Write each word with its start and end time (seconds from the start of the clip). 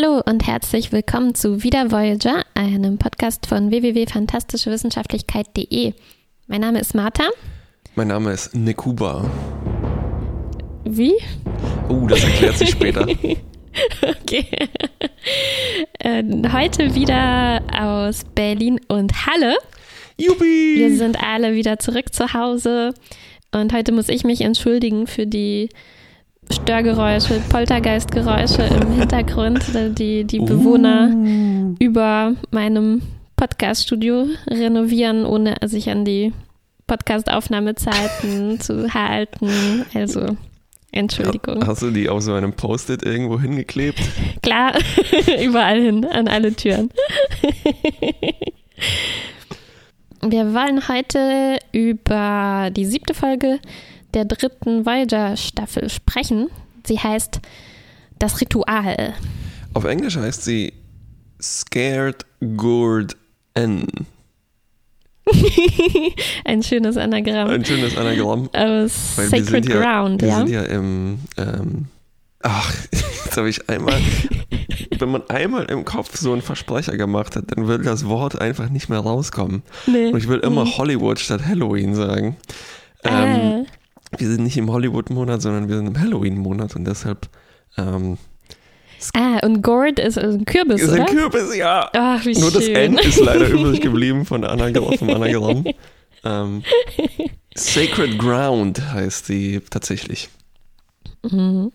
Hallo 0.00 0.22
und 0.24 0.46
herzlich 0.46 0.92
willkommen 0.92 1.34
zu 1.34 1.62
Wieder 1.62 1.90
Voyager, 1.90 2.44
einem 2.54 2.96
Podcast 2.96 3.44
von 3.46 3.70
www.fantastischewissenschaftlichkeit.de. 3.70 5.92
Mein 6.46 6.60
Name 6.62 6.80
ist 6.80 6.94
Martha. 6.94 7.24
Mein 7.96 8.08
Name 8.08 8.32
ist 8.32 8.54
Nekuba. 8.54 9.30
Wie? 10.84 11.12
Oh, 11.90 12.06
das 12.06 12.24
erklärt 12.24 12.56
sich 12.56 12.70
später. 12.70 13.02
okay. 14.22 14.46
Äh, 15.98 16.22
heute 16.50 16.94
wieder 16.94 17.60
aus 17.78 18.22
Berlin 18.34 18.80
und 18.88 19.26
Halle. 19.26 19.58
Juppie! 20.18 20.76
Wir 20.76 20.96
sind 20.96 21.22
alle 21.22 21.54
wieder 21.54 21.78
zurück 21.78 22.14
zu 22.14 22.32
Hause 22.32 22.94
und 23.52 23.74
heute 23.74 23.92
muss 23.92 24.08
ich 24.08 24.24
mich 24.24 24.40
entschuldigen 24.40 25.06
für 25.06 25.26
die 25.26 25.68
Störgeräusche, 26.52 27.40
Poltergeistgeräusche 27.48 28.62
im 28.62 28.92
Hintergrund, 28.98 29.64
die 29.98 30.24
die 30.24 30.40
Bewohner 30.40 31.10
Uh. 31.12 31.74
über 31.78 32.34
meinem 32.50 33.02
Podcaststudio 33.36 34.26
renovieren, 34.48 35.24
ohne 35.24 35.56
sich 35.64 35.88
an 35.90 36.04
die 36.04 36.32
Podcastaufnahmezeiten 36.86 38.60
zu 38.60 38.92
halten. 38.92 39.86
Also 39.94 40.36
Entschuldigung. 40.92 41.64
Hast 41.66 41.82
du 41.82 41.90
die 41.92 42.08
auf 42.08 42.22
so 42.22 42.32
einem 42.34 42.52
Post-it 42.52 43.04
irgendwo 43.04 43.40
hingeklebt? 43.40 44.00
Klar, 44.42 44.72
überall 45.44 45.80
hin, 45.80 46.04
an 46.04 46.26
alle 46.26 46.52
Türen. 46.52 46.90
Wir 50.22 50.52
wollen 50.52 50.88
heute 50.88 51.58
über 51.72 52.70
die 52.72 52.84
siebte 52.84 53.14
Folge 53.14 53.60
der 54.14 54.24
dritten 54.24 54.84
Voyager-Staffel 54.86 55.88
sprechen. 55.90 56.48
Sie 56.86 56.98
heißt 56.98 57.40
Das 58.18 58.40
Ritual. 58.40 59.14
Auf 59.74 59.84
Englisch 59.84 60.16
heißt 60.16 60.44
sie 60.44 60.72
Scared 61.40 62.26
Gourd 62.56 63.16
N. 63.54 63.86
Ein 66.44 66.62
schönes 66.62 66.96
Anagramm 66.96 67.48
Ein 67.50 67.64
schönes 67.64 67.96
Anagramm. 67.96 68.48
wir 68.52 68.88
Sacred 68.88 69.46
sind 69.46 69.68
ja, 69.68 69.80
Ground, 69.80 70.22
wir 70.22 70.28
ja? 70.28 70.36
sind 70.38 70.48
ja 70.50 70.62
im. 70.62 71.18
Ähm, 71.36 71.86
ach, 72.42 72.74
jetzt 73.24 73.36
habe 73.36 73.48
ich 73.48 73.68
einmal. 73.68 73.94
wenn 74.98 75.10
man 75.10 75.22
einmal 75.30 75.64
im 75.64 75.84
Kopf 75.84 76.16
so 76.18 76.32
einen 76.32 76.42
Versprecher 76.42 76.96
gemacht 76.96 77.36
hat, 77.36 77.44
dann 77.56 77.68
will 77.68 77.78
das 77.78 78.06
Wort 78.06 78.40
einfach 78.40 78.68
nicht 78.70 78.88
mehr 78.88 78.98
rauskommen. 78.98 79.62
Nee. 79.86 80.08
Und 80.10 80.18
ich 80.18 80.28
will 80.28 80.40
immer 80.40 80.64
Mhm. 80.64 80.76
Hollywood 80.76 81.18
statt 81.20 81.42
Halloween 81.46 81.94
sagen. 81.94 82.36
Ähm, 83.04 83.12
Ah, 83.12 83.62
wir 84.16 84.28
sind 84.28 84.42
nicht 84.42 84.56
im 84.56 84.70
Hollywood-Monat, 84.70 85.42
sondern 85.42 85.68
wir 85.68 85.76
sind 85.76 85.86
im 85.86 86.00
Halloween-Monat 86.00 86.76
und 86.76 86.84
deshalb 86.84 87.28
ähm, 87.76 88.18
ah, 89.14 89.38
und 89.44 89.62
Gourd 89.62 89.98
ist 89.98 90.18
ein 90.18 90.44
Kürbis, 90.44 90.82
ist 90.82 90.92
oder? 90.92 91.00
ein 91.00 91.06
Kürbis, 91.06 91.56
ja. 91.56 91.88
Ach, 91.92 92.24
wie 92.24 92.38
Nur 92.38 92.50
das 92.50 92.64
schön. 92.64 92.74
N 92.74 92.98
ist 92.98 93.20
leider 93.20 93.48
übrig 93.48 93.80
geblieben 93.82 94.24
von 94.26 94.44
Anagramm, 94.44 94.98
vom 94.98 95.10
Anagramm. 95.10 95.64
Ähm, 96.24 96.62
Sacred 97.54 98.18
Ground 98.18 98.92
heißt 98.92 99.26
sie 99.26 99.60
tatsächlich. 99.70 100.28
Mhm. 101.22 101.72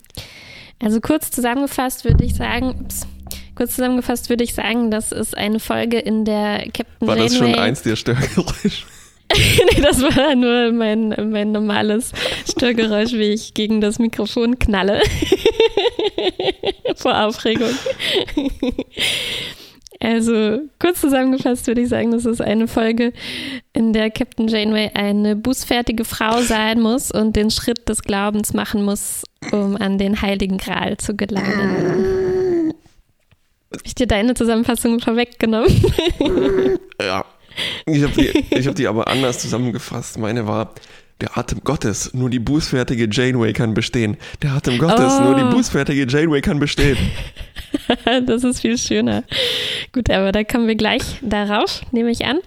Also 0.81 0.99
kurz 0.99 1.31
zusammengefasst 1.31 2.03
würde 2.03 2.23
ich 2.25 2.35
sagen, 2.35 2.75
ups, 2.81 3.07
kurz 3.55 3.75
zusammengefasst 3.75 4.29
würde 4.29 4.43
ich 4.43 4.53
sagen, 4.53 4.91
das 4.91 5.11
ist 5.11 5.35
eine 5.35 5.59
Folge, 5.59 5.99
in 5.99 6.25
der 6.25 6.65
Captain 6.73 7.07
War 7.07 7.15
das 7.15 7.33
Janeway. 7.33 7.53
schon 7.53 7.59
eins 7.59 7.81
der 7.81 7.95
Störgeräusche? 7.95 8.85
nee, 9.35 9.81
das 9.81 10.01
war 10.01 10.35
nur 10.35 10.71
mein, 10.71 11.09
mein 11.31 11.51
normales 11.51 12.11
Störgeräusch, 12.49 13.13
wie 13.13 13.33
ich 13.33 13.53
gegen 13.53 13.81
das 13.81 13.99
Mikrofon 13.99 14.59
knalle. 14.59 15.01
Vor 16.95 17.23
Aufregung. 17.23 17.71
Also, 20.01 20.59
kurz 20.77 20.99
zusammengefasst 20.99 21.67
würde 21.67 21.81
ich 21.81 21.89
sagen, 21.89 22.11
das 22.11 22.25
ist 22.25 22.41
eine 22.41 22.67
Folge, 22.67 23.13
in 23.71 23.93
der 23.93 24.11
Captain 24.11 24.47
Janeway 24.47 24.91
eine 24.93 25.37
bußfertige 25.37 26.03
Frau 26.03 26.41
sein 26.41 26.81
muss 26.81 27.11
und 27.11 27.35
den 27.35 27.49
Schritt 27.49 27.87
des 27.87 28.03
Glaubens 28.03 28.53
machen 28.53 28.83
muss, 28.83 29.23
um 29.51 29.77
an 29.77 29.97
den 29.97 30.21
Heiligen 30.21 30.57
Gral 30.57 30.97
zu 30.97 31.15
gelangen. 31.15 32.73
Habe 33.71 33.83
ich 33.83 33.95
dir 33.95 34.05
deine 34.05 34.33
Zusammenfassung 34.33 34.99
vorweggenommen? 34.99 35.71
Ja. 37.01 37.25
Ich 37.85 38.03
habe 38.03 38.13
die, 38.13 38.45
ich 38.55 38.67
hab 38.67 38.75
die 38.75 38.87
aber 38.87 39.07
anders 39.07 39.39
zusammengefasst. 39.39 40.17
Meine 40.17 40.47
war, 40.47 40.73
der 41.21 41.37
Atem 41.37 41.61
Gottes, 41.63 42.13
nur 42.13 42.29
die 42.29 42.39
bußfertige 42.39 43.07
Janeway 43.11 43.53
kann 43.53 43.73
bestehen. 43.73 44.17
Der 44.41 44.51
Atem 44.51 44.77
Gottes, 44.77 45.13
Oh. 45.19 45.23
nur 45.23 45.35
die 45.35 45.55
bußfertige 45.55 46.05
Janeway 46.07 46.41
kann 46.41 46.59
bestehen. 46.59 46.97
Das 48.25 48.43
ist 48.43 48.61
viel 48.61 48.77
schöner. 48.79 49.23
Gut, 49.93 50.09
aber 50.09 50.31
da 50.31 50.43
kommen 50.43 50.67
wir 50.67 50.75
gleich 50.75 51.03
darauf, 51.21 51.81
nehme 51.91 52.09
ich 52.09 52.25
an. 52.25 52.39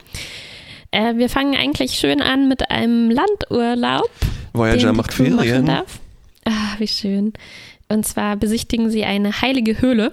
Äh, 0.90 1.14
wir 1.16 1.28
fangen 1.28 1.54
eigentlich 1.54 1.92
schön 1.92 2.20
an 2.20 2.48
mit 2.48 2.70
einem 2.70 3.10
Landurlaub. 3.10 4.10
Voyager 4.52 4.92
macht 4.92 5.12
Ferien. 5.12 5.66
darf. 5.66 6.00
Ah, 6.44 6.74
wie 6.78 6.88
schön. 6.88 7.34
Und 7.88 8.04
zwar 8.06 8.36
besichtigen 8.36 8.90
sie 8.90 9.04
eine 9.04 9.40
heilige 9.42 9.80
Höhle. 9.80 10.10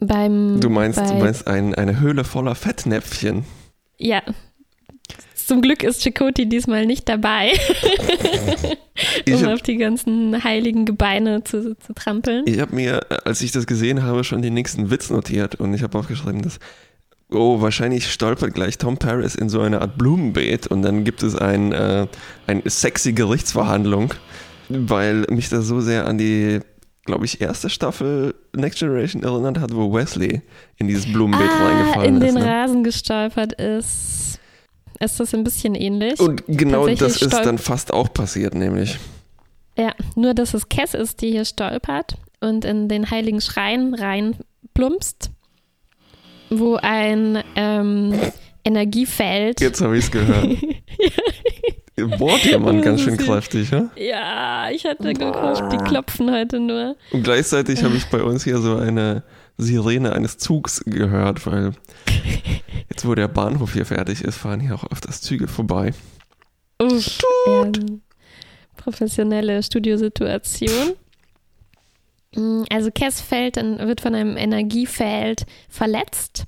Beim, 0.00 0.60
Du 0.60 0.70
meinst, 0.70 0.98
bei, 0.98 1.06
du 1.06 1.14
meinst 1.14 1.46
ein, 1.46 1.74
eine 1.74 2.00
Höhle 2.00 2.24
voller 2.24 2.54
Fettnäpfchen. 2.54 3.44
Ja. 3.98 4.22
Zum 5.34 5.62
Glück 5.62 5.82
ist 5.82 6.02
Chakoti 6.02 6.48
diesmal 6.48 6.86
nicht 6.86 7.08
dabei, 7.08 7.50
um 9.28 9.42
hab- 9.42 9.54
auf 9.54 9.62
die 9.62 9.76
ganzen 9.78 10.44
heiligen 10.44 10.84
Gebeine 10.84 11.42
zu, 11.44 11.76
zu 11.76 11.92
trampeln. 11.92 12.44
Ich 12.46 12.60
habe 12.60 12.74
mir, 12.74 13.00
als 13.24 13.40
ich 13.42 13.50
das 13.52 13.66
gesehen 13.66 14.02
habe, 14.02 14.22
schon 14.24 14.42
den 14.42 14.54
nächsten 14.54 14.90
Witz 14.90 15.10
notiert 15.10 15.56
und 15.56 15.74
ich 15.74 15.82
habe 15.82 15.98
aufgeschrieben, 15.98 16.42
dass, 16.42 16.60
oh, 17.30 17.60
wahrscheinlich 17.60 18.10
stolpert 18.12 18.54
gleich 18.54 18.78
Tom 18.78 18.96
Paris 18.98 19.34
in 19.34 19.48
so 19.48 19.60
eine 19.60 19.80
Art 19.80 19.98
Blumenbeet 19.98 20.68
und 20.68 20.82
dann 20.82 21.02
gibt 21.04 21.22
es 21.24 21.34
ein, 21.34 21.72
äh, 21.72 22.06
eine 22.46 22.62
sexy 22.66 23.12
Gerichtsverhandlung, 23.12 24.14
weil 24.68 25.22
mich 25.30 25.48
das 25.48 25.66
so 25.66 25.80
sehr 25.80 26.06
an 26.06 26.16
die, 26.16 26.60
glaube 27.10 27.24
ich, 27.24 27.40
erste 27.40 27.68
Staffel 27.68 28.36
Next 28.54 28.78
Generation 28.78 29.24
erinnert 29.24 29.58
hat, 29.58 29.74
wo 29.74 29.92
Wesley 29.92 30.42
in 30.76 30.86
dieses 30.86 31.12
Blumenbeet 31.12 31.50
ah, 31.50 31.66
reingefallen 31.66 32.16
in 32.16 32.22
ist. 32.22 32.34
den 32.34 32.42
Ne? 32.42 32.48
Rasen 32.48 32.84
gestolpert 32.84 33.52
ist. 33.54 34.38
Ist 35.00 35.18
das 35.18 35.34
ein 35.34 35.42
bisschen 35.42 35.74
ähnlich? 35.74 36.20
Und 36.20 36.44
genau 36.46 36.86
das 36.86 37.20
ist 37.20 37.34
dann 37.34 37.58
fast 37.58 37.92
auch 37.92 38.12
passiert, 38.12 38.54
nämlich. 38.54 38.96
Ja, 39.76 39.92
nur 40.14 40.34
dass 40.34 40.54
es 40.54 40.68
Cass 40.68 40.94
ist, 40.94 41.20
die 41.20 41.32
hier 41.32 41.44
stolpert 41.44 42.16
und 42.40 42.64
in 42.64 42.88
den 42.88 43.10
heiligen 43.10 43.40
Schrein 43.40 43.94
reinplumpst, 43.94 45.30
wo 46.50 46.76
ein 46.76 47.42
ähm, 47.56 48.14
Energiefeld. 48.62 49.60
Jetzt 49.60 49.80
habe 49.80 49.98
ich 49.98 50.04
es 50.04 50.10
gehört. 50.12 50.46
Bohrt 52.06 52.44
jemand 52.44 52.82
ganz 52.84 53.00
schön 53.02 53.16
kräftig, 53.16 53.70
ja? 53.70 53.90
Ja, 53.96 54.70
ich 54.70 54.84
hatte 54.84 55.12
gehofft, 55.14 55.64
die 55.72 55.76
klopfen 55.78 56.30
heute 56.30 56.60
nur. 56.60 56.96
Und 57.12 57.22
gleichzeitig 57.22 57.82
habe 57.82 57.96
ich 57.96 58.06
bei 58.06 58.22
uns 58.22 58.44
hier 58.44 58.58
so 58.58 58.76
eine 58.76 59.22
Sirene 59.58 60.12
eines 60.12 60.38
Zugs 60.38 60.82
gehört, 60.84 61.46
weil 61.46 61.72
jetzt, 62.90 63.06
wo 63.06 63.14
der 63.14 63.28
Bahnhof 63.28 63.72
hier 63.74 63.86
fertig 63.86 64.22
ist, 64.24 64.36
fahren 64.36 64.60
hier 64.60 64.74
auch 64.74 64.84
öfters 64.90 65.20
Züge 65.20 65.48
vorbei. 65.48 65.92
Uff, 66.80 67.18
ähm, 67.46 68.00
professionelle 68.76 69.62
Studiosituation. 69.62 70.94
Mm, 72.34 72.62
Also 72.70 72.90
Cass 72.90 73.20
fällt, 73.20 73.56
dann 73.56 73.78
wird 73.78 74.00
von 74.00 74.14
einem 74.14 74.36
Energiefeld 74.36 75.44
verletzt 75.68 76.44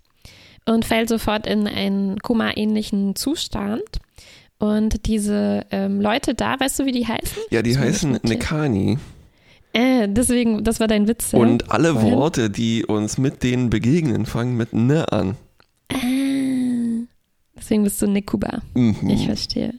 und 0.65 0.85
fällt 0.85 1.09
sofort 1.09 1.47
in 1.47 1.67
einen 1.67 2.19
Koma-ähnlichen 2.21 3.15
Zustand. 3.17 3.83
Und 4.63 5.07
diese 5.07 5.67
ähm, 5.73 6.01
Leute 6.01 6.35
da, 6.35 6.55
weißt 6.61 6.79
du, 6.79 6.87
wie 6.87 6.93
die 6.93 7.05
heißen? 7.05 7.43
Ja, 7.51 7.63
die 7.63 7.73
Das 7.73 7.81
heißen. 7.81 8.21
Nekani. 8.23 8.97
Äh, 9.73 10.07
deswegen, 10.09 10.63
das 10.63 10.79
war 10.79 10.87
dein 10.87 11.09
Witz. 11.09 11.33
ja? 11.33 11.41
Und 11.41 11.73
alle 11.73 11.95
Vorhin? 11.95 12.15
Worte, 12.15 12.49
die 12.49 12.87
uns 12.87 13.19
mit 13.19 13.43
denen 13.43 13.71
begegnen, 13.71 14.25
fangen 14.25 14.57
mit 14.57 14.73
Ne 14.73 15.11
an. 15.11 15.35
Ah, 15.93 15.97
deswegen 17.57 17.83
bist 17.83 18.01
du 18.03 18.07
Nekuba. 18.07 18.63
Mhm. 18.75 19.11
Ich 19.11 19.27
verstehe. 19.27 19.75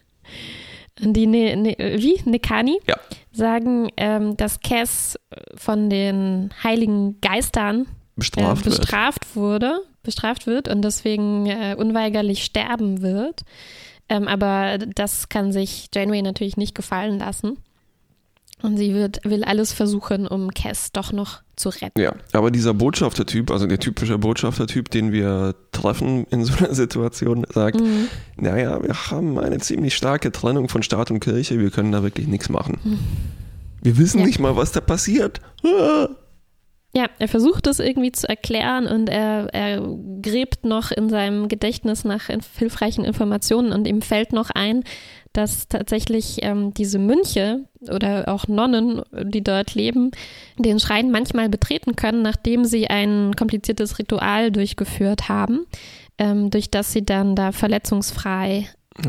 Und 1.01 1.13
die, 1.13 1.27
ne, 1.27 1.56
ne, 1.56 1.77
wie? 1.77 2.19
Nekani? 2.25 2.77
Ja. 2.86 2.97
Sagen, 3.31 3.88
ähm, 3.95 4.36
dass 4.36 4.59
Cass 4.59 5.18
von 5.56 5.89
den 5.89 6.50
heiligen 6.62 7.21
Geistern 7.21 7.86
Bestraft 8.18 8.65
äh, 8.65 8.69
bestraft 8.69 9.36
wurde, 9.38 9.79
bestraft 10.03 10.45
wird 10.45 10.68
und 10.68 10.81
deswegen 10.81 11.45
äh, 11.45 11.74
unweigerlich 11.79 12.44
sterben 12.44 13.01
wird. 13.01 13.44
Ähm, 14.13 14.27
aber 14.27 14.77
das 14.77 15.27
kann 15.30 15.51
sich 15.51 15.89
Janeway 15.94 16.21
natürlich 16.21 16.56
nicht 16.56 16.75
gefallen 16.75 17.18
lassen. 17.18 17.57
Und 18.62 18.77
sie 18.77 18.94
wird, 18.94 19.19
will 19.25 19.44
alles 19.44 19.74
versuchen, 19.74 20.25
um 20.27 20.51
Cass 20.54 20.92
doch 20.94 21.12
noch 21.12 21.42
zu 21.56 21.69
retten. 21.69 22.00
Ja, 22.00 22.13
aber 22.31 22.50
dieser 22.51 22.74
Botschaftertyp, 22.74 23.50
also 23.51 23.65
der 23.68 23.80
typische 23.80 24.18
Botschaftertyp, 24.19 24.89
den 24.89 25.12
wir 25.12 25.56
treffen 25.71 26.25
in 26.30 26.45
so 26.45 26.54
einer 26.57 26.74
Situation, 26.74 27.45
sagt, 27.51 27.81
Mhm. 27.81 28.07
naja, 28.38 28.81
wir 28.81 28.94
haben 29.12 29.38
eine 29.39 29.57
ziemlich 29.57 29.95
starke 29.95 30.31
Trennung 30.31 30.69
von 30.69 30.81
Staat 30.83 31.12
und 31.12 31.19
Kirche, 31.19 31.60
wir 31.60 31.71
können 31.71 31.92
da 31.92 32.04
wirklich 32.04 32.27
nichts 32.27 32.48
machen. 32.50 32.77
Wir 33.81 33.98
wissen 33.98 34.19
Ja. 34.19 34.25
nicht 34.27 34.39
mal, 34.39 34.56
was 34.56 34.71
da 34.71 34.80
passiert. 34.80 35.42
Ah. 35.65 36.07
Ja, 36.95 37.07
er 37.18 37.28
versucht 37.28 37.66
es 37.66 37.80
irgendwie 37.80 38.12
zu 38.12 38.30
erklären 38.30 38.86
und 38.86 39.10
er, 39.10 39.48
er 39.51 39.81
gräbt 40.22 40.63
noch 40.63 40.92
in 40.92 41.10
seinem 41.10 41.48
Gedächtnis 41.48 42.04
nach 42.06 42.30
inf- 42.30 42.57
hilfreichen 42.60 43.04
Informationen 43.04 43.72
und 43.72 43.88
ihm 43.88 44.04
fällt 44.04 44.31
noch 44.31 44.51
ein, 44.51 44.84
dass 45.34 45.68
tatsächlich 45.68 46.38
ähm, 46.44 46.72
diese 46.75 47.00
Mönche 47.00 47.62
oder 47.90 48.25
auch 48.28 48.48
Nonnen, 48.48 49.01
die 49.24 49.42
dort 49.44 49.74
leben, 49.74 50.12
den 50.60 50.80
Schrein 50.80 51.10
manchmal 51.10 51.50
betreten 51.50 51.95
können, 51.95 52.22
nachdem 52.22 52.63
sie 52.66 52.88
ein 52.88 53.36
kompliziertes 53.36 53.98
Ritual 53.98 54.51
durchgeführt 54.51 55.30
haben, 55.30 55.66
ähm, 56.19 56.51
durch 56.51 56.69
das 56.69 56.92
sie 56.94 57.04
dann 57.04 57.36
da 57.36 57.51
verletzungsfrei 57.51 58.68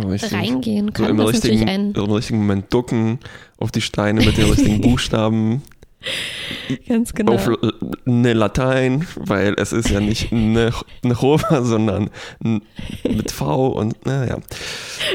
Richtig. 0.08 0.32
reingehen 0.32 0.86
So 0.86 0.92
können. 0.92 1.10
im 1.10 1.18
was 1.18 1.34
natürlich 1.34 1.60
richtigen, 1.60 1.68
ein 1.68 1.92
im 1.92 2.10
richtigen 2.10 2.38
Moment 2.38 2.72
ducken 2.72 3.18
auf 3.58 3.70
die 3.70 3.82
Steine 3.82 4.24
mit 4.24 4.38
den 4.38 4.48
richtigen 4.48 4.80
Buchstaben 4.80 5.62
ganz 6.88 7.14
genau 7.14 7.34
auf 7.34 7.46
L- 7.46 7.72
ne 8.04 8.32
Latein, 8.32 9.06
weil 9.16 9.54
es 9.58 9.72
ist 9.72 9.90
ja 9.90 10.00
nicht 10.00 10.32
ne, 10.32 10.72
ne 11.02 11.14
Roma, 11.14 11.62
sondern 11.62 12.10
mit 12.40 13.30
V 13.32 13.68
und 13.68 14.04
naja. 14.06 14.38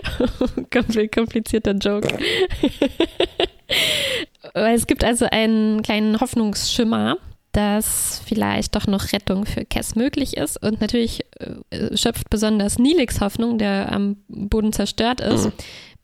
Kompl- 0.72 1.14
komplizierter 1.14 1.74
Joke. 1.74 2.08
Es 4.54 4.88
gibt 4.88 5.04
also 5.04 5.26
einen 5.30 5.84
kleinen 5.84 6.20
Hoffnungsschimmer, 6.20 7.18
dass 7.52 8.22
vielleicht 8.26 8.76
doch 8.76 8.88
noch 8.88 9.12
Rettung 9.14 9.46
für 9.46 9.66
Cass 9.66 9.96
möglich 9.96 10.38
ist. 10.38 10.62
Und 10.62 10.82
natürlich 10.82 11.22
äh, 11.40 11.96
schöpft 11.96 12.30
besonders 12.30 12.80
Nilix 12.80 13.22
Hoffnung, 13.22 13.58
der 13.58 13.92
am 13.92 14.18
Boden 14.28 14.74
zerstört 14.74 15.22
ist. 15.22 15.46
Mhm. 15.46 15.52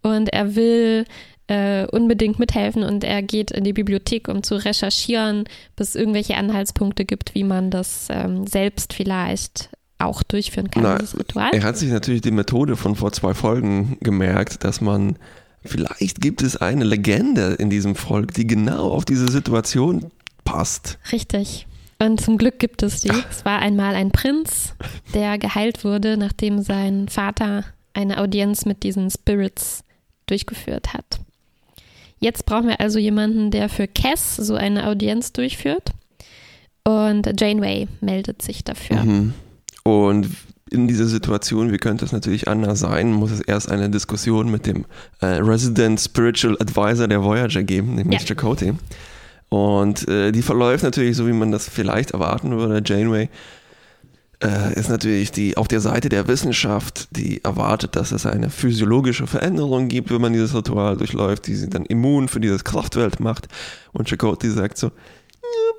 Und 0.04 0.34
er 0.34 0.56
will 0.56 1.06
äh, 1.48 1.86
unbedingt 1.88 2.40
mithelfen 2.40 2.84
und 2.84 3.04
er 3.04 3.22
geht 3.22 3.52
in 3.52 3.64
die 3.64 3.74
Bibliothek, 3.74 4.28
um 4.28 4.44
zu 4.44 4.56
recherchieren, 4.56 5.46
bis 5.76 5.90
es 5.90 5.96
irgendwelche 5.96 6.36
Anhaltspunkte 6.38 7.06
gibt, 7.06 7.36
wie 7.36 7.44
man 7.44 7.70
das 7.70 8.08
ähm, 8.10 8.48
selbst 8.48 8.94
vielleicht 8.94 9.70
auch 9.98 10.24
durchführen 10.24 10.72
kann, 10.72 10.84
Na, 10.84 10.98
dieses 10.98 11.18
Ritual. 11.18 11.52
Er 11.54 11.64
hat 11.64 11.78
sich 11.78 11.90
natürlich 11.90 12.22
die 12.22 12.32
Methode 12.32 12.76
von 12.76 12.96
vor 12.96 13.12
zwei 13.12 13.34
Folgen 13.34 13.98
gemerkt, 14.02 14.64
dass 14.64 14.82
man, 14.82 15.18
vielleicht 15.64 16.20
gibt 16.20 16.42
es 16.42 16.58
eine 16.58 16.84
Legende 16.84 17.54
in 17.54 17.70
diesem 17.70 17.96
Volk, 17.96 18.34
die 18.34 18.48
genau 18.48 18.92
auf 18.92 19.06
diese 19.06 19.30
Situation 19.32 20.12
passt. 20.44 20.98
Richtig. 21.12 21.68
Und 21.98 22.20
zum 22.20 22.38
Glück 22.38 22.60
gibt 22.60 22.84
es 22.84 23.02
die. 23.02 23.12
Es 23.30 23.46
war 23.46 23.60
einmal 23.60 23.96
ein 23.96 24.12
Prinz, 24.12 24.74
der 25.14 25.38
geheilt 25.38 25.86
wurde, 25.86 26.18
nachdem 26.18 26.62
sein 26.62 27.08
Vater 27.08 27.64
eine 27.94 28.18
Audienz 28.18 28.66
mit 28.66 28.84
diesen 28.84 29.10
Spirits 29.10 29.84
durchgeführt 30.26 30.94
hat. 30.94 31.20
Jetzt 32.20 32.46
brauchen 32.46 32.68
wir 32.68 32.80
also 32.80 33.00
jemanden, 33.00 33.52
der 33.52 33.70
für 33.70 33.88
Cass 33.88 34.36
so 34.36 34.56
eine 34.56 34.88
Audienz 34.88 35.34
durchführt. 35.34 35.92
Und 36.84 37.30
Janeway 37.40 37.88
meldet 38.02 38.42
sich 38.42 38.64
dafür. 38.64 39.04
Mhm. 39.04 39.34
Und 39.84 40.30
in 40.72 40.88
dieser 40.88 41.06
Situation, 41.06 41.72
wie 41.72 41.78
könnte 41.78 42.06
es 42.06 42.12
natürlich 42.12 42.48
anders 42.48 42.80
sein, 42.80 43.12
muss 43.12 43.32
es 43.32 43.42
erst 43.42 43.70
eine 43.72 43.90
Diskussion 43.90 44.50
mit 44.50 44.66
dem 44.66 44.86
äh, 45.22 45.28
Resident 45.28 46.00
Spiritual 46.00 46.58
Advisor 46.60 47.08
der 47.08 47.24
Voyager 47.24 47.64
geben, 47.64 47.96
nämlich 47.96 48.22
Ja. 48.22 48.26
Chakotay. 48.28 48.74
Und 49.50 50.08
äh, 50.08 50.32
die 50.32 50.42
verläuft 50.42 50.84
natürlich 50.84 51.16
so, 51.16 51.28
wie 51.28 51.34
man 51.34 51.52
das 51.52 51.70
vielleicht 51.70 52.12
erwarten 52.12 52.52
würde. 52.52 52.82
Janeway 52.84 53.30
ist 54.40 54.90
natürlich 54.90 55.32
die 55.32 55.58
auf 55.58 55.68
der 55.68 55.80
Seite 55.80 56.10
der 56.10 56.28
Wissenschaft, 56.28 57.08
die 57.12 57.44
erwartet, 57.44 57.96
dass 57.96 58.12
es 58.12 58.26
eine 58.26 58.50
physiologische 58.50 59.28
Veränderung 59.28 59.88
gibt, 59.88 60.12
wenn 60.12 60.22
man 60.22 60.34
dieses 60.34 60.54
Ritual 60.54 60.98
durchläuft, 60.98 61.48
die 61.48 61.56
sie 61.56 61.70
dann 61.70 61.86
immun 61.86 62.28
für 62.28 62.40
dieses 62.40 62.64
Kraftfeld 62.64 63.20
macht. 63.20 63.48
Und 63.94 64.10
Chakotay 64.10 64.50
sagt 64.50 64.78
so, 64.78 64.92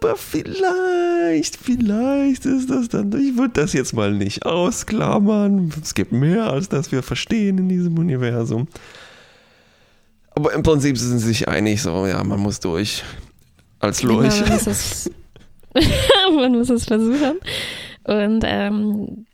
aber 0.00 0.16
vielleicht, 0.16 1.56
vielleicht 1.56 2.44
ist 2.44 2.70
das 2.70 2.88
dann, 2.88 3.12
ich 3.12 3.36
würde 3.36 3.54
das 3.54 3.72
jetzt 3.72 3.94
mal 3.94 4.12
nicht 4.12 4.44
ausklammern. 4.44 5.72
Es 5.82 5.94
gibt 5.94 6.12
mehr, 6.12 6.50
als 6.50 6.68
das 6.68 6.92
wir 6.92 7.02
verstehen 7.02 7.58
in 7.58 7.68
diesem 7.68 7.98
Universum. 7.98 8.68
Aber 10.30 10.52
im 10.52 10.62
Prinzip 10.62 10.98
sind 10.98 11.18
sie 11.18 11.28
sich 11.28 11.48
einig, 11.48 11.80
so, 11.80 12.06
ja, 12.06 12.22
man 12.22 12.40
muss 12.40 12.60
durch. 12.60 13.04
Als 13.78 14.02
Lurch. 14.02 14.40
man, 14.40 14.52
muss 14.52 14.66
es, 14.66 15.10
man 16.34 16.52
muss 16.52 16.70
es 16.70 16.84
versuchen. 16.84 17.38
Und 18.06 18.42
ähm, 18.46 19.26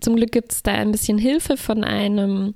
zum 0.00 0.16
Glück 0.16 0.32
gibt 0.32 0.52
es 0.52 0.62
da 0.62 0.72
ein 0.72 0.90
bisschen 0.92 1.18
Hilfe 1.18 1.56
von 1.56 1.84
einem 1.84 2.54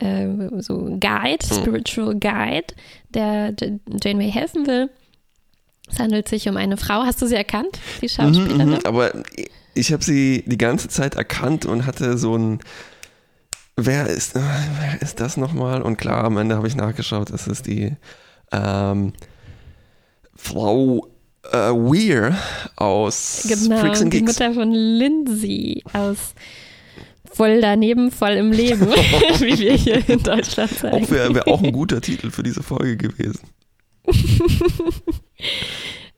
äh, 0.00 0.26
so 0.58 0.84
Guide, 0.84 1.44
Hm. 1.48 1.56
Spiritual 1.56 2.14
Guide, 2.14 2.74
der 3.10 3.54
Janeway 4.02 4.30
helfen 4.30 4.66
will. 4.66 4.90
Es 5.90 5.98
handelt 5.98 6.28
sich 6.28 6.48
um 6.48 6.56
eine 6.56 6.76
Frau. 6.76 7.02
Hast 7.04 7.22
du 7.22 7.26
sie 7.26 7.34
erkannt, 7.36 7.78
die 8.02 8.06
Mhm, 8.06 8.08
Schauspielerin? 8.10 8.68
mhm, 8.70 8.78
aber 8.84 9.12
ich 9.74 9.92
habe 9.92 10.04
sie 10.04 10.44
die 10.46 10.58
ganze 10.58 10.88
Zeit 10.88 11.14
erkannt 11.14 11.64
und 11.64 11.86
hatte 11.86 12.18
so 12.18 12.36
ein. 12.36 12.58
Wer 13.80 14.06
ist, 14.08 14.34
wer 14.34 15.00
ist 15.00 15.20
das 15.20 15.36
nochmal? 15.36 15.82
Und 15.82 15.96
klar, 15.98 16.24
am 16.24 16.36
Ende 16.36 16.56
habe 16.56 16.66
ich 16.66 16.74
nachgeschaut, 16.74 17.30
das 17.30 17.46
ist 17.46 17.66
die 17.66 17.94
ähm, 18.50 19.12
Frau 20.34 21.06
äh, 21.52 21.56
Weir 21.72 22.36
aus 22.76 23.46
Genau, 23.48 23.78
Freaks 23.78 24.02
and 24.02 24.12
die 24.12 24.18
Geeks. 24.20 24.32
Mutter 24.38 24.52
von 24.54 24.72
Lindsay 24.72 25.82
aus 25.92 26.34
Voll 27.30 27.60
daneben, 27.60 28.10
voll 28.10 28.32
im 28.32 28.52
Leben, 28.52 28.80
wie 28.88 29.58
wir 29.58 29.74
hier 29.74 30.08
in 30.08 30.22
Deutschland 30.22 30.70
sagen. 30.70 31.04
Auch 31.04 31.10
wäre 31.10 31.34
wär 31.34 31.46
auch 31.46 31.62
ein 31.62 31.72
guter 31.72 32.00
Titel 32.00 32.30
für 32.30 32.42
diese 32.42 32.62
Folge 32.62 32.96
gewesen. 32.96 33.40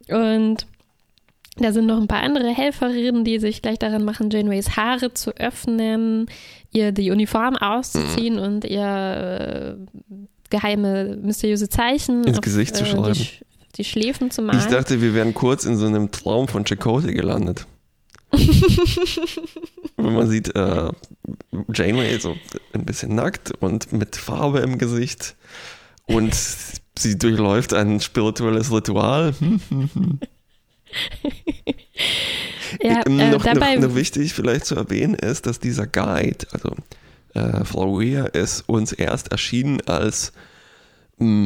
Und 0.09 0.67
da 1.57 1.73
sind 1.73 1.87
noch 1.87 2.01
ein 2.01 2.09
paar 2.09 2.23
andere 2.23 2.49
Helferinnen, 2.49 3.25
die 3.25 3.39
sich 3.39 3.61
gleich 3.61 3.79
daran 3.79 4.05
machen, 4.05 4.31
Janeways 4.31 4.77
Haare 4.77 5.13
zu 5.13 5.37
öffnen, 5.37 6.27
ihr 6.73 6.93
die 6.93 7.11
Uniform 7.11 7.57
auszuziehen 7.57 8.37
Mhm. 8.37 8.43
und 8.43 8.65
ihr 8.65 9.77
äh, 9.77 10.01
geheime, 10.49 11.19
mysteriöse 11.21 11.69
Zeichen 11.69 12.25
Ins 12.25 12.41
Gesicht 12.41 12.77
zu 12.77 12.85
äh, 12.85 12.87
schreiben. 12.87 13.27
Die, 13.81 13.85
Sch- 13.85 13.95
die 13.95 14.01
Schläfen 14.01 14.31
zu 14.31 14.43
malen. 14.43 14.59
Ich 14.59 14.67
dachte, 14.67 15.01
wir 15.01 15.15
wären 15.15 15.33
kurz 15.35 15.65
in 15.65 15.77
so 15.77 15.87
einem 15.87 16.11
Traum 16.11 16.49
von 16.49 16.65
Chakotay 16.65 17.15
gelandet. 17.15 17.67
Wenn 19.97 20.13
man 20.15 20.29
sieht, 20.29 20.55
äh, 20.55 20.91
Janeway 21.75 22.19
so 22.21 22.37
ein 22.73 22.85
bisschen 22.85 23.15
nackt 23.15 23.53
und 23.61 23.93
mit 23.93 24.17
Farbe 24.17 24.61
im 24.61 24.79
Gesicht 24.79 25.35
und 26.07 26.35
sie 26.99 27.19
durchläuft 27.19 27.75
ein 27.75 28.01
spirituelles 28.01 28.71
Ritual. 28.71 29.35
ja, 32.83 33.03
äh, 33.03 33.31
noch, 33.31 33.45
dabei, 33.45 33.77
noch, 33.77 33.89
noch 33.89 33.95
wichtig 33.97 34.35
vielleicht 34.35 34.67
zu 34.67 34.77
erwähnen 34.77 35.15
ist, 35.15 35.47
dass 35.47 35.59
dieser 35.59 35.87
Guide, 35.87 36.47
also 36.53 36.75
äh, 37.35 37.65
Frau 37.65 37.99
Weir, 37.99 38.35
ist 38.35 38.69
uns 38.69 38.93
erst 38.93 39.33
erschienen 39.33 39.81
als 39.87 40.33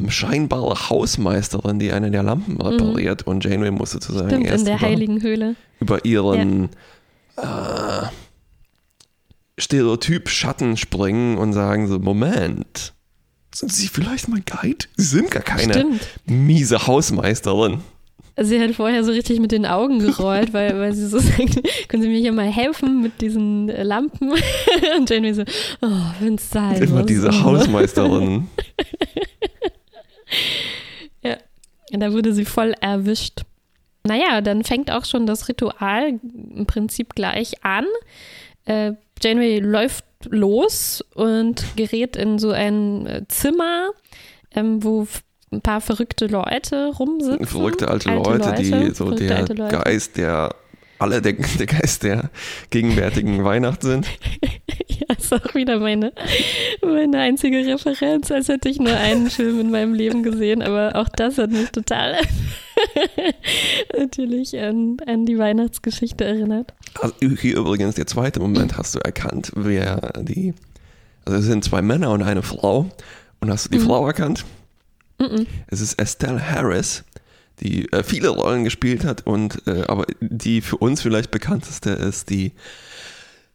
scheinbare 0.09 0.89
Hausmeisterin, 0.89 1.79
die 1.79 1.93
eine 1.93 2.11
der 2.11 2.23
Lampen 2.23 2.61
repariert 2.61 3.27
und 3.27 3.45
Janeway 3.45 3.71
muss 3.73 3.91
sozusagen 3.91 4.27
Mhm. 4.27 4.31
stimmt, 4.31 4.47
erst 4.47 4.59
in 4.61 4.65
der 4.67 4.77
über, 4.79 4.87
heiligen 4.87 5.23
Höhle. 5.23 5.57
über 5.81 6.05
ihren 6.05 6.71
äh, 7.37 8.07
Stereotyp 9.59 10.29
Schatten 10.29 10.77
springen 10.77 11.39
und 11.39 11.53
sagen 11.53 11.87
so, 11.89 11.99
Moment, 11.99 12.93
sind 13.55 13.73
Sie 13.73 13.87
vielleicht 13.89 14.29
mein 14.29 14.45
Guide? 14.45 14.87
Sie 14.97 15.05
sind 15.05 15.31
gar 15.31 15.43
keine 15.43 15.75
Stimmt. 15.75 16.01
miese 16.27 16.87
Hausmeisterin. 16.87 17.81
Sie 18.37 18.61
hat 18.61 18.73
vorher 18.73 19.05
so 19.05 19.13
richtig 19.13 19.39
mit 19.39 19.53
den 19.53 19.65
Augen 19.65 20.01
gerollt, 20.01 20.53
weil, 20.53 20.79
weil 20.79 20.93
sie 20.93 21.07
so 21.07 21.19
sagt, 21.21 21.89
können 21.89 22.03
Sie 22.03 22.09
mir 22.09 22.19
hier 22.19 22.33
mal 22.33 22.51
helfen 22.51 23.01
mit 23.01 23.21
diesen 23.21 23.69
äh, 23.69 23.83
Lampen? 23.83 24.31
Und 24.97 25.11
Janeway 25.11 25.35
so, 25.35 25.45
oh, 25.83 26.01
wenn 26.21 26.35
es 26.35 26.51
sein 26.51 26.83
Immer 26.83 27.01
muss. 27.01 27.07
diese 27.07 27.29
oh. 27.29 27.45
Hausmeisterin. 27.45 28.49
Und 31.95 32.01
da 32.01 32.13
wurde 32.13 32.33
sie 32.33 32.45
voll 32.45 32.75
erwischt. 32.81 33.43
Naja, 34.03 34.41
dann 34.41 34.65
fängt 34.65 34.91
auch 34.91 35.05
schon 35.05 35.27
das 35.27 35.49
Ritual 35.49 36.19
im 36.55 36.67
Prinzip 36.67 37.15
gleich 37.15 37.65
an. 37.65 37.87
Äh, 38.65 38.95
Janeway 39.23 39.61
läuft 39.61 40.05
los 40.29 41.05
und 41.15 41.65
gerät 41.77 42.17
in 42.17 42.39
so 42.39 42.51
ein 42.51 43.07
äh, 43.07 43.23
Zimmer, 43.29 43.91
ähm, 44.55 44.83
wo 44.83 45.07
ein 45.55 45.61
paar 45.63 45.81
verrückte 45.81 46.27
Leute 46.27 46.93
rumsitzen. 46.99 47.47
Verrückte 47.47 47.89
alte, 47.89 48.11
Leute, 48.15 48.55
die 48.59 48.91
so 48.95 49.11
der 49.13 49.37
alte 49.37 49.55
Leute. 49.55 49.77
Geist 49.79 50.17
der, 50.17 50.55
alle 50.99 51.21
der, 51.23 51.33
der 51.33 51.67
Geist 51.67 52.03
der 52.03 52.31
gegenwärtigen 52.71 53.43
Weihnacht 53.45 53.83
sind. 53.83 54.07
Ja, 55.09 55.17
ist 55.17 55.35
auch 55.35 55.55
wieder 55.57 55.81
meine, 55.81 56.13
meine 56.81 57.19
einzige 57.19 57.67
Referenz, 57.67 58.31
als 58.31 58.47
hätte 58.49 58.69
ich 58.69 58.79
nur 58.79 58.97
einen 58.97 59.29
Film 59.29 59.59
in 59.61 59.71
meinem 59.73 59.93
Leben 59.93 60.23
gesehen, 60.23 60.63
aber 60.63 60.95
auch 60.95 61.09
das 61.09 61.37
hat 61.37 61.51
mich 61.51 61.71
total 61.73 62.15
natürlich 63.99 64.59
an, 64.59 64.97
an 65.07 65.27
die 65.27 65.37
Weihnachtsgeschichte 65.39 66.25
erinnert. 66.25 66.75
Also 67.01 67.15
hier 67.41 67.57
übrigens 67.57 67.97
der 67.97 68.07
zweite 68.07 68.41
Moment 68.41 68.77
hast 68.79 68.95
du 68.95 69.01
erkannt, 69.01 69.53
wer 69.57 70.13
die, 70.23 70.55
also 71.25 71.39
es 71.39 71.45
sind 71.47 71.65
zwei 71.65 71.83
Männer 71.83 72.11
und 72.11 72.23
eine 72.23 72.43
Frau. 72.43 72.87
Und 73.41 73.51
hast 73.51 73.67
du 73.67 73.71
die 73.71 73.79
Mhm. 73.79 73.87
Frau 73.87 74.07
erkannt? 74.07 74.45
Mhm. 75.19 75.47
Es 75.69 75.81
ist 75.81 75.99
Estelle 76.01 76.41
Harris, 76.51 77.05
die 77.61 77.91
äh, 77.93 78.03
viele 78.03 78.29
Rollen 78.31 78.65
gespielt 78.65 79.05
hat 79.05 79.27
und 79.27 79.63
äh, 79.67 79.83
aber 79.87 80.07
die 80.21 80.61
für 80.61 80.77
uns 80.77 81.03
vielleicht 81.03 81.31
bekannteste 81.31 81.91
ist 81.91 82.31
die 82.31 82.53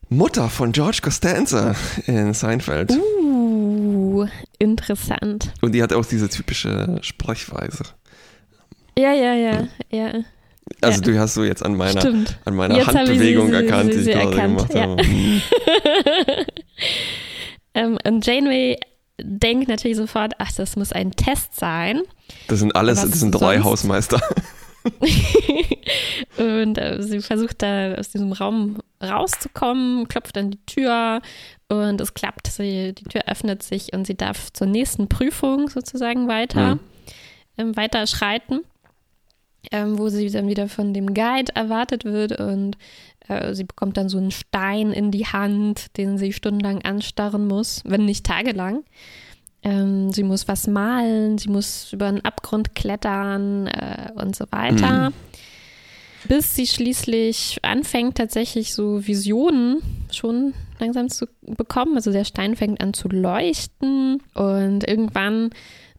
Mutter 0.10 0.50
von 0.50 0.72
George 0.72 1.00
Costanza 1.04 1.76
in 2.08 2.34
Seinfeld. 2.34 2.92
Uh, 2.92 4.26
interessant. 4.58 5.52
Und 5.62 5.74
die 5.74 5.84
hat 5.84 5.94
auch 5.94 6.06
diese 6.06 6.30
typische 6.30 6.98
Sprechweise. 7.02 7.84
Ja, 8.98 9.14
ja, 9.14 9.34
ja, 9.36 9.68
ja. 9.92 10.14
Also 10.82 11.02
Ja. 11.02 11.06
du 11.08 11.20
hast 11.20 11.34
so 11.36 11.44
jetzt 11.44 11.64
an 11.64 11.76
meiner, 11.76 12.02
Stimmt. 12.02 12.38
an 12.46 12.56
meiner 12.56 12.76
Jetzt 12.76 12.88
ich 12.88 12.92
sie- 12.94 12.98
Handbewegung 12.98 13.48
sie- 13.50 13.54
erkannt, 13.56 13.94
sie- 13.94 14.04
die 14.04 14.10
ich 14.10 14.16
gerade 14.16 14.32
erkannt, 14.32 14.58
gemacht 14.58 14.74
ja. 14.74 14.82
habe. 14.82 15.04
Hm. 15.04 15.42
Ähm, 17.76 17.98
und 18.06 18.26
Janeway 18.26 18.78
denkt 19.24 19.68
natürlich 19.68 19.98
sofort, 19.98 20.34
ach, 20.38 20.52
das 20.54 20.76
muss 20.76 20.92
ein 20.92 21.12
Test 21.12 21.56
sein. 21.56 22.02
Das 22.48 22.60
sind 22.60 22.76
alles, 22.76 23.02
das 23.02 23.20
sind 23.20 23.32
drei 23.32 23.56
sonst? 23.56 23.66
Hausmeister. 23.66 24.22
Und 26.38 26.78
äh, 26.78 27.02
sie 27.02 27.22
versucht 27.22 27.62
da 27.62 27.96
aus 27.96 28.10
diesem 28.10 28.32
Raum 28.32 28.78
rauszukommen, 29.04 30.08
klopft 30.08 30.38
an 30.38 30.52
die 30.52 30.66
Tür 30.66 31.22
und 31.68 32.00
es 32.02 32.14
klappt. 32.14 32.48
Sie, 32.48 32.94
die 32.94 33.04
Tür 33.04 33.24
öffnet 33.28 33.62
sich 33.64 33.94
und 33.94 34.08
sie 34.08 34.16
darf 34.16 34.52
zur 34.54 34.68
nächsten 34.68 35.10
Prüfung 35.10 35.70
sozusagen 35.70 36.28
weiter, 36.28 36.76
Mhm. 36.76 36.80
ähm, 37.58 37.76
weiter 37.78 38.08
schreiten, 38.08 38.62
ähm, 39.72 39.98
wo 40.00 40.10
sie 40.10 40.30
dann 40.30 40.48
wieder 40.48 40.68
von 40.70 40.94
dem 40.94 41.14
Guide 41.14 41.54
erwartet 41.56 42.06
wird 42.06 42.40
und 42.40 42.78
äh, 43.30 43.54
sie 43.54 43.64
bekommt 43.64 43.98
dann 43.98 44.10
so 44.10 44.18
einen 44.18 44.32
Stein 44.32 44.92
in 44.92 45.12
die 45.12 45.26
Hand, 45.26 45.98
den 45.98 46.18
sie 46.18 46.34
stundenlang 46.34 46.82
anstarren 46.84 47.48
muss, 47.48 47.82
wenn 47.86 48.06
nicht 48.06 48.26
tagelang. 48.26 48.84
Ähm, 49.62 50.12
sie 50.12 50.24
muss 50.24 50.48
was 50.48 50.68
malen, 50.68 51.38
sie 51.38 51.50
muss 51.50 51.94
über 51.94 52.08
einen 52.08 52.26
Abgrund 52.26 52.76
klettern 52.76 53.68
äh, 53.68 54.12
und 54.16 54.36
so 54.36 54.46
weiter. 54.52 55.10
Mhm. 55.10 55.14
Bis 56.28 56.56
sie 56.56 56.68
schließlich 56.68 57.60
anfängt, 57.62 58.18
tatsächlich 58.18 58.74
so 58.74 59.06
Visionen 59.08 59.82
schon 60.12 60.54
langsam 60.80 61.10
zu 61.10 61.28
bekommen. 61.42 61.96
Also 61.96 62.12
der 62.12 62.26
Stein 62.26 62.56
fängt 62.56 62.82
an 62.82 62.94
zu 62.94 63.08
leuchten 63.08 64.22
und 64.34 64.86
irgendwann 64.86 65.52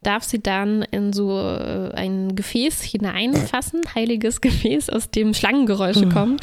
darf 0.02 0.24
sie 0.24 0.40
dann 0.42 0.82
in 0.90 1.12
so 1.12 1.38
äh, 1.38 1.90
ein 1.94 2.34
Gefäß 2.36 2.82
hineinfassen, 2.82 3.80
heiliges 3.94 4.40
Gefäß, 4.40 4.90
aus 4.90 5.10
dem 5.10 5.34
Schlangengeräusche 5.34 6.08
kommen. 6.08 6.36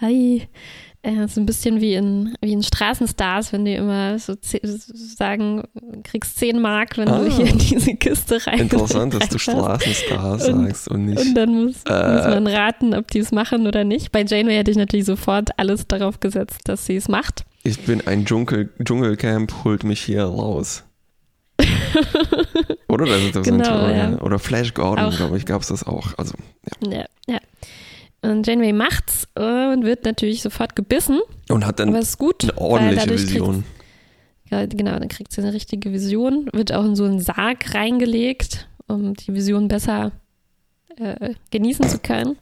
Ei. 0.00 0.48
Äh, 1.04 1.26
so 1.26 1.40
ein 1.40 1.46
bisschen 1.46 1.80
wie 1.80 1.94
in, 1.94 2.32
wie 2.40 2.52
in 2.52 2.62
Straßenstars, 2.62 3.52
wenn 3.52 3.64
die 3.64 3.74
immer 3.74 4.16
so 4.20 4.34
sagen, 4.40 5.64
kriegst 6.04 6.38
10 6.38 6.60
Mark, 6.60 6.96
wenn 6.96 7.08
Ah. 7.08 7.18
du 7.18 7.28
hier 7.28 7.46
in 7.46 7.58
diese 7.58 7.94
Kiste 7.96 8.38
rein 8.46 8.60
Interessant, 8.60 9.12
dass 9.14 9.28
du. 9.28 9.36
Straßenstars 9.38 10.46
Und- 10.48 10.66
sagst 10.66 10.88
und 10.88 11.06
nicht. 11.06 11.18
Und 11.20 11.34
dann 11.34 11.64
muss, 11.64 11.82
Äh. 11.88 12.12
muss 12.14 12.24
man 12.26 12.46
raten, 12.46 12.94
ob 12.94 13.10
die 13.10 13.18
es 13.18 13.32
machen 13.32 13.66
oder 13.66 13.82
nicht. 13.82 14.12
Bei 14.12 14.22
Janeway 14.22 14.54
hätte 14.54 14.70
ich 14.70 14.76
natürlich 14.76 15.06
sofort 15.06 15.50
alles 15.58 15.88
darauf 15.88 16.20
gesetzt, 16.20 16.60
dass 16.66 16.86
sie 16.86 16.94
es 16.94 17.08
macht. 17.08 17.44
Ich 17.64 17.80
bin 17.80 18.06
ein 18.06 18.24
Dschungel, 18.24 18.68
Dschungelcamp, 18.84 19.64
holt 19.64 19.82
mich 19.82 20.02
hier 20.02 20.22
raus. 20.22 20.84
Oder? 22.92 23.06
Das 23.06 23.22
ist 23.22 23.36
das 23.36 23.46
Genau, 23.46 23.88
ja. 23.88 24.20
Oder 24.20 24.38
Flash 24.38 24.74
Gordon, 24.74 25.10
glaube 25.16 25.38
ich, 25.38 25.46
gab 25.46 25.62
es 25.62 25.68
das 25.68 25.86
auch. 25.86 26.12
Also, 26.18 26.34
Ja, 26.86 27.06
ja. 27.26 27.38
Und 28.20 28.46
Janeway 28.46 28.72
macht's 28.74 29.26
und 29.34 29.84
wird 29.84 30.04
natürlich 30.04 30.42
sofort 30.42 30.76
gebissen. 30.76 31.20
und 31.48 31.66
hat 31.66 31.80
dann 31.80 31.88
Aber 31.88 31.98
ist 32.00 32.18
gut. 32.18 32.44
eine 32.44 32.58
ordentliche 32.58 33.10
Vision. 33.10 33.64
Ja, 34.50 34.66
genau, 34.66 34.98
dann 34.98 35.08
kriegt 35.08 35.32
sie 35.32 35.40
eine 35.40 35.54
richtige 35.54 35.90
Vision, 35.92 36.50
wird 36.52 36.72
auch 36.72 36.84
in 36.84 36.94
so 36.94 37.04
einen 37.04 37.20
Sarg 37.20 37.74
reingelegt, 37.74 38.68
um 38.86 39.14
die 39.14 39.32
Vision 39.32 39.68
besser 39.68 40.12
äh, 40.98 41.32
genießen 41.50 41.88
zu 41.88 41.98
können. 41.98 42.36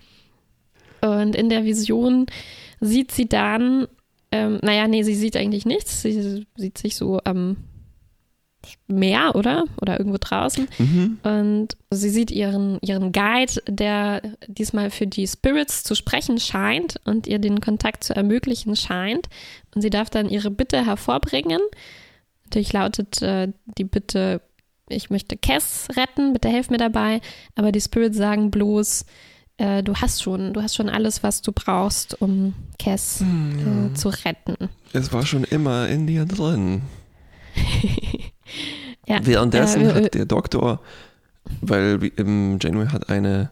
Und 1.00 1.36
in 1.36 1.48
der 1.48 1.64
Vision 1.64 2.26
sieht 2.80 3.12
sie 3.12 3.28
dann, 3.28 3.86
ähm, 4.32 4.58
naja, 4.62 4.88
nee, 4.88 5.04
sie 5.04 5.14
sieht 5.14 5.36
eigentlich 5.36 5.64
nichts. 5.64 6.02
Sie 6.02 6.44
sieht 6.56 6.76
sich 6.76 6.96
so 6.96 7.20
am 7.22 7.56
Meer, 8.86 9.34
oder? 9.34 9.64
Oder 9.80 9.98
irgendwo 9.98 10.18
draußen. 10.20 10.68
Mhm. 10.78 11.18
Und 11.22 11.68
sie 11.90 12.10
sieht 12.10 12.30
ihren, 12.30 12.78
ihren 12.82 13.12
Guide, 13.12 13.62
der 13.66 14.22
diesmal 14.46 14.90
für 14.90 15.06
die 15.06 15.26
Spirits 15.26 15.82
zu 15.82 15.94
sprechen 15.94 16.38
scheint 16.38 17.00
und 17.04 17.26
ihr 17.26 17.38
den 17.38 17.60
Kontakt 17.60 18.04
zu 18.04 18.14
ermöglichen 18.14 18.76
scheint. 18.76 19.28
Und 19.74 19.82
sie 19.82 19.90
darf 19.90 20.10
dann 20.10 20.28
ihre 20.28 20.50
Bitte 20.50 20.84
hervorbringen. 20.84 21.60
Natürlich 22.44 22.72
lautet 22.72 23.22
äh, 23.22 23.48
die 23.78 23.84
Bitte, 23.84 24.40
ich 24.88 25.08
möchte 25.08 25.36
Cass 25.36 25.88
retten, 25.96 26.32
bitte 26.32 26.48
helf 26.48 26.68
mir 26.68 26.78
dabei. 26.78 27.20
Aber 27.54 27.72
die 27.72 27.80
Spirits 27.80 28.16
sagen 28.16 28.50
bloß, 28.50 29.04
äh, 29.56 29.82
du 29.82 29.94
hast 29.94 30.22
schon, 30.22 30.52
du 30.52 30.62
hast 30.62 30.74
schon 30.74 30.88
alles, 30.88 31.22
was 31.22 31.42
du 31.42 31.52
brauchst, 31.52 32.20
um 32.20 32.54
Cass 32.78 33.20
Hm, 33.20 33.92
äh, 33.92 33.94
zu 33.94 34.08
retten. 34.08 34.56
Es 34.92 35.12
war 35.12 35.24
schon 35.24 35.44
immer 35.44 35.88
in 35.88 36.06
dir 36.06 36.24
drin. 36.24 36.82
Ja, 39.06 39.18
Währenddessen 39.22 39.82
äh, 39.82 39.92
hat 39.92 40.14
der 40.14 40.26
Doktor, 40.26 40.80
weil 41.60 42.12
ähm, 42.16 42.58
Janeway 42.60 42.88
hat 42.88 43.08
eine 43.08 43.50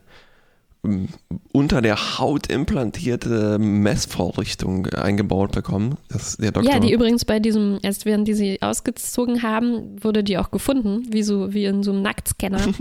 ähm, 0.84 1.08
unter 1.52 1.82
der 1.82 2.18
Haut 2.18 2.46
implantierte 2.46 3.58
Messvorrichtung 3.58 4.86
eingebaut 4.86 5.52
bekommen. 5.52 5.96
Das, 6.08 6.36
der 6.36 6.52
Doktor, 6.52 6.72
Ja, 6.72 6.78
die 6.78 6.92
übrigens 6.92 7.24
bei 7.24 7.40
diesem, 7.40 7.78
erst 7.82 8.04
während 8.04 8.28
die 8.28 8.34
sie 8.34 8.62
ausgezogen 8.62 9.42
haben, 9.42 10.02
wurde 10.02 10.22
die 10.22 10.38
auch 10.38 10.50
gefunden, 10.50 11.06
wie 11.10 11.22
so 11.22 11.52
wie 11.52 11.64
in 11.64 11.82
so 11.82 11.92
einem 11.92 12.02
Nacktscanner. 12.02 12.60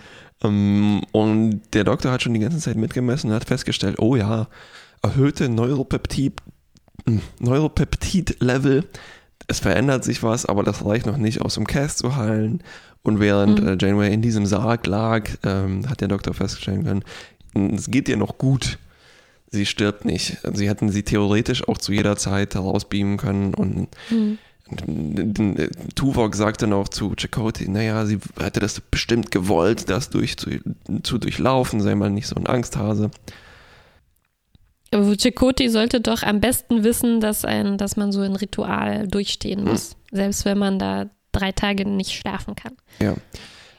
ähm, 0.44 1.02
und 1.12 1.62
der 1.72 1.84
Doktor 1.84 2.10
hat 2.10 2.22
schon 2.22 2.34
die 2.34 2.40
ganze 2.40 2.58
Zeit 2.58 2.76
mitgemessen 2.76 3.30
und 3.30 3.36
hat 3.36 3.44
festgestellt, 3.44 3.98
oh 4.00 4.16
ja, 4.16 4.48
erhöhte 5.02 5.48
Neuropeptid, 5.48 6.40
Neuropeptid-Level. 7.38 8.84
Es 9.50 9.58
verändert 9.58 10.04
sich 10.04 10.22
was, 10.22 10.46
aber 10.46 10.62
das 10.62 10.84
reicht 10.84 11.06
noch 11.06 11.16
nicht, 11.16 11.40
aus 11.42 11.54
dem 11.54 11.66
Cast 11.66 11.98
zu 11.98 12.14
heilen. 12.14 12.62
Und 13.02 13.18
während 13.18 13.60
Mhm. 13.60 13.68
äh, 13.68 13.76
Janeway 13.80 14.12
in 14.14 14.22
diesem 14.22 14.46
Sarg 14.46 14.86
lag, 14.86 15.28
ähm, 15.42 15.88
hat 15.90 16.00
der 16.00 16.06
Doktor 16.08 16.34
feststellen 16.34 16.84
können, 16.84 17.02
"Hm, 17.54 17.74
es 17.74 17.90
geht 17.90 18.08
ihr 18.08 18.16
noch 18.16 18.38
gut. 18.38 18.78
Sie 19.50 19.66
stirbt 19.66 20.04
nicht. 20.04 20.36
Sie 20.54 20.68
hätten 20.68 20.90
sie 20.90 21.02
theoretisch 21.02 21.66
auch 21.66 21.78
zu 21.78 21.92
jeder 21.92 22.16
Zeit 22.16 22.54
herausbeamen 22.54 23.16
können 23.16 23.52
und 23.54 23.88
Hm. 24.08 24.38
Tuvok 25.96 26.36
sagt 26.36 26.62
dann 26.62 26.72
auch 26.72 26.88
zu 26.88 27.14
Chakotay, 27.16 27.66
naja, 27.68 28.06
sie 28.06 28.18
hätte 28.38 28.60
das 28.60 28.80
bestimmt 28.80 29.32
gewollt, 29.32 29.90
das 29.90 30.10
durch, 30.10 30.36
zu, 30.36 30.50
zu 31.02 31.18
durchlaufen, 31.18 31.80
sei 31.80 31.96
mal 31.96 32.08
nicht 32.10 32.28
so 32.28 32.36
ein 32.36 32.46
Angsthase. 32.46 33.10
Chakoti 34.92 35.68
sollte 35.68 36.00
doch 36.00 36.22
am 36.22 36.40
besten 36.40 36.82
wissen, 36.82 37.20
dass, 37.20 37.44
ein, 37.44 37.78
dass 37.78 37.96
man 37.96 38.10
so 38.10 38.20
ein 38.22 38.34
Ritual 38.34 39.06
durchstehen 39.06 39.64
muss, 39.64 39.96
selbst 40.10 40.44
wenn 40.44 40.58
man 40.58 40.78
da 40.78 41.08
drei 41.32 41.52
Tage 41.52 41.88
nicht 41.88 42.12
schlafen 42.12 42.56
kann. 42.56 42.72
Ja. 42.98 43.14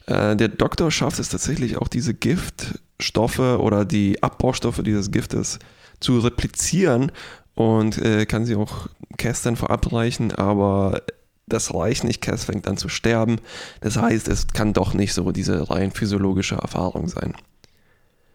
Äh, 0.05 0.35
der 0.37 0.47
Doktor 0.47 0.89
schafft 0.89 1.19
es 1.19 1.29
tatsächlich 1.29 1.77
auch, 1.77 1.89
diese 1.89 2.13
Giftstoffe 2.13 3.39
oder 3.39 3.83
die 3.83 4.23
Abbaustoffe 4.23 4.81
dieses 4.83 5.11
Giftes 5.11 5.59
zu 5.99 6.19
replizieren 6.19 7.11
und 7.55 7.97
äh, 7.97 8.25
kann 8.25 8.45
sie 8.45 8.55
auch 8.55 8.87
Cass 9.17 9.41
dann 9.41 9.57
verabreichen, 9.57 10.31
aber 10.31 11.01
das 11.45 11.73
reicht 11.73 12.05
nicht. 12.05 12.21
Cass 12.21 12.45
fängt 12.45 12.67
an 12.67 12.77
zu 12.77 12.87
sterben. 12.87 13.39
Das 13.81 13.97
heißt, 13.97 14.29
es 14.29 14.47
kann 14.47 14.73
doch 14.73 14.93
nicht 14.93 15.13
so 15.13 15.31
diese 15.31 15.69
rein 15.69 15.91
physiologische 15.91 16.55
Erfahrung 16.55 17.09
sein. 17.09 17.35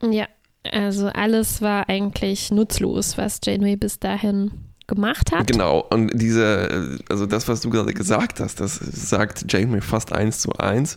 Ja, 0.02 0.26
also 0.72 1.08
alles 1.08 1.60
war 1.62 1.88
eigentlich 1.88 2.50
nutzlos, 2.50 3.16
was 3.18 3.40
Janeway 3.44 3.76
bis 3.76 3.98
dahin 3.98 4.50
gemacht 4.86 5.32
hat. 5.32 5.48
Genau, 5.48 5.84
und 5.90 6.10
diese, 6.14 6.98
also 7.08 7.26
das, 7.26 7.48
was 7.48 7.60
du 7.60 7.70
gerade 7.70 7.92
gesagt 7.92 8.38
hast, 8.40 8.60
das 8.60 8.76
sagt 8.76 9.52
Janeway 9.52 9.80
fast 9.80 10.12
eins 10.12 10.40
zu 10.40 10.52
eins. 10.52 10.96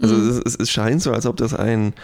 Also 0.00 0.14
Mhm. 0.14 0.42
es, 0.44 0.56
es, 0.56 0.70
scheint 0.70 1.02
so, 1.02 1.12
als 1.12 1.26
ob 1.26 1.36
das 1.36 1.54
ein 1.54 1.94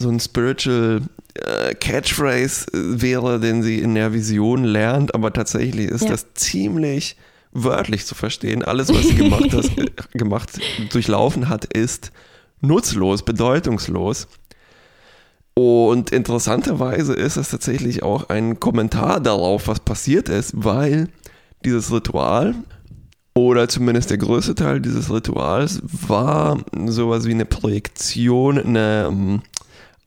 so 0.00 0.08
ein 0.08 0.20
spiritual 0.20 1.02
äh, 1.34 1.74
Catchphrase 1.74 2.66
äh, 2.72 3.02
wäre, 3.02 3.40
den 3.40 3.64
sie 3.64 3.80
in 3.80 3.96
der 3.96 4.12
Vision 4.12 4.62
lernt, 4.62 5.12
aber 5.12 5.32
tatsächlich 5.32 5.88
ist 5.90 6.02
Ja. 6.02 6.10
das 6.10 6.34
ziemlich 6.34 7.16
wörtlich 7.52 8.06
zu 8.06 8.14
verstehen. 8.14 8.62
Alles, 8.62 8.90
was 8.90 9.08
sie 9.08 9.16
gemacht, 9.16 9.52
hat, 9.52 9.66
äh, 9.76 9.86
gemacht 10.16 10.50
durchlaufen 10.92 11.48
hat, 11.48 11.64
ist 11.64 12.12
nutzlos, 12.60 13.24
bedeutungslos. 13.24 14.28
Und 15.58 16.12
interessanterweise 16.12 17.14
ist 17.14 17.36
es 17.36 17.48
tatsächlich 17.50 18.04
auch 18.04 18.28
ein 18.28 18.60
Kommentar 18.60 19.18
darauf, 19.18 19.66
was 19.66 19.80
passiert 19.80 20.28
ist, 20.28 20.52
weil 20.54 21.08
dieses 21.64 21.92
Ritual 21.92 22.54
oder 23.34 23.68
zumindest 23.68 24.10
der 24.10 24.18
größte 24.18 24.54
Teil 24.54 24.80
dieses 24.80 25.12
Rituals 25.12 25.82
war 25.82 26.58
sowas 26.86 27.26
wie 27.26 27.32
eine 27.32 27.44
Projektion, 27.44 28.56
eine 28.56 29.08
ähm, 29.10 29.42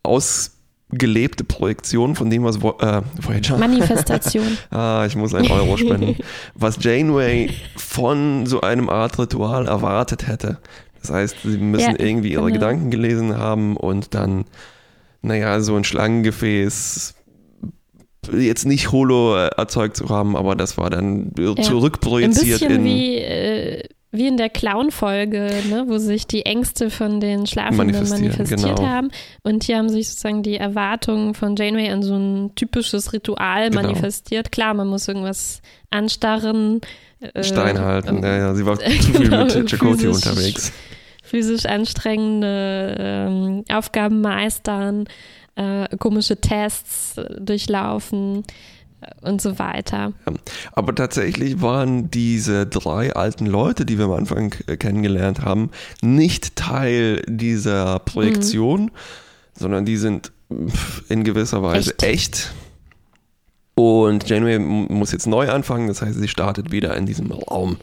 ausgelebte 0.04 1.44
Projektion 1.44 2.16
von 2.16 2.30
dem, 2.30 2.46
was 2.46 2.56
äh, 2.56 3.02
Voyager, 3.22 3.58
Manifestation. 3.58 4.58
ah, 4.72 5.04
ich 5.06 5.18
muss 5.18 5.36
einen 5.36 5.52
Euro 5.52 5.76
spenden, 5.76 6.16
was 6.56 6.82
Janeway 6.82 7.50
von 7.76 8.46
so 8.46 8.62
einem 8.62 8.88
Art 8.88 9.20
Ritual 9.20 9.68
erwartet 9.68 10.28
hätte. 10.28 10.60
Das 11.02 11.12
heißt, 11.12 11.36
sie 11.44 11.58
müssen 11.58 11.98
Ja, 11.98 12.00
irgendwie 12.00 12.32
ihre 12.32 12.44
genau. 12.44 12.54
Gedanken 12.54 12.90
gelesen 12.90 13.38
haben 13.38 13.76
und 13.76 14.14
dann, 14.14 14.46
naja, 15.22 15.60
so 15.62 15.76
ein 15.76 15.84
Schlangengefäß 15.84 17.16
jetzt 18.34 18.66
nicht 18.66 18.92
holo 18.92 19.36
äh, 19.36 19.50
erzeugt 19.58 19.98
zu 19.98 20.10
haben, 20.10 20.36
aber 20.36 20.56
das 20.56 20.78
war 20.78 20.90
dann 20.90 21.32
Ein 21.38 21.64
zurückprojiziert 21.64 22.60
bisschen 22.60 22.76
in 22.76 22.86
wie, 22.86 23.16
äh, 23.18 23.84
wie 24.12 24.28
in 24.28 24.38
der 24.38 24.50
Clown-Folge, 24.50 25.50
ne, 25.70 25.86
wo 25.88 25.98
sich 25.98 26.28
die 26.28 26.46
Ängste 26.46 26.90
von 26.92 27.20
den 27.20 27.48
Schlafenden 27.48 27.88
manifestiert 28.10 28.78
genau. 28.78 28.86
haben. 28.86 29.10
Und 29.42 29.64
hier 29.64 29.78
haben 29.78 29.90
sich 29.90 30.10
sozusagen 30.10 30.44
die 30.44 30.58
Erwartungen 30.58 31.34
von 31.34 31.56
Janeway 31.56 31.90
an 31.90 32.04
so 32.04 32.16
ein 32.16 32.52
typisches 32.56 33.14
Ritual 33.14 33.70
Genau. 33.70 33.82
manifestiert. 33.82 34.52
Klar, 34.52 34.74
man 34.76 34.88
muss 34.88 35.08
irgendwas 35.08 35.62
anstarren. 35.90 36.82
äh, 37.22 37.44
Stein 37.44 37.80
halten. 37.80 38.18
ähm, 38.18 38.24
Ja, 38.24 38.38
ja, 38.38 38.54
sie 38.56 38.66
war 38.66 38.78
zu 38.80 38.90
viel 38.92 39.30
genau, 39.30 39.46
mit 39.46 39.70
Chakoti 39.70 40.06
physisch- 40.08 40.28
unterwegs. 40.28 40.74
Physisch 41.32 41.66
anstrengende 41.66 42.98
ähm, 43.00 43.64
Aufgaben 43.72 44.20
meistern, 44.20 45.06
äh, 45.56 45.88
komische 45.98 46.36
Tests 46.36 47.16
durchlaufen 47.40 48.44
äh, 49.00 49.30
und 49.30 49.42
so 49.42 49.58
weiter. 49.58 50.12
Aber 50.74 50.94
tatsächlich 50.94 51.62
waren 51.62 52.12
diese 52.12 52.68
drei 52.68 53.14
alten 53.14 53.46
Leute, 53.46 53.86
die 53.86 53.98
wir 53.98 54.06
am 54.06 54.12
Anfang 54.12 54.54
äh, 54.68 54.76
kennengelernt 54.76 55.40
haben, 55.40 55.72
nicht 56.02 56.58
Teil 56.58 57.22
dieser 57.28 58.00
Projektion, 58.00 58.92
sondern 59.58 59.86
die 59.86 59.96
sind 59.96 60.34
in 61.08 61.24
gewisser 61.24 61.64
Weise 61.64 61.92
Echt? 61.92 62.04
echt. 62.04 62.54
Und 63.76 64.28
Janeway 64.28 64.60
muss 64.60 65.14
jetzt 65.14 65.28
neu 65.28 65.50
anfangen, 65.50 65.88
das 65.88 66.02
heißt, 66.02 66.20
sie 66.20 66.28
startet 66.28 66.74
wieder 66.74 66.98
in 66.98 67.06
diesem 67.06 67.32
Raum. 67.32 67.78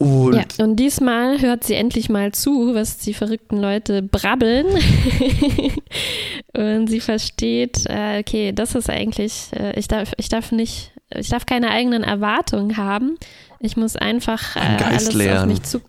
Und 0.00 0.32
Ja, 0.34 0.64
und 0.64 0.76
diesmal 0.76 1.42
hört 1.42 1.62
sie 1.64 1.74
endlich 1.74 2.08
mal 2.08 2.32
zu, 2.32 2.74
was 2.74 2.96
die 2.96 3.12
verrückten 3.12 3.58
Leute 3.58 4.02
brabbeln. 4.02 4.64
und 6.56 6.86
sie 6.86 7.00
versteht, 7.00 7.84
äh, 7.86 8.20
okay, 8.20 8.52
das 8.52 8.74
ist 8.74 8.88
eigentlich, 8.88 9.48
äh, 9.54 9.78
ich 9.78 9.88
darf, 9.88 10.12
ich 10.16 10.30
darf 10.30 10.52
nicht, 10.52 10.92
ich 11.14 11.28
darf 11.28 11.44
keine 11.44 11.70
eigenen 11.70 12.02
Erwartungen 12.02 12.78
haben. 12.78 13.16
Ich 13.58 13.76
muss 13.76 13.94
einfach 13.94 14.56
äh, 14.56 14.82
alles 14.82 15.08
auf 15.08 15.14
lernen. 15.14 15.48
mich 15.50 15.62
zu, 15.64 15.82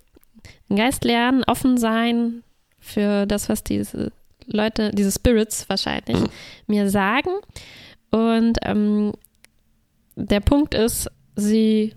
Geist 0.76 1.06
lernen, 1.06 1.44
offen 1.48 1.78
sein 1.78 2.44
für 2.80 3.26
das, 3.26 3.48
was 3.48 3.64
diese 3.64 4.12
Leute, 4.46 4.92
diese 4.92 5.12
Spirits 5.12 5.70
wahrscheinlich 5.70 6.18
Mhm. 6.20 6.30
mir 6.68 6.90
sagen. 6.90 7.30
Und 8.10 8.58
ähm, 8.64 9.14
der 10.18 10.42
Punkt 10.42 10.74
ist, 10.74 11.10
sie 11.38 11.94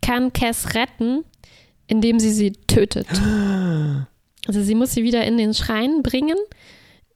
kann 0.00 0.32
Cass 0.32 0.74
retten, 0.74 1.24
indem 1.86 2.18
sie 2.18 2.30
sie 2.30 2.52
tötet. 2.52 3.06
Also 4.48 4.60
sie 4.60 4.74
muss 4.74 4.92
sie 4.92 5.04
wieder 5.04 5.24
in 5.24 5.38
den 5.38 5.54
Schrein 5.54 6.02
bringen, 6.02 6.36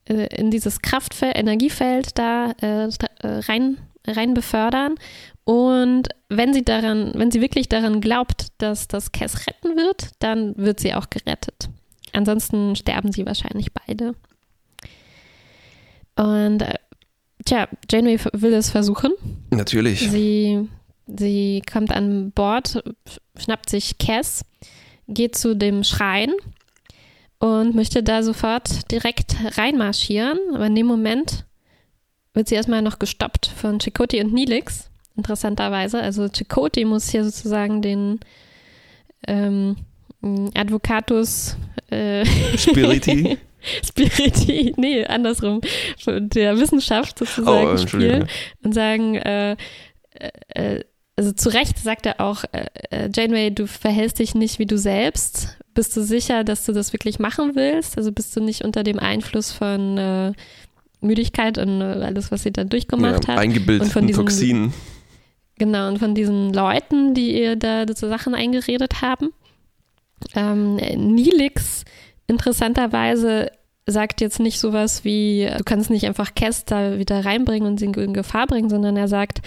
äh, 0.08 0.28
in 0.37 0.52
dieses 0.52 0.80
Kraftfeld, 0.80 1.37
Energiefeld 1.37 2.16
da 2.16 2.52
äh, 2.62 2.85
äh, 2.85 2.90
rein, 3.23 3.78
rein 4.06 4.32
befördern. 4.32 4.94
Und 5.42 6.08
wenn 6.28 6.54
sie 6.54 6.64
daran, 6.64 7.12
wenn 7.16 7.32
sie 7.32 7.40
wirklich 7.40 7.68
daran 7.68 8.00
glaubt, 8.00 8.49
dass 8.58 8.87
das 8.87 9.11
Cass 9.11 9.49
retten 9.49 9.76
wird, 9.76 10.11
dann 10.20 10.56
wird 10.56 10.78
sie 10.78 10.94
auch 10.94 11.11
gerettet. 11.11 11.68
Ansonsten 12.12 12.76
sterben 12.76 13.12
sie 13.12 13.26
wahrscheinlich 13.26 13.73
beide. 13.73 14.14
Und 16.16 16.62
äh, 16.62 16.75
tja, 17.44 17.68
Janeway 17.90 18.18
will 18.32 18.54
es 18.54 18.70
versuchen. 18.70 19.12
natürlich. 19.50 20.11
Sie, 20.11 20.68
sie 21.06 21.62
kommt 21.70 21.92
an 21.92 22.32
Bord, 22.32 22.82
schnappt 23.38 23.70
sich 23.70 23.98
Cass, 23.98 24.44
geht 25.08 25.36
zu 25.36 25.54
dem 25.54 25.84
Schrein 25.84 26.32
und 27.38 27.75
möchte 27.75 28.02
da 28.02 28.22
sofort 28.22 28.90
direkt 28.90 29.36
reinmarschieren. 29.56 30.38
Aber 30.54 30.66
in 30.66 30.75
dem 30.75 30.86
Moment 30.86 31.44
wird 32.34 32.48
sie 32.48 32.54
erstmal 32.54 32.82
noch 32.82 32.98
gestoppt 32.98 33.46
von 33.46 33.78
Chakotay 33.78 34.22
und 34.22 34.32
Nilix, 34.32 34.90
interessanterweise. 35.16 36.00
Also 36.00 36.28
Chakotay 36.28 36.84
muss 36.84 37.08
hier 37.08 37.25
sozusagen 37.25 37.82
den 37.82 38.21
ähm, 39.26 39.76
Advocatus 40.54 41.56
äh, 41.90 42.25
Spiriti. 42.56 43.38
Spiriti, 43.84 44.75
nee, 44.76 45.04
andersrum, 45.04 45.60
der 46.06 46.56
Wissenschaft 46.58 47.19
sozusagen 47.19 47.71
Oh, 47.71 47.76
spielen 47.76 48.28
und 48.62 48.75
sagen, 48.75 49.16
äh, 49.16 49.56
äh, 50.49 50.84
also 51.17 51.33
zu 51.33 51.49
Recht 51.49 51.79
sagt 51.79 52.07
er 52.07 52.21
auch, 52.21 52.45
äh, 52.52 52.67
äh, 52.91 53.11
Janeway, 53.15 53.50
du 53.50 53.67
verhältst 53.67 54.19
dich 54.19 54.35
nicht 54.35 54.59
wie 54.59 54.67
du 54.67 54.76
selbst. 54.76 55.57
Bist 55.75 55.97
du 55.97 56.02
sicher, 56.02 56.45
dass 56.45 56.65
du 56.67 56.73
das 56.73 56.93
wirklich 56.93 57.19
machen 57.19 57.52
willst? 57.55 57.97
Also 57.97 58.13
bist 58.13 58.37
du 58.37 58.41
nicht 58.41 58.65
unter 58.65 58.83
dem 58.83 58.99
Einfluss 58.99 59.50
von 59.50 59.97
äh, 59.99 60.33
Müdigkeit 61.00 61.59
und 61.59 61.81
äh, 61.81 61.85
alles, 61.85 62.31
was 62.31 62.43
sie 62.43 62.52
da 62.52 62.65
durchgemacht 62.65 63.25
ja, 63.25 63.29
hat? 63.29 63.37
und 63.37 63.43
eingebildeten 63.43 63.91
von 63.91 64.07
diesen- 64.07 64.21
Toxinen. 64.26 64.75
Genau, 65.59 65.89
und 65.89 65.99
von 65.99 66.15
diesen 66.15 66.52
Leuten, 66.52 67.15
die 67.15 67.41
ihr 67.41 67.57
da 67.57 67.87
so 67.89 68.09
Sachen 68.09 68.35
eingeredet 68.35 69.00
haben. 69.00 69.31
Ähm, 70.35 70.76
Nilix, 70.76 71.85
interessanterweise, 72.26 73.50
sagt 73.87 74.21
jetzt 74.21 74.39
nicht 74.39 74.59
sowas 74.59 75.02
wie, 75.05 75.49
du 75.57 75.65
kannst 75.65 75.89
nicht 75.89 76.05
einfach 76.07 76.31
da 76.67 76.99
wieder 76.99 77.25
reinbringen 77.25 77.69
und 77.69 77.79
sie 77.79 77.87
in 77.87 78.13
Gefahr 78.13 78.47
bringen, 78.47 78.69
sondern 78.69 78.99
er 78.99 79.09
sagt, 79.09 79.41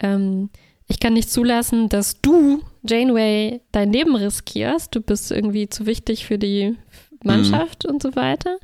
ähm, 0.00 0.50
ich 0.88 1.00
kann 1.00 1.14
nicht 1.14 1.30
zulassen, 1.30 1.88
dass 1.88 2.20
du, 2.20 2.62
Janeway, 2.88 3.60
dein 3.72 3.92
Leben 3.92 4.14
riskierst. 4.14 4.94
Du 4.94 5.00
bist 5.00 5.30
irgendwie 5.30 5.68
zu 5.68 5.86
wichtig 5.86 6.26
für 6.26 6.38
die 6.38 6.76
Mannschaft 7.24 7.84
und 7.86 8.02
so 8.02 8.14
weiter. 8.14 8.58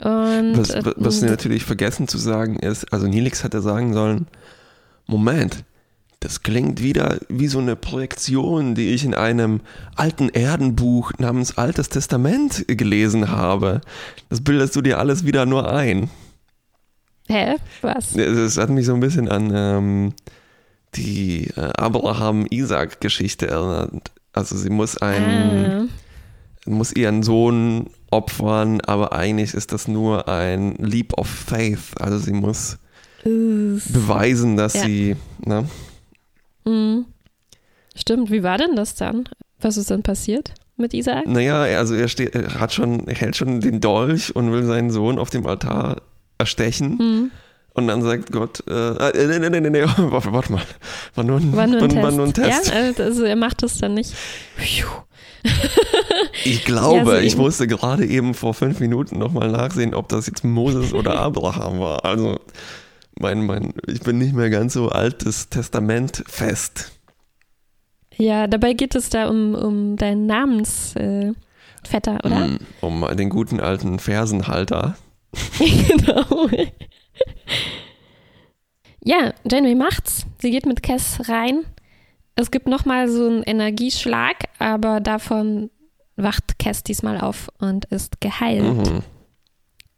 Und, 0.00 0.58
Was, 0.58 0.74
was, 0.84 0.94
was 0.96 1.20
sie 1.20 1.26
äh, 1.26 1.30
natürlich 1.30 1.64
vergessen 1.64 2.06
zu 2.06 2.18
sagen 2.18 2.58
ist, 2.58 2.92
also 2.92 3.06
Nilix 3.06 3.42
hätte 3.42 3.62
sagen 3.62 3.94
sollen, 3.94 4.26
Moment, 5.06 5.64
das 6.20 6.42
klingt 6.42 6.82
wieder 6.82 7.18
wie 7.28 7.46
so 7.46 7.58
eine 7.60 7.76
Projektion, 7.76 8.74
die 8.74 8.90
ich 8.90 9.04
in 9.04 9.14
einem 9.14 9.60
alten 9.94 10.28
Erdenbuch 10.28 11.12
namens 11.18 11.56
Altes 11.56 11.88
Testament 11.88 12.64
gelesen 12.68 13.30
habe. 13.30 13.80
Das 14.28 14.42
bildest 14.42 14.76
du 14.76 14.82
dir 14.82 14.98
alles 14.98 15.24
wieder 15.24 15.46
nur 15.46 15.72
ein. 15.72 16.10
hä? 17.28 17.56
Was? 17.80 18.16
Es 18.16 18.58
hat 18.58 18.70
mich 18.70 18.86
so 18.86 18.94
ein 18.94 19.00
bisschen 19.00 19.28
an 19.28 19.52
ähm, 19.54 20.12
die 20.96 21.48
äh, 21.56 21.60
Abraham-Isaac-Geschichte 21.76 23.48
erinnert. 23.48 24.10
Also 24.32 24.56
sie 24.56 24.70
muss 24.70 24.98
einen, 24.98 25.88
Ah. 25.88 26.70
muss 26.70 26.92
ihren 26.92 27.22
Sohn 27.22 27.88
opfern, 28.10 28.80
aber 28.82 29.12
eigentlich 29.12 29.54
ist 29.54 29.72
das 29.72 29.88
nur 29.88 30.28
ein 30.28 30.74
Leap 30.76 31.14
of 31.18 31.26
Faith. 31.28 32.00
Also 32.00 32.18
sie 32.18 32.32
muss 32.32 32.78
Uh. 33.24 33.78
beweisen, 33.88 34.56
dass 34.56 34.74
Ja. 34.74 34.82
sie, 34.84 35.16
ne? 35.44 35.64
Mhm. 36.64 37.06
Stimmt, 37.94 38.30
wie 38.30 38.42
war 38.42 38.58
denn 38.58 38.76
das 38.76 38.94
dann? 38.94 39.28
Was 39.60 39.76
ist 39.76 39.90
dann 39.90 40.02
passiert 40.02 40.52
mit 40.76 40.92
Isaac? 40.94 41.26
Naja, 41.26 41.62
also 41.62 41.94
er, 41.94 42.08
steht, 42.08 42.34
er 42.34 42.60
hat 42.60 42.72
schon, 42.74 43.08
er 43.08 43.14
hält 43.14 43.36
schon 43.36 43.60
den 43.60 43.80
Dolch 43.80 44.34
und 44.36 44.52
will 44.52 44.64
seinen 44.64 44.90
Sohn 44.90 45.18
auf 45.18 45.30
dem 45.30 45.46
Altar 45.46 46.02
erstechen. 46.38 46.96
Mhm. 46.98 47.30
Und 47.76 47.88
dann 47.88 48.02
sagt 48.02 48.32
Gott, 48.32 48.62
äh, 48.68 48.72
äh, 48.72 49.26
nee, 49.26 49.38
nee, 49.38 49.50
nee, 49.50 49.60
nee, 49.60 49.70
nee, 49.70 49.82
warte, 49.96 50.32
warte 50.32 50.52
mal. 50.52 50.62
War 51.14 51.24
nur 51.24 51.38
ein, 51.38 51.54
War 51.54 51.66
nur 51.66 51.82
ein, 51.82 51.94
war 51.96 52.02
Test. 52.04 52.16
nur 52.16 52.26
ein 52.26 52.32
Test. 52.34 52.72
Ja, 52.98 53.04
also 53.04 53.24
er 53.24 53.36
macht 53.36 53.62
das 53.62 53.78
dann 53.78 53.94
nicht. 53.94 54.14
Ich 56.44 56.64
glaube, 56.64 56.96
Ja, 56.96 57.04
so 57.04 57.12
ich 57.18 57.32
eben. 57.34 57.42
musste 57.42 57.66
gerade 57.66 58.06
eben 58.06 58.34
vor 58.34 58.54
fünf 58.54 58.80
Minuten 58.80 59.18
nochmal 59.18 59.50
nachsehen, 59.50 59.94
ob 59.94 60.08
das 60.08 60.26
jetzt 60.26 60.42
Moses 60.44 60.92
oder 60.94 61.18
Abraham 61.20 61.78
war. 61.80 62.04
Also, 62.04 62.40
mein, 63.18 63.44
mein, 63.46 63.72
ich 63.86 64.00
bin 64.00 64.18
nicht 64.18 64.34
mehr 64.34 64.50
ganz 64.50 64.72
so 64.74 64.88
altes 64.88 65.48
Testament 65.50 66.24
fest. 66.26 66.92
Ja, 68.16 68.46
dabei 68.46 68.72
geht 68.72 68.94
es 68.94 69.10
da 69.10 69.28
um, 69.28 69.54
um 69.54 69.96
deinen 69.96 70.24
Namensvetter, 70.26 71.34
äh, 72.22 72.26
oder? 72.26 72.46
Mm, 72.48 72.58
Um 72.80 73.06
den 73.16 73.28
guten 73.28 73.60
alten 73.60 73.98
Fersenhalter. 73.98 74.96
genau. 75.58 76.48
ja, 79.04 79.32
Janeway 79.50 79.74
macht's. 79.74 80.26
Sie 80.38 80.50
geht 80.50 80.66
mit 80.66 80.82
Cass 80.82 81.28
rein. 81.28 81.64
Es 82.34 82.50
gibt 82.50 82.66
nochmal 82.66 83.08
so 83.08 83.26
einen 83.26 83.42
Energieschlag, 83.42 84.36
aber 84.58 85.00
davon 85.00 85.70
wacht 86.16 86.58
Cass 86.58 86.82
diesmal 86.82 87.20
auf 87.20 87.48
und 87.58 87.86
ist 87.86 88.20
geheilt. 88.20 88.62
Mhm. 88.62 89.02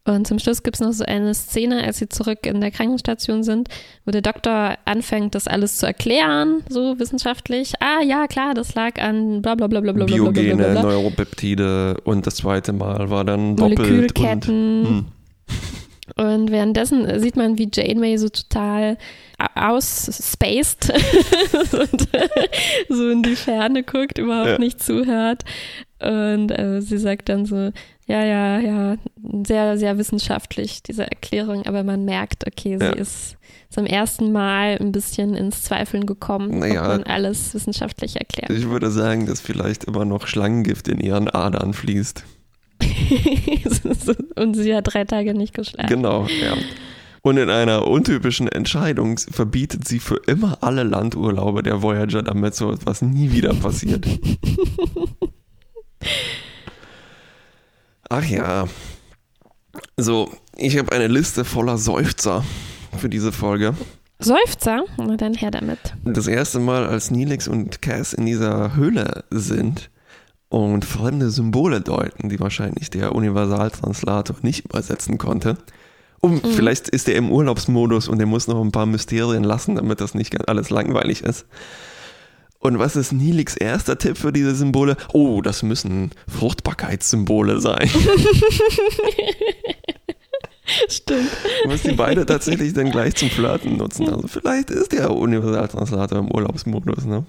Und 0.08 0.26
zum 0.26 0.38
Schluss 0.38 0.62
gibt 0.62 0.76
es 0.76 0.80
noch 0.80 0.92
so 0.92 1.04
eine 1.04 1.34
Szene, 1.34 1.84
als 1.84 1.98
sie 1.98 2.08
zurück 2.08 2.46
in 2.46 2.60
der 2.60 2.70
Krankenstation 2.70 3.42
sind, 3.42 3.68
wo 4.06 4.10
der 4.10 4.22
Doktor 4.22 4.78
anfängt, 4.86 5.34
das 5.34 5.46
alles 5.46 5.76
zu 5.76 5.86
erklären, 5.86 6.62
so 6.68 6.98
wissenschaftlich. 6.98 7.74
Ah 7.80 8.02
ja, 8.02 8.26
klar, 8.26 8.54
das 8.54 8.74
lag 8.74 8.98
an 9.00 9.42
bla 9.42 9.54
bla 9.54 9.66
bla 9.66 9.80
bla 9.80 9.92
bla. 9.92 10.06
Biogene, 10.06 10.56
bla, 10.56 10.72
bla, 10.72 10.80
bla. 10.80 10.92
Neuropeptide 10.92 12.00
und 12.04 12.26
das 12.26 12.36
zweite 12.36 12.72
Mal 12.72 13.10
war 13.10 13.24
dann 13.24 13.56
doppelt. 13.56 13.78
Molekülketten. 13.78 14.86
Hm. 14.86 15.06
Und 16.16 16.50
währenddessen 16.50 17.20
sieht 17.20 17.36
man, 17.36 17.58
wie 17.58 17.68
Janeway 17.72 18.16
so 18.16 18.28
total 18.28 18.96
ausspaced 19.54 20.90
und 21.72 22.08
so 22.88 23.08
in 23.10 23.22
die 23.22 23.36
Ferne 23.36 23.82
guckt, 23.82 24.18
überhaupt 24.18 24.48
ja. 24.48 24.58
nicht 24.58 24.82
zuhört. 24.82 25.44
Und 26.00 26.50
äh, 26.50 26.80
sie 26.80 26.98
sagt 26.98 27.28
dann 27.28 27.44
so, 27.44 27.72
ja, 28.06 28.24
ja, 28.24 28.58
ja, 28.58 28.96
sehr, 29.44 29.76
sehr 29.76 29.98
wissenschaftlich, 29.98 30.82
diese 30.82 31.02
Erklärung, 31.02 31.66
aber 31.66 31.82
man 31.82 32.04
merkt, 32.04 32.46
okay, 32.46 32.78
sie 32.78 32.84
ja. 32.84 32.92
ist 32.92 33.36
zum 33.68 33.84
ersten 33.84 34.32
Mal 34.32 34.78
ein 34.80 34.92
bisschen 34.92 35.34
ins 35.34 35.62
Zweifeln 35.62 36.06
gekommen, 36.06 36.58
naja, 36.58 36.82
ob 36.82 36.88
man 36.88 37.02
alles 37.02 37.52
wissenschaftlich 37.52 38.16
erklärt. 38.16 38.50
Ich 38.50 38.70
würde 38.70 38.90
sagen, 38.90 39.26
dass 39.26 39.40
vielleicht 39.40 39.84
immer 39.84 40.06
noch 40.06 40.26
Schlangengift 40.26 40.88
in 40.88 41.00
ihren 41.00 41.28
Adern 41.28 41.74
fließt. 41.74 42.24
und 44.36 44.54
sie 44.54 44.74
hat 44.74 44.92
drei 44.92 45.04
Tage 45.04 45.34
nicht 45.34 45.54
geschlafen. 45.54 45.88
Genau, 45.88 46.26
ja. 46.26 46.54
Und 47.22 47.36
in 47.36 47.50
einer 47.50 47.86
untypischen 47.86 48.48
Entscheidung 48.48 49.18
verbietet 49.18 49.86
sie 49.86 49.98
für 49.98 50.16
immer 50.26 50.58
alle 50.62 50.84
Landurlaube 50.84 51.62
der 51.62 51.82
Voyager, 51.82 52.22
damit 52.22 52.54
so 52.54 52.72
etwas 52.72 53.02
nie 53.02 53.32
wieder 53.32 53.52
passiert. 53.54 54.06
Ach 58.08 58.24
ja. 58.24 58.66
So, 59.96 60.30
ich 60.56 60.78
habe 60.78 60.92
eine 60.92 61.08
Liste 61.08 61.44
voller 61.44 61.76
Seufzer 61.76 62.44
für 62.96 63.08
diese 63.08 63.32
Folge. 63.32 63.74
Seufzer? 64.20 64.84
Na 64.96 65.16
dann 65.16 65.34
her 65.34 65.50
damit. 65.50 65.78
Das 66.04 66.26
erste 66.26 66.58
Mal, 66.58 66.86
als 66.86 67.10
Nilix 67.10 67.46
und 67.46 67.82
Cass 67.82 68.12
in 68.12 68.26
dieser 68.26 68.74
Höhle 68.74 69.24
sind 69.30 69.90
und 70.48 70.84
fremde 70.84 71.30
Symbole 71.30 71.80
deuten, 71.80 72.28
die 72.28 72.40
wahrscheinlich 72.40 72.90
der 72.90 73.14
Universaltranslator 73.14 74.36
nicht 74.42 74.64
übersetzen 74.64 75.18
konnte. 75.18 75.56
Und 76.20 76.44
mhm. 76.44 76.50
vielleicht 76.50 76.88
ist 76.88 77.08
er 77.08 77.16
im 77.16 77.30
Urlaubsmodus 77.30 78.08
und 78.08 78.18
er 78.20 78.26
muss 78.26 78.48
noch 78.48 78.60
ein 78.60 78.72
paar 78.72 78.86
Mysterien 78.86 79.44
lassen, 79.44 79.76
damit 79.76 80.00
das 80.00 80.14
nicht 80.14 80.48
alles 80.48 80.70
langweilig 80.70 81.22
ist. 81.22 81.46
Und 82.60 82.80
was 82.80 82.96
ist 82.96 83.12
Nilix 83.12 83.56
erster 83.56 83.98
Tipp 83.98 84.18
für 84.18 84.32
diese 84.32 84.52
Symbole? 84.54 84.96
Oh, 85.12 85.42
das 85.42 85.62
müssen 85.62 86.10
Fruchtbarkeitssymbole 86.26 87.60
sein. 87.60 87.88
Stimmt. 90.88 91.30
Du 91.62 91.68
musst 91.68 91.86
die 91.86 91.92
beide 91.92 92.26
tatsächlich 92.26 92.72
dann 92.74 92.90
gleich 92.90 93.14
zum 93.14 93.30
Flirten 93.30 93.76
nutzen. 93.76 94.08
Also 94.08 94.26
vielleicht 94.26 94.70
ist 94.70 94.90
der 94.92 95.12
Universaltranslator 95.12 96.18
im 96.18 96.30
Urlaubsmodus, 96.32 97.04
ne? 97.04 97.24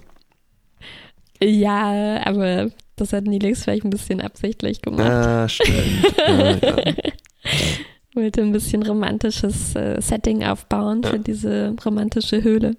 Ja, 1.42 2.20
aber 2.24 2.70
das 2.96 3.12
hat 3.12 3.24
Nilix 3.24 3.64
vielleicht 3.64 3.84
ein 3.84 3.90
bisschen 3.90 4.20
absichtlich 4.20 4.82
gemacht. 4.82 5.08
Ah, 5.08 5.48
stimmt. 5.48 6.14
ja, 6.18 6.50
ja. 6.56 6.76
Wollte 8.14 8.42
ein 8.42 8.52
bisschen 8.52 8.82
romantisches 8.82 9.74
äh, 9.76 10.00
Setting 10.00 10.42
aufbauen 10.42 11.02
ja. 11.02 11.10
für 11.10 11.18
diese 11.18 11.74
romantische 11.84 12.42
Höhle. 12.42 12.76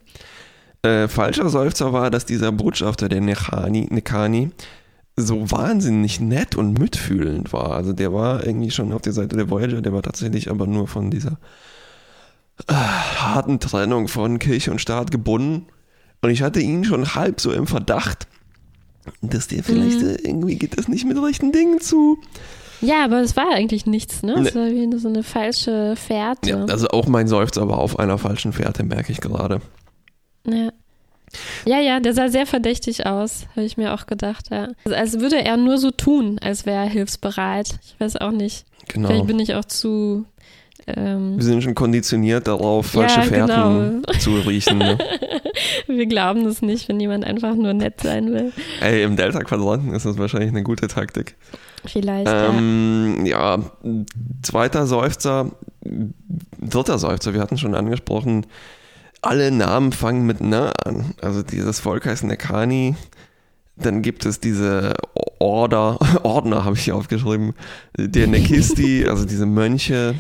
Äh, 0.84 1.08
falscher 1.08 1.50
Seufzer 1.50 1.94
war, 1.94 2.10
dass 2.10 2.26
dieser 2.26 2.52
Botschafter, 2.52 3.08
der 3.08 3.22
Nekani, 3.22 3.88
Nekani, 3.90 4.52
so 5.16 5.52
wahnsinnig 5.52 6.20
nett 6.20 6.56
und 6.56 6.80
mitfühlend 6.80 7.54
war. 7.54 7.72
Also 7.72 7.94
der 7.94 8.14
war 8.14 8.46
irgendwie 8.46 8.72
schon 8.72 8.92
auf 8.92 9.02
der 9.02 9.14
Seite 9.14 9.38
der 9.38 9.50
Voyager, 9.50 9.82
der 9.82 9.94
war 9.94 10.02
tatsächlich 10.02 10.50
aber 10.50 10.68
nur 10.68 10.88
von 10.88 11.12
dieser 11.12 11.38
äh, 12.68 12.74
harten 12.74 13.60
Trennung 13.60 14.08
von 14.08 14.40
Kirche 14.40 14.72
und 14.72 14.82
Staat 14.82 15.12
gebunden. 15.12 15.68
Und 16.22 16.30
ich 16.30 16.42
hatte 16.42 16.60
ihn 16.60 16.84
schon 16.84 17.16
halb 17.16 17.42
so 17.42 17.52
im 17.52 17.68
Verdacht, 17.68 18.28
dass 19.22 19.48
der 19.48 19.64
vielleicht 19.64 20.02
mhm. 20.02 20.18
irgendwie 20.24 20.56
geht 20.56 20.78
das 20.78 20.88
nicht 20.88 21.06
mit 21.06 21.22
rechten 21.22 21.52
Dingen 21.52 21.80
zu. 21.80 22.18
Ja, 22.82 23.06
aber 23.06 23.22
es 23.22 23.36
war 23.36 23.52
eigentlich 23.54 23.86
nichts, 23.86 24.24
ne? 24.24 24.34
Es 24.34 24.54
ne. 24.54 24.62
war 24.62 24.72
wie 24.72 24.98
so 24.98 25.08
eine 25.08 25.24
falsche 25.24 25.96
Fährte. 25.96 26.50
Ja, 26.50 26.66
also 26.66 26.88
auch 26.88 27.08
mein 27.08 27.28
Seufzer 27.28 27.70
war 27.70 27.78
auf 27.78 28.00
einer 28.00 28.18
falschen 28.18 28.54
Fährte, 28.54 28.84
merke 28.84 29.12
ich 29.12 29.22
gerade. 29.22 29.62
Ja. 30.48 30.72
Ja, 31.66 31.80
ja, 31.80 32.00
der 32.00 32.14
sah 32.14 32.28
sehr 32.28 32.46
verdächtig 32.46 33.06
aus, 33.06 33.48
habe 33.56 33.66
ich 33.66 33.78
mir 33.78 33.94
auch 33.94 34.06
gedacht, 34.06 34.50
ja. 34.52 34.70
Also, 34.84 34.98
als 34.98 35.20
würde 35.20 35.42
er 35.44 35.56
nur 35.58 35.78
so 35.78 35.92
tun, 35.92 36.40
als 36.42 36.66
wäre 36.66 36.84
er 36.84 36.90
hilfsbereit. 36.90 37.80
Ich 37.86 38.00
weiß 38.00 38.18
auch 38.18 38.32
nicht. 38.32 38.66
Genau. 38.88 39.08
Vielleicht 39.08 39.28
bin 39.28 39.40
ich 39.40 39.56
auch 39.56 39.66
zu. 39.66 40.26
Ähm, 40.88 41.38
Wir 41.38 41.44
sind 41.44 41.64
schon 41.64 41.76
konditioniert 41.76 42.48
darauf, 42.48 42.88
falsche 42.88 43.22
ja, 43.22 43.26
Fährten 43.26 44.02
genau. 44.02 44.20
zu 44.20 44.36
riechen. 44.40 44.78
Ne? 44.78 44.98
Wir 45.88 46.06
glauben 46.06 46.46
das 46.46 46.62
nicht, 46.62 46.90
wenn 46.90 47.00
jemand 47.00 47.26
einfach 47.26 47.56
nur 47.56 47.74
nett 47.74 48.02
sein 48.02 48.32
will. 48.32 48.52
Ey, 48.82 49.04
im 49.04 49.16
Delta-Quadranten 49.16 49.94
ist 49.94 50.06
das 50.06 50.18
wahrscheinlich 50.18 50.50
eine 50.50 50.64
gute 50.64 50.88
Taktik. 50.88 51.36
Vielleicht. 51.86 52.30
Ähm, 52.30 53.26
ja. 53.26 53.58
ja, 53.58 53.64
zweiter 54.44 54.86
Seufzer, 54.86 55.52
dritter 56.60 56.98
Seufzer, 56.98 57.34
wir 57.34 57.42
hatten 57.42 57.58
schon 57.58 57.76
angesprochen, 57.76 58.46
alle 59.22 59.52
Namen 59.52 59.92
fangen 59.92 60.26
mit 60.26 60.42
Na 60.42 60.72
an. 60.84 61.14
Also 61.22 61.44
dieses 61.44 61.80
Volk 61.80 62.06
heißt 62.06 62.24
Nekani. 62.24 62.96
Dann 63.78 64.02
gibt 64.02 64.26
es 64.26 64.40
diese 64.40 64.94
Order, 65.40 65.98
Ordner 66.24 66.66
habe 66.66 66.76
ich 66.76 66.84
hier 66.84 66.96
aufgeschrieben, 66.96 67.54
der 67.98 68.28
Nekisti, 68.28 69.06
also 69.08 69.26
diese 69.26 69.46
Mönche. 69.46 70.16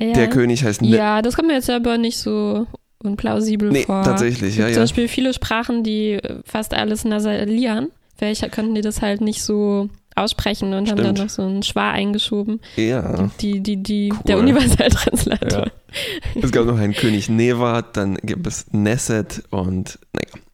Ja. 0.00 0.12
Der 0.14 0.28
König 0.28 0.64
heißt 0.64 0.80
ne 0.82 0.88
Ja, 0.88 1.22
das 1.22 1.36
kommt 1.36 1.48
mir 1.48 1.54
jetzt 1.54 1.68
aber 1.68 1.98
nicht 1.98 2.18
so 2.18 2.66
unplausibel 3.02 3.70
nee, 3.70 3.82
vor. 3.82 4.02
tatsächlich, 4.02 4.56
ja, 4.56 4.66
ja. 4.66 4.74
Zum 4.74 4.82
Beispiel 4.84 5.08
viele 5.08 5.32
Sprachen, 5.34 5.84
die 5.84 6.18
fast 6.44 6.74
alles 6.74 7.04
nasalieren. 7.04 7.90
Vielleicht 8.16 8.50
könnten 8.52 8.74
die 8.74 8.80
das 8.82 9.02
halt 9.02 9.20
nicht 9.20 9.42
so 9.42 9.88
aussprechen 10.16 10.74
und 10.74 10.86
Stimmt. 10.86 11.00
haben 11.00 11.14
dann 11.14 11.24
noch 11.24 11.30
so 11.30 11.42
einen 11.42 11.62
Schwa 11.62 11.90
eingeschoben. 11.90 12.60
Ja. 12.76 13.30
Die, 13.40 13.60
die, 13.60 13.82
die, 13.82 14.12
cool. 14.12 14.18
Der 14.26 14.38
Universaltranslator. 14.38 15.66
Ja. 15.66 15.72
Es 16.42 16.52
gab 16.52 16.66
noch 16.66 16.78
einen 16.78 16.94
König 16.94 17.28
Nevat, 17.28 17.96
dann 17.96 18.16
gibt 18.16 18.46
es 18.46 18.66
Nesset 18.72 19.42
und 19.50 19.98
naja. 20.12 20.44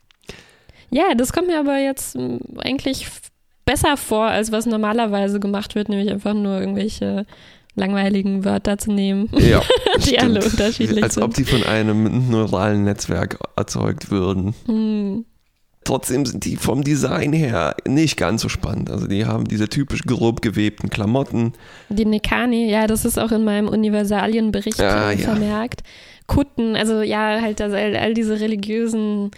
Ja, 0.91 1.15
das 1.15 1.33
kommt 1.33 1.49
mir 1.49 1.59
aber 1.59 1.79
jetzt 1.79 2.15
hm, 2.15 2.41
eigentlich 2.59 3.09
besser 3.65 3.97
vor, 3.97 4.27
als 4.27 4.53
was 4.53 4.67
normalerweise 4.67 5.41
gemacht 5.41 5.75
wird, 5.75 5.89
nämlich 5.89 6.11
einfach 6.11 6.35
nur 6.35 6.61
irgendwelche 6.61 7.27
langweiligen 7.77 8.45
Wörter 8.45 8.79
zu 8.79 8.93
nehmen, 8.93 9.29
ja, 9.33 9.63
die 9.99 10.03
stimmt. 10.03 10.23
alle 10.23 10.45
unterschiedlich 10.45 11.03
Als 11.03 11.15
sind. 11.15 11.23
Als 11.23 11.31
ob 11.31 11.35
die 11.35 11.45
von 11.45 11.63
einem 11.63 12.31
neuralen 12.31 12.85
Netzwerk 12.85 13.39
erzeugt 13.55 14.11
würden. 14.11 14.55
Hm. 14.67 15.25
Trotzdem 15.85 16.27
sind 16.27 16.45
die 16.45 16.57
vom 16.57 16.83
Design 16.83 17.33
her 17.33 17.77
nicht 17.87 18.17
ganz 18.17 18.43
so 18.43 18.49
spannend. 18.49 18.91
Also 18.91 19.07
die 19.07 19.25
haben 19.25 19.45
diese 19.45 19.69
typisch 19.69 20.03
grob 20.03 20.43
gewebten 20.43 20.91
Klamotten. 20.91 21.53
Die 21.91 22.05
Nekani, 22.05 22.69
ja, 22.69 22.89
das 22.89 23.05
ist 23.05 23.21
auch 23.21 23.31
in 23.31 23.45
meinem 23.45 23.69
Universalienbericht 23.69 24.81
ah, 24.81 25.13
ja. 25.13 25.19
vermerkt. 25.19 25.85
Kutten, 26.27 26.75
also 26.75 27.03
ja, 27.03 27.41
halt 27.41 27.61
all, 27.61 27.97
all 27.97 28.15
diese 28.15 28.41
religiösen 28.41 29.31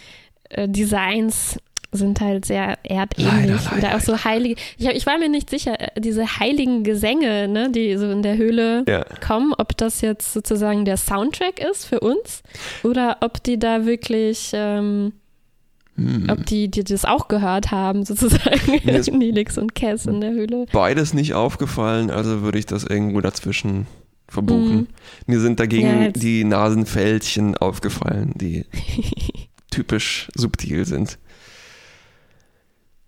äh, 0.48 0.66
Designs 0.66 1.59
sind 1.90 2.20
halt 2.20 2.44
sehr 2.44 2.79
erdähnlich. 2.85 3.64
Leider, 3.64 3.70
leider, 3.72 3.96
auch 3.96 4.01
so 4.01 4.24
heilige. 4.24 4.61
Ich, 4.77 4.87
ich, 4.87 5.07
war 5.07 5.18
mir 5.18 5.29
nicht 5.29 5.48
sicher, 5.48 5.81
äh, 5.81 6.01
diese 6.01 6.38
heiligen 6.38 6.85
Gesänge, 6.85 7.48
ne, 7.48 7.70
die 7.70 7.96
so 7.96 8.11
in 8.11 8.22
der 8.22 8.37
Höhle 8.37 8.85
ja. 8.87 9.05
kommen, 9.27 9.55
ob 9.57 9.77
das 9.77 10.03
jetzt 10.03 10.33
sozusagen 10.33 10.85
der 10.85 10.98
Soundtrack 10.98 11.61
ist 11.61 11.87
für 11.87 12.01
uns 12.01 12.42
oder 12.83 13.18
ob 13.20 13.42
die 13.42 13.59
da 13.59 13.87
wirklich 13.87 14.51
ähm, 14.53 15.12
hm. 15.98 16.27
Ob 16.31 16.46
die, 16.46 16.70
die 16.70 16.85
das 16.85 17.05
auch 17.05 17.27
gehört 17.27 17.72
haben, 17.72 18.05
sozusagen, 18.05 19.18
Nilix 19.18 19.59
und 19.59 19.74
Cass 19.74 20.07
in 20.07 20.20
der 20.20 20.31
Höhle. 20.31 20.66
Beides 20.72 21.12
nicht 21.12 21.35
aufgefallen, 21.35 22.11
also 22.11 22.42
würde 22.42 22.59
ich 22.59 22.66
das 22.66 22.85
irgendwo 22.85 23.20
dazwischen 23.20 23.88
verbuchen. 24.29 24.79
Hm. 24.79 24.87
Mir 25.27 25.40
sind 25.40 25.59
dagegen 25.59 26.03
ja, 26.05 26.09
die 26.11 26.44
Nasenfältchen 26.44 27.57
aufgefallen, 27.57 28.33
die 28.37 28.64
typisch 29.70 30.29
subtil 30.37 30.85
sind. 30.85 31.18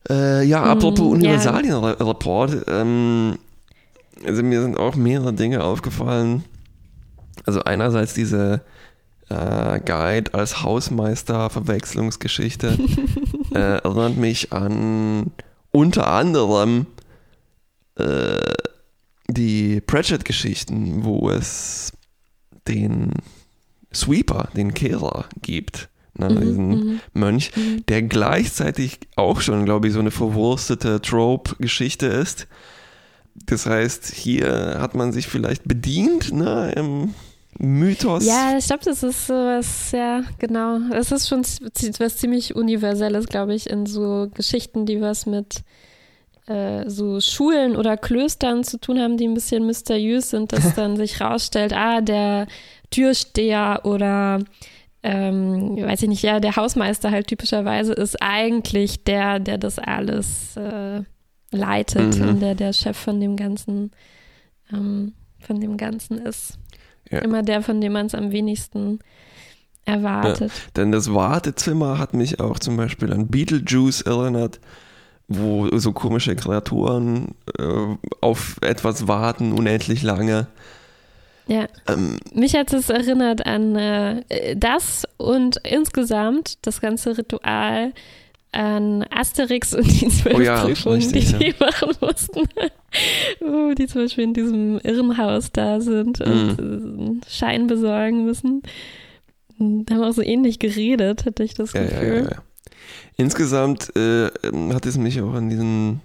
Äh, 0.08 0.44
ja, 0.44 0.62
hm, 0.62 0.70
apropos 0.70 1.12
Universalien-Report, 1.12 2.64
ähm, 2.68 3.38
also 4.24 4.42
mir 4.42 4.62
sind 4.62 4.78
auch 4.78 4.96
mehrere 4.96 5.32
Dinge 5.32 5.62
aufgefallen. 5.62 6.44
Also 7.46 7.62
einerseits 7.64 8.14
diese 8.14 8.62
äh, 9.28 9.80
Guide 9.80 10.34
als 10.34 10.62
Hausmeister, 10.62 11.50
Verwechslungsgeschichte, 11.50 12.78
äh, 13.54 13.58
erinnert 13.58 14.16
mich 14.16 14.52
an 14.52 15.30
unter 15.70 16.08
anderem 16.08 16.86
äh, 17.96 18.54
die 19.28 19.80
Pratchett-Geschichten, 19.80 21.04
wo 21.04 21.30
es 21.30 21.92
den 22.66 23.12
Sweeper, 23.94 24.48
den 24.56 24.74
Kehrer 24.74 25.26
gibt. 25.42 25.88
Ne, 26.20 26.30
mhm, 26.30 26.40
diesen 26.40 26.68
mhm. 26.68 27.00
Mönch, 27.14 27.50
mhm. 27.56 27.84
der 27.86 28.02
gleichzeitig 28.02 29.00
auch 29.16 29.40
schon, 29.40 29.64
glaube 29.64 29.88
ich, 29.88 29.94
so 29.94 30.00
eine 30.00 30.10
verwurstete 30.10 31.00
Trope-Geschichte 31.00 32.06
ist. 32.06 32.46
Das 33.46 33.66
heißt, 33.66 34.12
hier 34.12 34.76
hat 34.78 34.94
man 34.94 35.12
sich 35.12 35.26
vielleicht 35.26 35.64
bedient 35.66 36.32
ne, 36.32 36.72
im 36.76 37.14
Mythos. 37.58 38.26
Ja, 38.26 38.56
ich 38.58 38.66
glaube, 38.66 38.84
das 38.84 39.02
ist 39.02 39.26
sowas, 39.26 39.92
ja, 39.92 40.22
genau. 40.38 40.78
Das 40.90 41.10
ist 41.10 41.28
schon 41.28 41.40
was 41.40 42.16
ziemlich 42.16 42.54
Universelles, 42.54 43.26
glaube 43.26 43.54
ich, 43.54 43.68
in 43.68 43.86
so 43.86 44.28
Geschichten, 44.34 44.86
die 44.86 45.00
was 45.00 45.26
mit 45.26 45.62
äh, 46.46 46.88
so 46.88 47.20
Schulen 47.20 47.76
oder 47.76 47.96
Klöstern 47.96 48.64
zu 48.64 48.78
tun 48.78 48.98
haben, 48.98 49.16
die 49.16 49.26
ein 49.26 49.34
bisschen 49.34 49.66
mysteriös 49.66 50.30
sind, 50.30 50.52
dass 50.52 50.74
dann 50.76 50.96
sich 50.96 51.20
rausstellt, 51.20 51.72
ah, 51.72 52.00
der 52.00 52.46
Türsteher 52.90 53.80
oder 53.84 54.40
ähm, 55.02 55.76
weiß 55.76 56.02
ich 56.02 56.08
nicht, 56.08 56.22
ja, 56.22 56.40
der 56.40 56.56
Hausmeister 56.56 57.10
halt 57.10 57.26
typischerweise 57.26 57.92
ist 57.92 58.20
eigentlich 58.20 59.04
der, 59.04 59.40
der 59.40 59.56
das 59.58 59.78
alles 59.78 60.56
äh, 60.56 61.02
leitet 61.50 62.18
mhm. 62.18 62.28
und 62.28 62.40
der 62.40 62.54
der 62.54 62.72
Chef 62.72 62.96
von 62.96 63.18
dem 63.20 63.36
ganzen, 63.36 63.92
ähm, 64.72 65.14
von 65.40 65.60
dem 65.60 65.76
Ganzen 65.76 66.18
ist. 66.18 66.58
Ja. 67.10 67.20
Immer 67.20 67.42
der, 67.42 67.62
von 67.62 67.80
dem 67.80 67.92
man 67.92 68.06
es 68.06 68.14
am 68.14 68.30
wenigsten 68.30 69.00
erwartet. 69.84 70.52
Ja, 70.52 70.70
denn 70.76 70.92
das 70.92 71.12
Wartezimmer 71.12 71.98
hat 71.98 72.14
mich 72.14 72.38
auch 72.40 72.58
zum 72.58 72.76
Beispiel 72.76 73.12
an 73.12 73.28
Beetlejuice 73.28 74.02
erinnert, 74.02 74.60
wo 75.28 75.68
so 75.78 75.92
komische 75.92 76.36
Kreaturen 76.36 77.34
äh, 77.58 77.96
auf 78.20 78.58
etwas 78.60 79.08
warten, 79.08 79.52
unendlich 79.52 80.02
lange. 80.02 80.48
Ja. 81.50 81.66
Ähm, 81.88 82.18
Mich 82.32 82.54
hat 82.54 82.72
es 82.72 82.90
erinnert 82.90 83.44
an 83.44 83.74
äh, 83.74 84.56
das 84.56 85.04
und 85.16 85.56
insgesamt 85.64 86.58
das 86.62 86.80
ganze 86.80 87.18
Ritual 87.18 87.92
an 88.52 89.04
Asterix 89.10 89.74
und 89.74 89.86
die 90.00 90.08
zwölf 90.08 90.36
oh 90.36 90.40
ja, 90.40 90.62
Prüfungen, 90.62 90.96
richtig, 90.98 91.26
die 91.26 91.32
ja. 91.32 91.38
die 91.38 91.54
machen 91.58 91.90
mussten. 92.00 92.48
oh, 93.40 93.74
die 93.76 93.86
zum 93.88 94.02
Beispiel 94.02 94.24
in 94.24 94.34
diesem 94.34 94.78
Irrenhaus 94.78 95.50
da 95.50 95.80
sind 95.80 96.20
und 96.20 96.56
mhm. 96.60 97.20
Schein 97.28 97.66
besorgen 97.66 98.24
müssen. 98.24 98.62
Da 99.58 99.94
haben 99.96 100.04
auch 100.04 100.12
so 100.12 100.22
ähnlich 100.22 100.60
geredet, 100.60 101.26
hatte 101.26 101.42
ich 101.42 101.54
das 101.54 101.72
Gefühl. 101.72 102.28
Ja, 102.30 102.42
Insgesamt 103.16 103.94
äh, 103.96 104.28
hat 104.72 104.86
es 104.86 104.96
mich 104.96 105.20
auch 105.20 105.34
an 105.34 105.50
diesen 105.50 106.00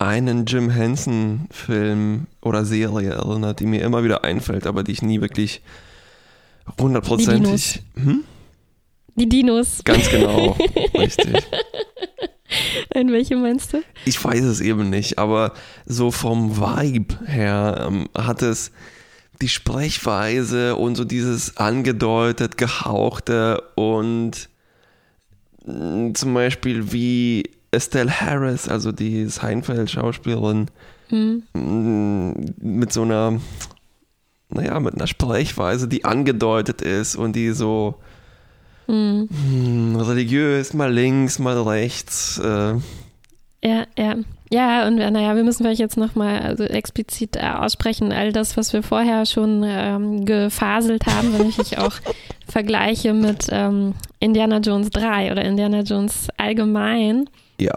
einen 0.00 0.46
Jim 0.46 0.70
Henson-Film 0.70 2.26
oder 2.40 2.64
Serie 2.64 3.10
erinnert, 3.10 3.60
die 3.60 3.66
mir 3.66 3.82
immer 3.82 4.02
wieder 4.02 4.24
einfällt, 4.24 4.66
aber 4.66 4.82
die 4.82 4.92
ich 4.92 5.02
nie 5.02 5.20
wirklich 5.20 5.60
hundertprozentig. 6.80 7.82
Die, 7.96 8.02
hm? 8.02 8.24
die 9.14 9.28
Dinos. 9.28 9.82
Ganz 9.84 10.08
genau, 10.08 10.56
richtig. 10.98 11.44
In 12.94 13.12
welche 13.12 13.36
meinst 13.36 13.74
du? 13.74 13.82
Ich 14.06 14.22
weiß 14.24 14.42
es 14.44 14.60
eben 14.60 14.88
nicht, 14.88 15.18
aber 15.18 15.52
so 15.84 16.10
vom 16.10 16.56
Vibe 16.56 17.14
her 17.26 17.86
ähm, 17.86 18.08
hat 18.16 18.42
es 18.42 18.72
die 19.42 19.48
Sprechweise 19.48 20.76
und 20.76 20.96
so 20.96 21.04
dieses 21.04 21.58
angedeutet, 21.58 22.56
gehauchte 22.56 23.62
und 23.74 24.48
mm, 25.66 26.14
zum 26.14 26.34
Beispiel 26.34 26.90
wie 26.92 27.44
Estelle 27.72 28.20
Harris, 28.20 28.68
also 28.68 28.92
die 28.92 29.26
Seinfeld-Schauspielerin, 29.26 30.66
mhm. 31.10 32.34
mit 32.60 32.92
so 32.92 33.02
einer, 33.02 33.40
naja, 34.48 34.80
mit 34.80 34.94
einer 34.94 35.06
Sprechweise, 35.06 35.86
die 35.88 36.04
angedeutet 36.04 36.82
ist 36.82 37.16
und 37.16 37.36
die 37.36 37.52
so 37.52 37.94
mhm. 38.88 39.96
religiös, 39.96 40.74
mal 40.74 40.92
links, 40.92 41.38
mal 41.38 41.60
rechts. 41.62 42.38
Äh. 42.38 42.74
Ja, 43.62 43.86
ja. 43.96 44.16
Ja, 44.52 44.88
und 44.88 44.96
naja, 44.96 45.36
wir 45.36 45.44
müssen 45.44 45.62
vielleicht 45.62 45.78
jetzt 45.80 45.96
nochmal 45.96 46.40
also 46.40 46.64
explizit 46.64 47.36
äh, 47.36 47.52
aussprechen, 47.56 48.10
all 48.12 48.32
das, 48.32 48.56
was 48.56 48.72
wir 48.72 48.82
vorher 48.82 49.24
schon 49.24 49.62
ähm, 49.64 50.24
gefaselt 50.24 51.06
haben, 51.06 51.32
wenn 51.38 51.48
ich 51.48 51.56
mich 51.56 51.78
auch 51.78 51.94
vergleiche 52.48 53.14
mit 53.14 53.46
ähm, 53.52 53.94
Indiana 54.18 54.58
Jones 54.58 54.90
3 54.90 55.30
oder 55.30 55.44
Indiana 55.44 55.82
Jones 55.82 56.26
allgemein 56.36 57.30
ja. 57.60 57.74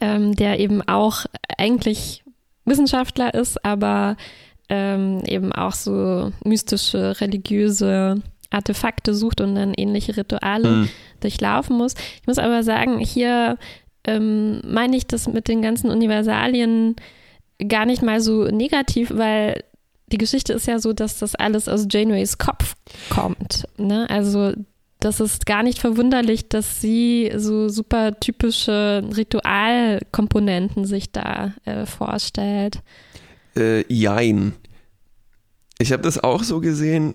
Ähm, 0.00 0.34
der 0.36 0.60
eben 0.60 0.82
auch 0.82 1.24
eigentlich 1.56 2.22
Wissenschaftler 2.64 3.32
ist, 3.32 3.64
aber 3.64 4.16
ähm, 4.68 5.22
eben 5.26 5.52
auch 5.52 5.72
so 5.72 6.32
mystische, 6.44 7.20
religiöse 7.20 8.22
Artefakte 8.50 9.14
sucht 9.14 9.40
und 9.40 9.54
dann 9.54 9.74
ähnliche 9.74 10.16
Rituale 10.16 10.68
mhm. 10.68 10.88
durchlaufen 11.20 11.76
muss. 11.76 11.94
Ich 12.20 12.26
muss 12.26 12.38
aber 12.38 12.62
sagen, 12.62 12.98
hier 12.98 13.58
ähm, 14.04 14.60
meine 14.64 14.96
ich 14.96 15.06
das 15.06 15.28
mit 15.28 15.48
den 15.48 15.62
ganzen 15.62 15.90
Universalien 15.90 16.96
gar 17.66 17.86
nicht 17.86 18.02
mal 18.02 18.20
so 18.20 18.44
negativ, 18.44 19.12
weil 19.14 19.62
die 20.12 20.18
Geschichte 20.18 20.52
ist 20.52 20.66
ja 20.66 20.78
so, 20.78 20.92
dass 20.92 21.18
das 21.18 21.34
alles 21.34 21.68
aus 21.68 21.86
Janeways 21.90 22.38
Kopf 22.38 22.76
kommt. 23.10 23.66
Ne? 23.76 24.08
Also 24.08 24.52
das 25.00 25.20
ist 25.20 25.46
gar 25.46 25.62
nicht 25.62 25.78
verwunderlich, 25.78 26.48
dass 26.48 26.80
sie 26.80 27.30
so 27.36 27.68
super 27.68 28.18
typische 28.18 29.02
Ritualkomponenten 29.16 30.84
sich 30.84 31.12
da 31.12 31.54
äh, 31.64 31.86
vorstellt. 31.86 32.80
Äh, 33.56 33.84
jein. 33.92 34.54
Ich 35.78 35.92
habe 35.92 36.02
das 36.02 36.22
auch 36.22 36.42
so 36.42 36.60
gesehen. 36.60 37.14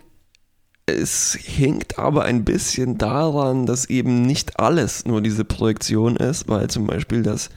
Es 0.85 1.33
hinkt 1.33 1.97
aber 1.97 2.25
ein 2.25 2.43
bisschen 2.43 2.97
daran, 2.97 3.65
dass 3.65 3.89
eben 3.89 4.23
nicht 4.23 4.59
alles 4.59 5.05
nur 5.05 5.21
diese 5.21 5.45
Projektion 5.45 6.17
ist, 6.17 6.47
weil 6.47 6.69
zum 6.69 6.85
Beispiel 6.87 7.23
das 7.23 7.49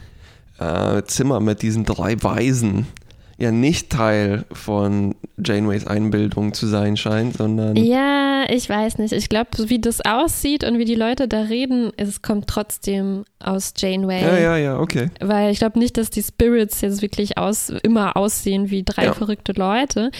äh, 0.59 1.03
Zimmer 1.03 1.39
mit 1.39 1.61
diesen 1.61 1.85
drei 1.85 2.21
Weisen 2.21 2.87
ja 3.37 3.51
nicht 3.51 3.89
Teil 3.89 4.45
von 4.51 5.15
Janeways 5.37 5.85
Einbildung 5.85 6.53
zu 6.53 6.67
sein 6.67 6.95
scheint, 6.95 7.37
sondern. 7.37 7.75
Ja, 7.75 8.45
ich 8.49 8.69
weiß 8.69 8.97
nicht. 8.97 9.11
Ich 9.11 9.29
glaube, 9.29 9.49
wie 9.67 9.79
das 9.79 10.01
aussieht 10.01 10.63
und 10.63 10.77
wie 10.77 10.85
die 10.85 10.95
Leute 10.95 11.27
da 11.27 11.41
reden, 11.41 11.91
es 11.97 12.21
kommt 12.21 12.47
trotzdem 12.47 13.25
aus 13.39 13.73
Janeway. 13.77 14.21
Ja, 14.21 14.37
ja, 14.37 14.57
ja, 14.57 14.79
okay. 14.79 15.09
Weil 15.19 15.51
ich 15.51 15.59
glaube 15.59 15.79
nicht, 15.79 15.97
dass 15.97 16.09
die 16.09 16.23
Spirits 16.23 16.81
jetzt 16.81 17.01
wirklich 17.01 17.37
aus, 17.37 17.69
immer 17.83 18.15
aussehen 18.15 18.69
wie 18.69 18.83
drei 18.83 19.05
ja. 19.05 19.13
verrückte 19.13 19.51
Leute. 19.51 20.11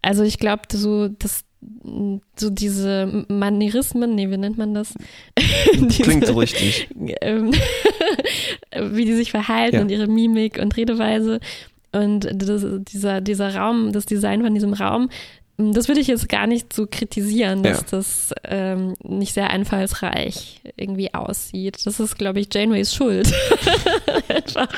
Also 0.00 0.22
ich 0.22 0.38
glaube, 0.38 0.62
so, 0.72 1.08
das 1.08 1.44
so 2.36 2.50
diese 2.50 3.24
Manierismen, 3.28 4.14
nee, 4.14 4.30
wie 4.30 4.36
nennt 4.36 4.58
man 4.58 4.74
das? 4.74 4.94
diese, 5.74 6.02
Klingt 6.02 6.26
so 6.26 6.34
richtig. 6.34 6.88
Ähm, 7.20 7.52
wie 8.92 9.04
die 9.04 9.14
sich 9.14 9.30
verhalten 9.30 9.76
ja. 9.76 9.82
und 9.82 9.90
ihre 9.90 10.06
Mimik 10.06 10.58
und 10.58 10.76
Redeweise 10.76 11.40
und 11.92 12.28
das, 12.32 12.64
dieser, 12.80 13.20
dieser 13.20 13.54
Raum, 13.54 13.92
das 13.92 14.06
Design 14.06 14.42
von 14.42 14.54
diesem 14.54 14.72
Raum, 14.72 15.08
das 15.58 15.88
würde 15.88 16.00
ich 16.00 16.06
jetzt 16.06 16.28
gar 16.28 16.46
nicht 16.46 16.72
so 16.72 16.86
kritisieren, 16.90 17.62
dass 17.62 17.80
ja. 17.80 17.86
das 17.90 18.32
ähm, 18.44 18.94
nicht 19.02 19.34
sehr 19.34 19.50
einfallsreich 19.50 20.60
irgendwie 20.76 21.12
aussieht. 21.14 21.84
Das 21.84 22.00
ist, 22.00 22.18
glaube 22.18 22.40
ich, 22.40 22.48
Janeways 22.52 22.94
Schuld. 22.94 23.32
Einfach 24.28 24.68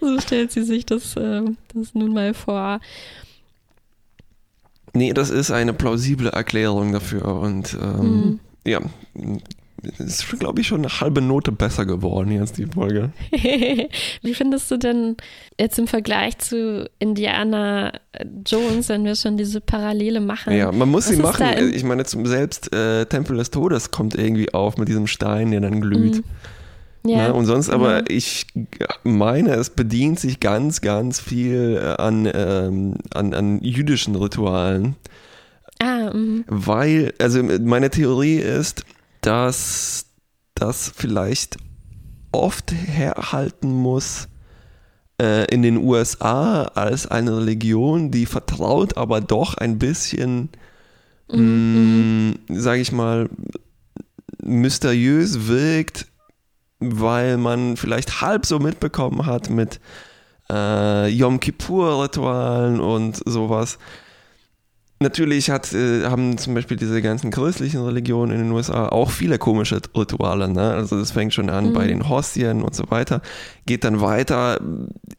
so 0.00 0.20
stellt 0.20 0.52
sie 0.52 0.62
sich 0.62 0.86
das, 0.86 1.16
äh, 1.16 1.42
das 1.74 1.94
nun 1.94 2.14
mal 2.14 2.34
vor. 2.34 2.80
Nee, 4.94 5.12
das 5.12 5.30
ist 5.30 5.50
eine 5.50 5.72
plausible 5.72 6.30
Erklärung 6.30 6.92
dafür 6.92 7.40
und 7.40 7.74
ähm, 7.74 7.98
mhm. 7.98 8.40
ja, 8.66 8.80
ist, 9.98 10.38
glaube 10.38 10.60
ich, 10.60 10.68
schon 10.68 10.80
eine 10.80 11.00
halbe 11.00 11.20
Note 11.20 11.52
besser 11.52 11.84
geworden 11.86 12.30
jetzt, 12.30 12.58
die 12.58 12.66
Folge. 12.66 13.12
Wie 14.22 14.34
findest 14.34 14.70
du 14.70 14.76
denn 14.76 15.16
jetzt 15.58 15.78
im 15.78 15.86
Vergleich 15.86 16.38
zu 16.38 16.88
Indiana 16.98 17.92
Jones, 18.46 18.88
wenn 18.88 19.04
wir 19.04 19.16
schon 19.16 19.36
diese 19.36 19.60
Parallele 19.60 20.20
machen? 20.20 20.52
Ja, 20.52 20.70
man 20.70 20.88
muss 20.88 21.06
sie 21.06 21.16
machen. 21.16 21.72
Ich 21.74 21.84
meine, 21.84 22.04
zum 22.04 22.26
selbst 22.26 22.72
äh, 22.72 23.06
Tempel 23.06 23.36
des 23.36 23.50
Todes 23.50 23.90
kommt 23.90 24.14
irgendwie 24.14 24.54
auf 24.54 24.78
mit 24.78 24.88
diesem 24.88 25.06
Stein, 25.06 25.50
der 25.50 25.60
dann 25.60 25.80
glüht. 25.80 26.16
Mhm. 26.16 26.24
Ja, 27.04 27.28
ne? 27.28 27.34
und 27.34 27.46
sonst 27.46 27.68
aber, 27.68 27.98
ja. 27.98 28.04
ich 28.08 28.46
meine, 29.02 29.54
es 29.54 29.70
bedient 29.70 30.20
sich 30.20 30.38
ganz, 30.38 30.80
ganz 30.80 31.18
viel 31.18 31.80
äh, 31.82 32.00
an, 32.00 32.30
ähm, 32.32 32.94
an, 33.12 33.34
an 33.34 33.60
jüdischen 33.60 34.14
Ritualen. 34.14 34.94
Ah, 35.80 36.12
mh. 36.14 36.44
Weil, 36.46 37.12
also 37.18 37.42
meine 37.42 37.90
Theorie 37.90 38.36
ist, 38.36 38.84
dass 39.22 40.06
das 40.54 40.92
vielleicht 40.94 41.56
oft 42.32 42.72
herhalten 42.72 43.72
muss 43.72 44.28
äh, 45.20 45.46
in 45.46 45.62
den 45.62 45.78
USA 45.78 46.64
als 46.64 47.06
eine 47.06 47.38
Religion, 47.38 48.10
die 48.10 48.26
vertraut, 48.26 48.96
aber 48.96 49.20
doch 49.20 49.54
ein 49.54 49.78
bisschen, 49.78 50.50
mhm. 51.30 52.38
sage 52.48 52.80
ich 52.80 52.92
mal, 52.92 53.28
mysteriös 54.42 55.46
wirkt, 55.46 56.06
weil 56.80 57.36
man 57.36 57.76
vielleicht 57.76 58.20
halb 58.20 58.44
so 58.44 58.58
mitbekommen 58.58 59.24
hat 59.26 59.48
mit 59.48 59.80
äh, 60.50 61.08
Yom 61.08 61.38
Kippur-Ritualen 61.38 62.80
und 62.80 63.22
sowas. 63.24 63.78
Natürlich 65.02 65.50
hat, 65.50 65.72
äh, 65.72 66.04
haben 66.04 66.38
zum 66.38 66.54
Beispiel 66.54 66.76
diese 66.76 67.02
ganzen 67.02 67.30
christlichen 67.30 67.84
Religionen 67.84 68.32
in 68.32 68.44
den 68.44 68.52
USA 68.52 68.88
auch 68.88 69.10
viele 69.10 69.38
komische 69.38 69.80
Rituale. 69.96 70.48
Ne? 70.48 70.72
Also 70.72 70.98
das 70.98 71.10
fängt 71.10 71.34
schon 71.34 71.50
an 71.50 71.70
mhm. 71.70 71.72
bei 71.72 71.86
den 71.88 72.08
Hostien 72.08 72.62
und 72.62 72.74
so 72.74 72.84
weiter, 72.88 73.20
geht 73.66 73.84
dann 73.84 74.00
weiter 74.00 74.60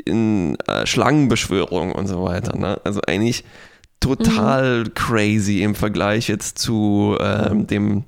in 0.05 0.57
äh, 0.67 0.85
Schlangenbeschwörung 0.85 1.91
und 1.91 2.07
so 2.07 2.23
weiter. 2.23 2.57
Ne? 2.57 2.79
Also 2.85 3.01
eigentlich 3.05 3.43
total 3.99 4.85
mhm. 4.85 4.93
crazy 4.93 5.63
im 5.63 5.75
Vergleich 5.75 6.29
jetzt 6.29 6.59
zu 6.59 7.17
ähm, 7.19 7.67
dem 7.67 8.05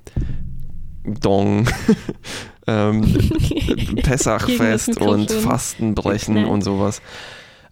Dong 1.04 1.68
ähm, 2.66 3.02
Pessachfest 4.02 4.98
und 4.98 5.30
Fastenbrechen 5.30 6.36
ja. 6.38 6.46
und 6.46 6.62
sowas. 6.62 7.02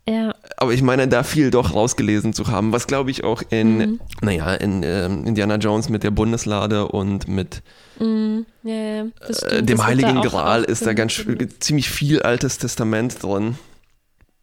Ja. 0.09 0.35
Aber 0.59 0.73
ich 0.73 0.83
meine, 0.83 1.09
da 1.09 1.23
viel 1.23 1.51
doch 1.51 1.75
rausgelesen 1.75 2.35
zu 2.35 2.49
haben, 2.49 2.73
was 2.73 2.87
glaube 2.87 3.11
ich 3.11 3.25
auch 3.25 3.43
in, 3.49 3.79
mhm. 3.79 4.01
naja, 4.21 4.53
in 4.55 4.83
ähm, 4.83 5.25
Indiana 5.25 5.57
Jones 5.57 5.89
mit 5.89 6.03
der 6.03 6.11
Bundeslade 6.11 6.89
und 6.89 7.27
mit 7.27 7.63
mhm. 7.99 8.45
ja. 8.63 9.07
Äh, 9.07 9.63
dem 9.63 9.85
Heiligen 9.85 10.21
Gral 10.21 10.65
ist 10.65 10.85
da 10.87 10.93
ganz 10.93 11.25
ziemlich 11.61 11.89
viel 11.89 12.21
Altes 12.23 12.59
Testament 12.59 13.23
drin. 13.23 13.57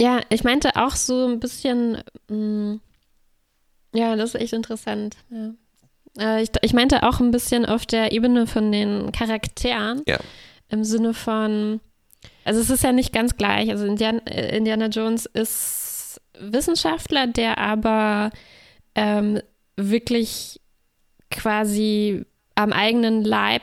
Ja, 0.01 0.21
ich 0.29 0.43
meinte 0.43 0.75
auch 0.77 0.95
so 0.95 1.27
ein 1.27 1.39
bisschen, 1.39 2.01
mh, 2.27 2.35
mm, 2.35 2.81
ja, 3.93 4.15
das 4.15 4.33
ist 4.33 4.41
echt 4.41 4.53
interessant. 4.53 5.15
Ja. 5.29 5.53
Äh, 6.17 6.41
ich, 6.41 6.49
ich 6.61 6.73
meinte 6.73 7.03
auch 7.03 7.19
ein 7.19 7.29
bisschen 7.29 7.65
auf 7.65 7.85
der 7.85 8.11
Ebene 8.11 8.47
von 8.47 8.71
den 8.71 9.11
Charakteren. 9.11 10.01
Ja. 10.07 10.17
Im 10.69 10.83
Sinne 10.83 11.13
von, 11.13 11.81
also 12.43 12.59
es 12.59 12.69
ist 12.69 12.83
ja 12.83 12.91
nicht 12.91 13.13
ganz 13.13 13.37
gleich. 13.37 13.69
Also 13.69 13.85
Indiana, 13.85 14.19
äh, 14.25 14.55
Indiana 14.57 14.87
Jones 14.87 15.25
ist 15.25 16.21
Wissenschaftler, 16.39 17.27
der 17.27 17.57
aber 17.57 18.31
ähm, 18.95 19.39
wirklich 19.75 20.59
quasi 21.29 22.25
am 22.55 22.73
eigenen 22.73 23.23
Leib 23.23 23.61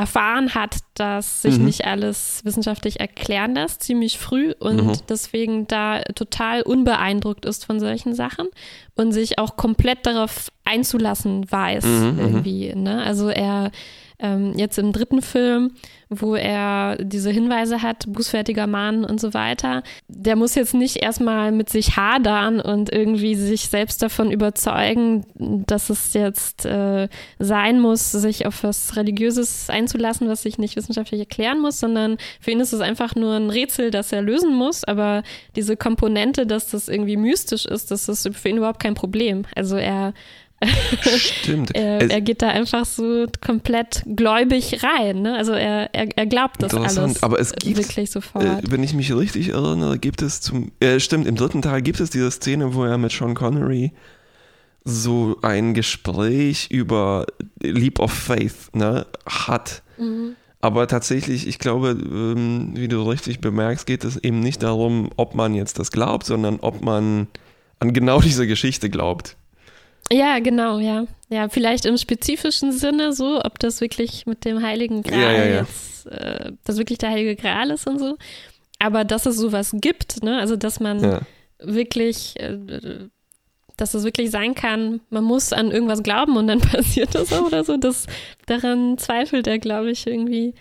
erfahren 0.00 0.54
hat, 0.54 0.76
dass 0.94 1.42
sich 1.42 1.58
mhm. 1.58 1.66
nicht 1.66 1.84
alles 1.84 2.42
wissenschaftlich 2.44 3.00
erklären 3.00 3.54
lässt, 3.54 3.82
ziemlich 3.82 4.18
früh 4.18 4.54
und 4.58 4.82
mhm. 4.82 4.92
deswegen 5.10 5.66
da 5.66 6.00
total 6.14 6.62
unbeeindruckt 6.62 7.44
ist 7.44 7.66
von 7.66 7.80
solchen 7.80 8.14
Sachen 8.14 8.48
und 8.94 9.12
sich 9.12 9.38
auch 9.38 9.56
komplett 9.56 10.06
darauf 10.06 10.50
einzulassen 10.64 11.50
weiß 11.52 11.84
mhm. 11.84 12.12
mhm. 12.12 12.18
irgendwie. 12.18 12.74
Ne? 12.74 13.02
Also 13.02 13.28
er 13.28 13.70
ähm, 14.20 14.52
jetzt 14.56 14.78
im 14.78 14.92
dritten 14.92 15.22
Film, 15.22 15.72
wo 16.08 16.34
er 16.34 16.96
diese 16.96 17.30
Hinweise 17.30 17.82
hat, 17.82 18.04
bußfertiger 18.08 18.66
Mann 18.66 19.04
und 19.04 19.20
so 19.20 19.32
weiter, 19.32 19.82
der 20.08 20.34
muss 20.34 20.56
jetzt 20.56 20.74
nicht 20.74 20.96
erstmal 20.96 21.52
mit 21.52 21.70
sich 21.70 21.96
hadern 21.96 22.60
und 22.60 22.92
irgendwie 22.92 23.36
sich 23.36 23.68
selbst 23.68 24.02
davon 24.02 24.32
überzeugen, 24.32 25.24
dass 25.66 25.88
es 25.88 26.12
jetzt 26.14 26.66
äh, 26.66 27.08
sein 27.38 27.80
muss, 27.80 28.10
sich 28.10 28.46
auf 28.46 28.64
was 28.64 28.96
Religiöses 28.96 29.70
einzulassen, 29.70 30.28
was 30.28 30.42
sich 30.42 30.58
nicht 30.58 30.76
wissenschaftlich 30.76 31.20
erklären 31.20 31.60
muss, 31.60 31.78
sondern 31.78 32.16
für 32.40 32.50
ihn 32.50 32.60
ist 32.60 32.72
es 32.72 32.80
einfach 32.80 33.14
nur 33.14 33.34
ein 33.34 33.50
Rätsel, 33.50 33.90
das 33.90 34.12
er 34.12 34.22
lösen 34.22 34.54
muss. 34.54 34.84
Aber 34.84 35.22
diese 35.54 35.76
Komponente, 35.76 36.46
dass 36.46 36.70
das 36.70 36.88
irgendwie 36.88 37.16
mystisch 37.16 37.66
ist, 37.66 37.90
das 37.90 38.08
ist 38.08 38.28
für 38.34 38.48
ihn 38.48 38.56
überhaupt 38.56 38.82
kein 38.82 38.94
Problem. 38.94 39.44
Also 39.54 39.76
er 39.76 40.12
Stimmt. 41.16 41.70
er, 41.74 42.10
er, 42.10 42.20
geht 42.20 42.42
da 42.42 42.48
einfach 42.48 42.84
so 42.84 43.26
komplett 43.40 44.02
gläubig 44.06 44.82
rein. 44.84 45.22
Ne? 45.22 45.36
Also 45.36 45.52
er, 45.52 45.94
er, 45.94 46.08
er 46.16 46.26
glaubt 46.26 46.62
das 46.62 46.74
alles. 46.74 47.22
Aber 47.22 47.40
es 47.40 47.52
gibt, 47.54 47.78
wirklich 47.78 48.10
sofort. 48.10 48.44
Äh, 48.44 48.70
wenn 48.70 48.82
ich 48.82 48.92
mich 48.92 49.14
richtig 49.14 49.50
erinnere, 49.50 49.98
gibt 49.98 50.22
es 50.22 50.40
zum, 50.40 50.72
äh, 50.80 51.00
stimmt, 51.00 51.26
im 51.26 51.36
dritten 51.36 51.62
Teil 51.62 51.80
gibt 51.82 52.00
es 52.00 52.10
diese 52.10 52.30
Szene, 52.30 52.74
wo 52.74 52.84
er 52.84 52.98
mit 52.98 53.12
Sean 53.12 53.34
Connery 53.34 53.92
so 54.84 55.36
ein 55.42 55.74
Gespräch 55.74 56.68
über 56.70 57.26
Leap 57.62 57.98
of 57.98 58.12
Faith 58.12 58.74
ne, 58.74 59.06
hat. 59.26 59.82
Mhm. 59.98 60.36
Aber 60.62 60.86
tatsächlich, 60.86 61.46
ich 61.46 61.58
glaube, 61.58 61.90
ähm, 61.90 62.72
wie 62.74 62.88
du 62.88 63.02
richtig 63.02 63.40
bemerkst, 63.40 63.86
geht 63.86 64.04
es 64.04 64.18
eben 64.18 64.40
nicht 64.40 64.62
darum, 64.62 65.10
ob 65.16 65.34
man 65.34 65.54
jetzt 65.54 65.78
das 65.78 65.90
glaubt, 65.90 66.26
sondern 66.26 66.60
ob 66.60 66.82
man 66.82 67.28
an 67.78 67.94
genau 67.94 68.20
diese 68.20 68.46
Geschichte 68.46 68.90
glaubt. 68.90 69.36
Ja, 70.12 70.38
genau, 70.40 70.78
ja. 70.78 71.06
Ja, 71.28 71.48
vielleicht 71.48 71.86
im 71.86 71.96
spezifischen 71.96 72.72
Sinne 72.72 73.12
so, 73.12 73.40
ob 73.44 73.58
das 73.60 73.80
wirklich 73.80 74.26
mit 74.26 74.44
dem 74.44 74.62
Heiligen 74.62 75.02
Gral 75.02 75.20
ja, 75.20 75.32
ja, 75.32 75.44
ja. 75.44 75.60
jetzt, 75.60 76.06
äh, 76.06 76.52
das 76.64 76.76
wirklich 76.76 76.98
der 76.98 77.10
Heilige 77.10 77.36
Gral 77.36 77.70
ist 77.70 77.86
und 77.86 78.00
so. 78.00 78.16
Aber 78.80 79.04
dass 79.04 79.26
es 79.26 79.36
sowas 79.36 79.70
gibt, 79.74 80.24
ne, 80.24 80.38
also 80.38 80.56
dass 80.56 80.80
man 80.80 81.20
wirklich, 81.58 82.34
äh, 82.40 82.58
dass 83.76 83.94
es 83.94 84.04
wirklich 84.04 84.30
sein 84.30 84.54
kann, 84.54 85.00
man 85.10 85.22
muss 85.22 85.52
an 85.52 85.70
irgendwas 85.70 86.02
glauben 86.02 86.36
und 86.36 86.48
dann 86.48 86.60
passiert 86.60 87.14
das 87.14 87.32
auch 87.32 87.46
oder 87.46 87.62
so, 87.62 87.76
das, 87.76 88.06
daran 88.46 88.98
zweifelt 88.98 89.46
er, 89.46 89.58
glaube 89.58 89.90
ich, 89.90 90.06
irgendwie 90.06 90.54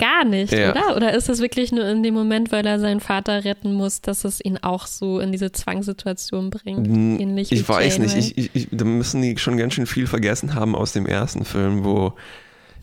gar 0.00 0.24
nicht, 0.24 0.52
ja. 0.52 0.70
oder? 0.70 0.96
Oder 0.96 1.14
ist 1.14 1.28
das 1.28 1.40
wirklich 1.40 1.70
nur 1.70 1.86
in 1.86 2.02
dem 2.02 2.14
Moment, 2.14 2.50
weil 2.50 2.66
er 2.66 2.80
seinen 2.80 3.00
Vater 3.00 3.44
retten 3.44 3.74
muss, 3.74 4.00
dass 4.00 4.24
es 4.24 4.44
ihn 4.44 4.58
auch 4.58 4.86
so 4.86 5.20
in 5.20 5.30
diese 5.30 5.52
Zwangssituation 5.52 6.50
bringt? 6.50 6.88
Ähnlich 6.88 7.52
ich 7.52 7.68
weiß 7.68 7.98
Janeway. 7.98 8.16
nicht. 8.16 8.38
Ich, 8.38 8.50
ich, 8.54 8.68
da 8.72 8.84
müssen 8.84 9.22
die 9.22 9.38
schon 9.38 9.56
ganz 9.56 9.74
schön 9.74 9.86
viel 9.86 10.06
vergessen 10.06 10.54
haben 10.54 10.74
aus 10.74 10.92
dem 10.92 11.06
ersten 11.06 11.44
Film, 11.44 11.84
wo 11.84 12.14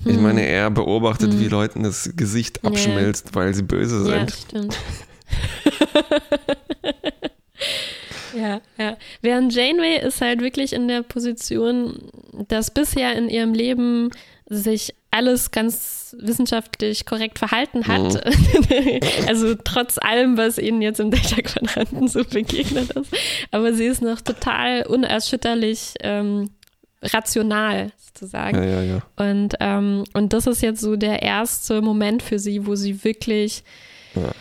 hm. 0.04 0.12
ich 0.12 0.18
meine, 0.18 0.46
er 0.46 0.70
beobachtet, 0.70 1.34
hm. 1.34 1.40
wie 1.40 1.48
Leuten 1.48 1.84
das 1.84 2.12
Gesicht 2.16 2.64
abschmilzt, 2.64 3.28
ja. 3.30 3.36
weil 3.36 3.54
sie 3.54 3.64
böse 3.64 4.04
sind. 4.04 4.14
Ja, 4.14 4.28
stimmt. 4.30 4.78
Ja, 8.38 8.62
ja. 8.78 8.98
Während 9.22 9.54
Janeway 9.54 10.06
ist 10.06 10.22
halt 10.22 10.42
wirklich 10.42 10.74
in 10.74 10.88
der 10.88 11.02
Position, 11.02 12.12
dass 12.48 12.72
bisher 12.72 13.16
in 13.16 13.30
ihrem 13.30 13.54
Leben 13.54 14.12
sich 14.46 14.94
alles 15.12 15.52
ganz 15.52 16.16
wissenschaftlich 16.20 17.06
korrekt 17.06 17.40
verhalten 17.40 17.88
hat. 17.88 18.26
Mhm. 18.26 19.00
also 19.28 19.56
trotz 19.56 19.98
allem, 19.98 20.38
was 20.38 20.58
ihnen 20.58 20.82
jetzt 20.82 21.00
im 21.00 21.12
Delta-Quadranten 21.12 22.08
so 22.08 22.24
begegnet 22.24 22.92
ist. 22.92 23.12
Aber 23.52 23.74
sie 23.74 23.86
ist 23.86 24.02
noch 24.02 24.22
total 24.22 24.86
unerschütterlich 24.86 25.96
ähm, 26.02 26.52
rational, 27.02 27.92
sozusagen. 27.98 28.58
Ja, 28.58 28.82
ja, 28.82 28.84
ja. 28.84 29.02
Und, 29.16 29.56
ähm, 29.60 30.04
und 30.14 30.34
das 30.34 30.48
ist 30.48 30.62
jetzt 30.62 30.82
so 30.82 30.96
der 30.96 31.22
erste 31.22 31.82
Moment 31.82 32.24
für 32.24 32.40
sie, 32.40 32.66
wo 32.66 32.76
sie 32.76 33.04
wirklich, 33.04 33.64
ja. 34.16 34.32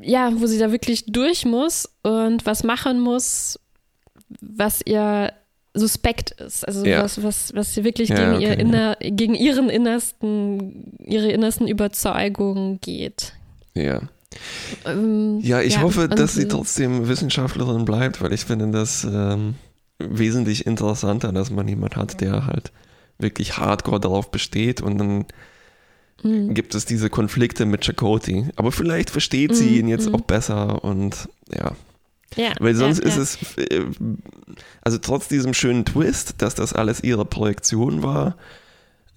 ja, 0.00 0.40
wo 0.40 0.46
sie 0.46 0.58
da 0.58 0.72
wirklich 0.72 1.04
durch 1.06 1.44
muss 1.44 1.88
und 2.02 2.46
was 2.46 2.64
machen 2.64 3.00
muss, 3.00 3.58
was 4.40 4.80
ihr 4.84 5.32
suspekt 5.74 6.32
ist. 6.32 6.66
Also 6.66 6.84
ja. 6.84 7.02
was, 7.02 7.22
was, 7.22 7.54
was 7.54 7.74
sie 7.74 7.84
wirklich 7.84 8.08
ja, 8.08 8.16
gegen, 8.16 8.34
okay, 8.34 8.44
ihr 8.44 8.58
inner, 8.58 8.96
gegen 9.00 9.34
ihren 9.34 9.70
innersten, 9.70 10.96
ihre 10.98 11.30
innersten 11.30 11.68
Überzeugungen 11.68 12.80
geht. 12.80 13.34
Ja. 13.74 14.00
Ähm, 14.84 15.40
ja, 15.40 15.60
ich 15.60 15.80
hoffe, 15.80 16.08
dass 16.08 16.34
sie 16.34 16.48
trotzdem 16.48 17.08
Wissenschaftlerin 17.08 17.84
bleibt, 17.84 18.20
weil 18.20 18.32
ich 18.32 18.44
finde 18.44 18.70
das 18.70 19.04
ähm, 19.04 19.54
wesentlich 19.98 20.66
interessanter, 20.66 21.32
dass 21.32 21.50
man 21.50 21.68
jemand 21.68 21.96
hat, 21.96 22.20
der 22.20 22.46
halt 22.46 22.72
wirklich 23.18 23.58
hardcore 23.58 24.00
darauf 24.00 24.30
besteht 24.30 24.80
und 24.80 24.98
dann 24.98 25.24
mhm. 26.22 26.54
gibt 26.54 26.74
es 26.74 26.84
diese 26.84 27.10
Konflikte 27.10 27.66
mit 27.66 27.84
Chakoti. 27.84 28.46
Aber 28.56 28.72
vielleicht 28.72 29.10
versteht 29.10 29.54
sie 29.54 29.70
mhm. 29.70 29.76
ihn 29.76 29.88
jetzt 29.88 30.08
mhm. 30.08 30.14
auch 30.16 30.22
besser 30.22 30.84
und 30.84 31.28
ja, 31.52 31.72
ja, 32.36 32.52
Weil 32.60 32.74
sonst 32.74 33.00
ja, 33.00 33.06
ist 33.06 33.16
es, 33.16 33.58
äh, 33.58 33.84
also 34.82 34.98
trotz 34.98 35.28
diesem 35.28 35.54
schönen 35.54 35.84
Twist, 35.84 36.34
dass 36.38 36.54
das 36.54 36.72
alles 36.72 37.02
ihre 37.02 37.24
Projektion 37.24 38.02
war, 38.02 38.36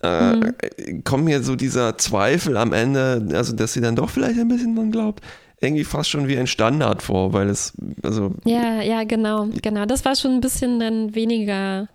äh, 0.02 0.36
mhm. 0.36 1.04
kommt 1.04 1.26
mir 1.26 1.44
so 1.44 1.56
dieser 1.56 1.98
Zweifel 1.98 2.58
am 2.58 2.74
Ende, 2.74 3.26
also 3.34 3.56
dass 3.56 3.74
sie 3.74 3.82
dann 3.82 3.96
doch 3.96 4.10
vielleicht 4.10 4.40
ein 4.40 4.48
bisschen 4.48 4.76
dran 4.76 4.92
glaubt, 4.92 5.24
irgendwie 5.62 5.86
fast 5.86 6.10
schon 6.10 6.28
wie 6.28 6.38
ein 6.38 6.48
Standard 6.48 7.02
vor, 7.02 7.34
weil 7.34 7.50
es, 7.50 7.74
also. 8.04 8.36
Ja, 8.44 8.82
ja, 8.82 9.06
genau, 9.06 9.48
genau. 9.62 9.86
Das 9.86 10.04
war 10.04 10.16
schon 10.16 10.32
ein 10.32 10.42
bisschen 10.42 10.80
dann 10.80 11.16
weniger 11.16 11.88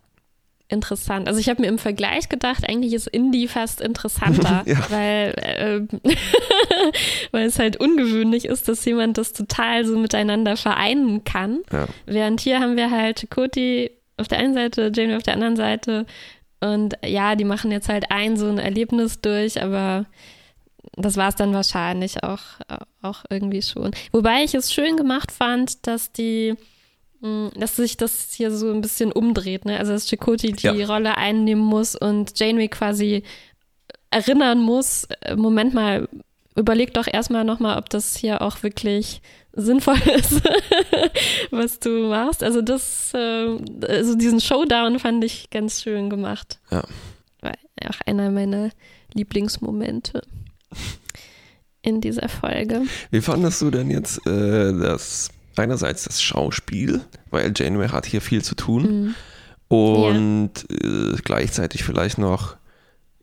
interessant. 0.69 1.29
Also 1.29 1.41
ich 1.41 1.49
habe 1.49 1.63
mir 1.63 1.69
im 1.69 1.79
Vergleich 1.79 2.29
gedacht, 2.29 2.69
eigentlich 2.69 2.93
ist 2.93 3.09
Indie 3.09 3.49
fast 3.49 3.81
interessanter, 3.81 4.63
ja. 4.67 4.79
weil, 4.89 5.35
äh, 5.37 5.81
weil 7.33 7.47
es 7.47 7.59
halt 7.59 7.79
ungewöhnlich 7.79 8.47
ist, 8.47 8.69
dass 8.69 8.85
jemand 8.85 9.19
das 9.19 9.33
total 9.33 9.85
so 9.85 9.99
miteinander 9.99 10.57
vereinen 10.57 11.25
kann. 11.25 11.61
Ja. 11.73 11.87
Während 12.07 12.41
hier 12.41 12.61
haben 12.61 12.77
wir 12.77 12.91
halt 12.91 13.29
Cody 13.31 13.91
auf 14.17 14.29
der 14.29 14.39
einen 14.39 14.55
Seite, 14.55 14.91
Jamie 14.95 15.17
auf 15.17 15.23
der 15.23 15.35
anderen 15.35 15.57
Seite. 15.57 16.07
Und 16.61 16.97
ja, 17.05 17.37
die 17.37 17.45
machen 17.45 17.71
jetzt 17.71 17.89
halt 17.89 18.11
ein 18.11 18.37
so 18.37 18.47
ein 18.47 18.59
Erlebnis 18.59 19.21
durch, 19.21 19.63
aber 19.63 20.07
das 20.97 21.17
war 21.17 21.29
es 21.29 21.37
dann 21.37 21.55
wahrscheinlich 21.55 22.25
auch, 22.25 22.41
auch 23.03 23.25
irgendwie 23.31 23.63
schon. 23.63 23.93
Wobei 24.11 24.43
ich 24.43 24.55
es 24.55 24.73
schön 24.73 24.97
gemacht 24.97 25.31
fand, 25.31 25.87
dass 25.87 26.13
die 26.13 26.57
Mm, 27.21 27.49
dass 27.57 27.77
sich 27.77 27.97
das 27.97 28.33
hier 28.33 28.51
so 28.51 28.71
ein 28.71 28.81
bisschen 28.81 29.11
umdreht, 29.11 29.65
ne? 29.65 29.79
Also 29.79 29.93
dass 29.93 30.09
Chakoti 30.09 30.53
die 30.53 30.67
ja. 30.67 30.87
Rolle 30.87 31.17
einnehmen 31.17 31.65
muss 31.65 31.97
und 31.97 32.39
Janeway 32.39 32.69
quasi 32.69 33.25
erinnern 34.11 34.61
muss, 34.61 35.05
äh, 35.23 35.35
Moment 35.35 35.75
mal, 35.75 36.09
überleg 36.59 36.95
doch 36.95 37.07
erstmal 37.11 37.45
nochmal, 37.45 37.79
ob 37.79 37.89
das 37.89 38.17
hier 38.17 38.43
auch 38.43 38.63
wirklich 38.63 39.23
sinnvoll 39.53 40.01
ist, 40.17 40.43
was 41.51 41.79
du 41.79 42.09
machst. 42.09 42.43
Also 42.43 42.63
das, 42.63 43.13
äh, 43.15 43.57
also 43.87 44.15
diesen 44.17 44.41
Showdown 44.41 44.99
fand 44.99 45.25
ich 45.25 45.51
ganz 45.51 45.83
schön 45.83 46.11
gemacht. 46.11 46.59
Ja. 46.71 46.85
War 47.41 47.53
auch 47.89 48.01
einer 48.07 48.31
meiner 48.31 48.71
Lieblingsmomente 49.15 50.23
in 51.83 52.01
dieser 52.01 52.29
Folge. 52.29 52.83
Wie 53.11 53.21
fandest 53.21 53.63
du 53.63 53.71
denn 53.71 53.91
jetzt 53.91 54.27
äh, 54.27 54.73
das 54.73 55.31
einerseits 55.57 56.05
das 56.05 56.23
Schauspiel, 56.23 57.01
weil 57.31 57.53
Janeway 57.55 57.89
hat 57.89 58.07
hier 58.07 58.21
viel 58.21 58.43
zu 58.43 58.55
tun. 58.55 58.83
Mhm. 58.83 59.15
Und 59.77 60.51
ja. 60.71 61.13
äh, 61.13 61.17
gleichzeitig 61.23 61.85
vielleicht 61.85 62.19
noch 62.19 62.57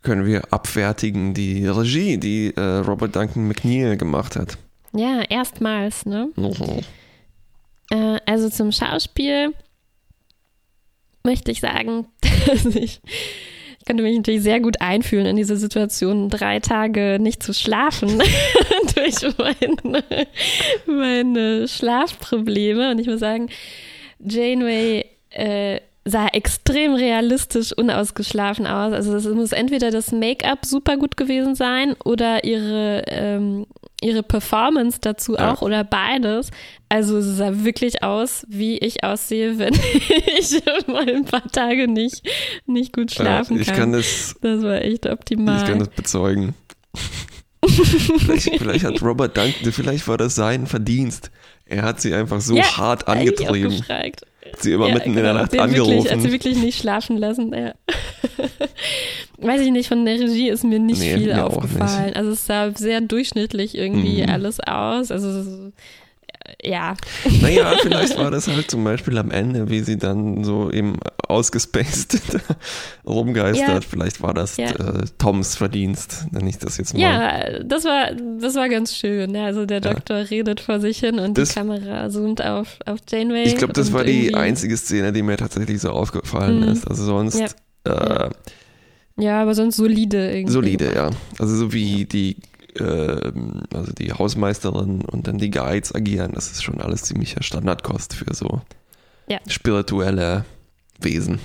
können 0.06 0.26
wir 0.26 0.54
abfertigen 0.54 1.34
die 1.34 1.68
Regie, 1.68 2.18
die 2.18 2.54
äh, 2.56 2.62
Robert 2.62 3.16
Duncan 3.16 3.48
McNeil 3.48 3.98
gemacht 3.98 4.36
hat. 4.36 4.58
Ja, 4.94 5.24
erstmals, 5.30 6.06
ne? 6.06 6.30
Mhm. 6.36 6.82
Äh, 7.90 8.20
also 8.26 8.50
zum 8.50 8.72
Schauspiel 8.72 9.54
möchte 11.24 11.52
ich 11.52 11.60
sagen, 11.60 12.08
dass 12.46 12.66
ich, 12.66 13.02
ich 13.80 13.86
konnte 13.86 14.04
mich 14.04 14.16
natürlich 14.16 14.44
sehr 14.44 14.62
gut 14.62 14.80
einfühlen 14.80 15.26
in 15.26 15.36
diese 15.36 15.58
Situation, 15.58 16.30
drei 16.30 16.60
Tage 16.60 17.18
nicht 17.20 17.44
zu 17.44 17.54
schlafen 17.54 18.22
durch 18.96 19.36
meine, 19.38 20.04
meine 20.86 21.68
Schlafprobleme. 21.68 22.92
Und 22.92 23.00
ich 23.00 23.08
muss 23.08 23.20
sagen, 23.20 23.50
Janeway 24.20 25.06
äh, 25.32 25.82
sah 26.08 26.28
extrem 26.28 26.94
realistisch 26.94 27.74
unausgeschlafen 27.74 28.68
aus. 28.68 28.94
Also 28.94 29.16
es 29.16 29.26
muss 29.26 29.52
entweder 29.52 29.90
das 29.90 30.12
Make-up 30.12 30.64
super 30.66 30.98
gut 30.98 31.18
gewesen 31.18 31.56
sein 31.56 31.96
oder 32.06 32.44
ihre, 32.44 33.04
ähm, 33.08 33.66
ihre 34.02 34.22
Performance 34.22 35.00
dazu 35.02 35.34
Ja. 35.34 35.52
auch 35.52 35.64
oder 35.64 35.84
beides. 35.84 36.52
Also 36.90 37.18
es 37.18 37.38
sah 37.38 37.64
wirklich 37.64 38.04
aus, 38.04 38.46
wie 38.48 38.78
ich 38.78 39.04
aussehe, 39.04 39.58
wenn 39.58 39.74
ich 40.38 40.62
mal 40.88 41.10
ein 41.10 41.26
paar 41.26 41.48
Tage 41.52 41.88
nicht, 41.88 42.22
nicht 42.68 42.94
gut 42.94 43.12
schlafen 43.12 43.56
Ja, 43.56 43.62
ich 43.62 43.68
kann. 43.70 43.76
kann 43.78 43.92
das, 43.94 44.36
das 44.42 44.62
war 44.62 44.82
echt 44.84 45.08
optimal. 45.08 45.58
ich 45.60 45.68
kann 45.68 45.80
das 45.80 45.90
bezeugen. 45.90 46.54
vielleicht, 47.68 48.44
vielleicht 48.60 48.86
hat 48.86 49.02
Robert 49.02 49.36
Duncan, 49.36 49.72
vielleicht 49.72 50.08
war 50.08 50.18
das 50.18 50.36
sein 50.36 50.68
Verdienst. 50.68 51.32
Er 51.66 51.82
hat 51.82 52.00
sie 52.00 52.14
einfach 52.14 52.42
so 52.42 52.56
Ja, 52.56 52.78
hart 52.78 53.08
Hab 53.08 53.20
ich 53.22 53.40
auch 53.40 53.50
angetrieben. 53.50 53.84
Sie 54.64 54.74
immer 54.74 54.90
mitten 54.92 55.10
in 55.10 55.16
der 55.16 55.24
genau. 55.24 55.42
Nacht 55.42 55.54
Den 55.54 55.60
Wirklich, 55.72 56.10
angerufen. 56.12 56.32
wirklich 56.32 56.58
nicht 56.58 56.80
schlafen 56.80 57.18
lassen. 57.18 57.54
Ja. 57.54 57.74
Weiß 59.38 59.62
ich 59.62 59.72
nicht, 59.72 59.88
von 59.88 60.06
der 60.06 60.20
Regie 60.20 60.50
ist 60.50 60.64
mir 60.64 60.80
nicht 60.80 61.00
Nee, 61.02 61.16
viel 61.18 61.28
mir 61.34 61.46
aufgefallen. 61.46 62.14
Also 62.16 62.32
es 62.32 62.46
sah 62.46 62.72
sehr 62.76 63.02
durchschnittlich 63.02 63.78
irgendwie 63.78 64.24
Mhm. 64.24 64.30
alles 64.30 64.60
aus. 64.62 65.12
Also 65.12 65.44
so, 65.44 65.72
ja. 66.64 66.96
Naja, 67.42 67.74
vielleicht 67.82 68.18
war 68.18 68.32
das 68.32 68.48
halt 68.48 68.70
zum 68.72 68.84
Beispiel 68.84 69.18
am 69.18 69.32
Ende, 69.32 69.70
wie 69.70 69.82
sie 69.82 69.98
dann 69.98 70.44
so 70.44 70.72
eben 70.72 70.98
ausgespaced 71.28 72.20
rumgeistert. 73.06 73.68
Ja. 73.70 73.82
Vielleicht 73.82 74.22
war 74.22 74.34
das 74.34 74.58
Ja. 74.58 74.68
äh, 74.72 75.04
Toms 75.18 75.56
Verdienst, 75.56 76.28
nenne 76.32 76.50
ich 76.50 76.58
das 76.58 76.78
jetzt 76.78 76.94
mal. 76.94 77.00
Ja, 77.02 77.60
das 77.64 77.84
war, 77.86 78.12
das 78.40 78.56
war 78.56 78.70
ganz 78.70 78.96
schön. 78.96 79.34
Ja, 79.36 79.46
also 79.46 79.66
der 79.66 79.82
Ja. 79.82 79.94
Doktor 79.94 80.30
redet 80.30 80.60
vor 80.60 80.80
sich 80.80 81.00
hin 81.00 81.20
und 81.20 81.38
Das- 81.38 81.50
die 81.50 81.56
Kamera 81.56 82.10
zoomt 82.10 82.44
auf, 82.44 82.78
auf 82.86 83.00
Janeway. 83.10 83.44
Ich 83.44 83.58
glaube, 83.58 83.74
das 83.74 83.92
war 83.94 84.04
die 84.04 84.34
einzige 84.36 84.78
Szene, 84.78 85.12
die 85.14 85.22
mir 85.24 85.38
tatsächlich 85.38 85.82
so 85.82 85.90
aufgefallen 85.92 86.62
Mhm. 86.62 86.68
ist. 86.70 86.88
Also 86.88 87.04
sonst 87.06 87.40
Ja. 87.86 88.26
Äh, 88.28 88.30
Ja, 89.18 89.42
aber 89.42 89.56
sonst 89.56 89.78
solide 89.78 90.32
irgendwie. 90.36 90.52
solide, 90.52 90.94
ja. 90.94 91.10
Also 91.40 91.56
so 91.56 91.72
wie 91.74 92.06
die, 92.06 92.38
ähm, 92.80 93.64
also 93.74 93.92
die 93.94 94.12
Hausmeisterin 94.14 95.02
und 95.02 95.28
dann 95.28 95.38
die 95.38 95.52
Guides 95.52 95.94
agieren, 95.94 96.32
das 96.34 96.52
ist 96.52 96.64
schon 96.64 96.82
alles 96.82 97.04
ziemlicher 97.04 97.44
Standardkost 97.44 98.14
für 98.14 98.34
so 98.34 98.62
Ja. 99.28 99.40
spirituelle 99.48 100.46
Wesen. 101.00 101.40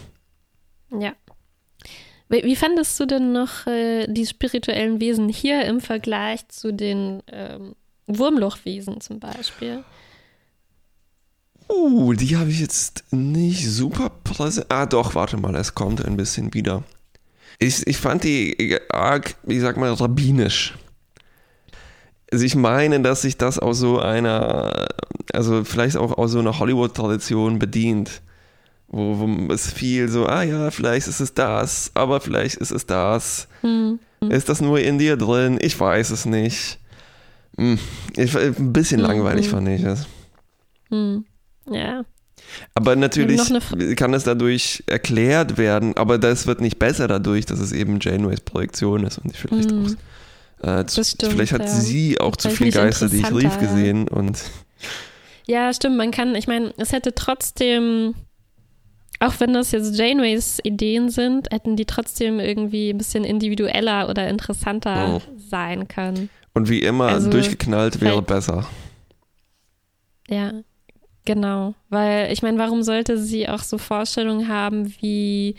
Ja. 0.91 1.13
Wie, 2.29 2.45
wie 2.45 2.57
fandest 2.57 2.99
du 3.01 3.07
denn 3.07 3.33
noch 3.33 3.67
äh, 3.67 4.07
die 4.07 4.27
spirituellen 4.27 5.01
Wesen 5.01 5.29
hier 5.29 5.65
im 5.65 5.81
Vergleich 5.81 6.47
zu 6.49 6.73
den 6.73 7.23
ähm, 7.33 7.75
Wurmlochwesen 8.07 9.01
zum 9.01 9.21
Beispiel? 9.21 9.85
Uh, 11.69 12.15
die 12.15 12.37
habe 12.37 12.51
ich 12.51 12.59
jetzt 12.61 13.05
nicht 13.13 13.69
super 13.69 14.11
präsent. 14.25 14.67
Ah, 14.71 14.87
doch, 14.87 15.15
warte 15.15 15.37
mal, 15.37 15.55
es 15.55 15.75
kommt 15.75 16.05
ein 16.05 16.17
bisschen 16.17 16.53
wieder. 16.53 16.83
Ich, 17.61 17.87
ich 17.87 17.97
fand 17.97 18.25
die 18.25 18.77
arg, 18.91 19.37
ich 19.47 19.61
sag 19.61 19.77
mal, 19.77 19.93
rabbinisch. 19.93 20.75
Also 22.33 22.45
ich 22.45 22.55
meine, 22.55 23.01
dass 23.01 23.23
sich 23.23 23.37
das 23.37 23.59
aus 23.59 23.79
so 23.79 23.99
einer, 23.99 24.87
also 25.33 25.65
vielleicht 25.65 25.97
auch 25.97 26.17
aus 26.17 26.31
so 26.33 26.39
einer 26.39 26.59
Hollywood-Tradition 26.59 27.59
bedient. 27.59 28.23
Wo, 28.93 29.19
wo 29.21 29.53
es 29.53 29.71
viel 29.73 30.09
so, 30.09 30.27
ah 30.27 30.43
ja, 30.43 30.71
vielleicht 30.73 31.07
ist 31.07 31.21
es 31.21 31.33
das, 31.33 31.93
aber 31.95 32.21
vielleicht 32.21 32.57
ist 32.57 32.73
es 32.73 32.87
das. 32.87 33.47
Hm. 33.61 34.01
Ist 34.29 34.49
das 34.49 34.61
nur 34.61 34.81
in 34.81 34.99
dir 34.99 35.17
drin? 35.17 35.59
Ich 35.61 35.79
weiß 35.79 36.11
es 36.11 36.27
nicht. 36.27 36.79
Hm, 37.57 37.79
Ich, 38.17 38.37
ein 38.37 38.73
bisschen 38.73 39.01
Mhm. 39.01 39.07
langweilig 39.07 39.49
fand 39.49 39.69
ich 39.69 39.83
es. 39.85 40.07
Hm. 40.91 41.25
Ja. 41.71 42.05
Aber 42.75 42.97
natürlich 42.97 43.41
kann 43.97 44.13
es 44.13 44.25
dadurch 44.25 44.83
erklärt 44.87 45.57
werden, 45.57 45.97
aber 45.97 46.19
das 46.19 46.49
wird 46.49 46.61
nicht 46.61 46.81
besser 46.81 47.07
dadurch, 47.07 47.47
dass 47.47 47.61
es 47.61 47.71
eben 47.71 47.99
Janeways 48.01 48.41
Projektion 48.41 49.05
ist 49.05 49.19
und 49.19 49.37
vielleicht 49.37 49.71
Hm. 49.71 49.87
auch, 49.87 49.91
äh, 50.63 50.85
zu, 50.87 51.01
Das 51.01 51.11
stimmt, 51.11 51.33
vielleicht 51.33 51.53
hat 51.53 51.63
ja. 51.63 51.69
sie 51.69 52.21
auch 52.21 52.37
zu 52.37 52.51
viel 52.51 52.71
Geister, 52.73 53.09
die 53.09 53.19
ich 53.19 53.33
rief 53.33 53.59
gesehen 53.59 54.09
und 54.09 54.39
Ja, 55.47 55.73
stimmt. 55.73 55.97
Man 55.97 56.11
kann, 56.11 56.35
ich 56.35 56.47
meine, 56.47 56.73
es 56.77 56.93
hätte 56.93 57.15
trotzdem, 57.15 58.15
auch 59.19 59.35
wenn 59.39 59.53
das 59.53 59.73
jetzt 59.73 59.99
Janeways 59.99 60.59
Ideen 60.63 61.11
sind, 61.11 61.51
hätten 61.51 61.77
die 61.77 61.87
trotzdem 61.87 62.41
irgendwie 62.41 62.91
ein 62.91 62.99
bisschen 62.99 63.25
individueller 63.25 64.09
oder 64.09 64.29
interessanter 64.29 65.17
Oh. 65.17 65.23
sein 65.37 65.89
können. 65.89 66.31
und 66.55 66.69
wie 66.69 66.81
immer 66.83 67.09
Also, 67.09 67.31
durchgeknallt 67.31 68.01
wäre 68.01 68.23
besser. 68.23 68.67
Ja, 70.29 70.53
genau. 71.25 71.75
Weil 71.89 72.33
ich 72.33 72.43
meine, 72.43 72.59
warum 72.59 72.83
sollte 72.83 73.19
sie 73.19 73.49
auch 73.49 73.63
so 73.63 73.79
Vorstellungen 73.79 74.49
haben, 74.49 74.93
wie 75.01 75.57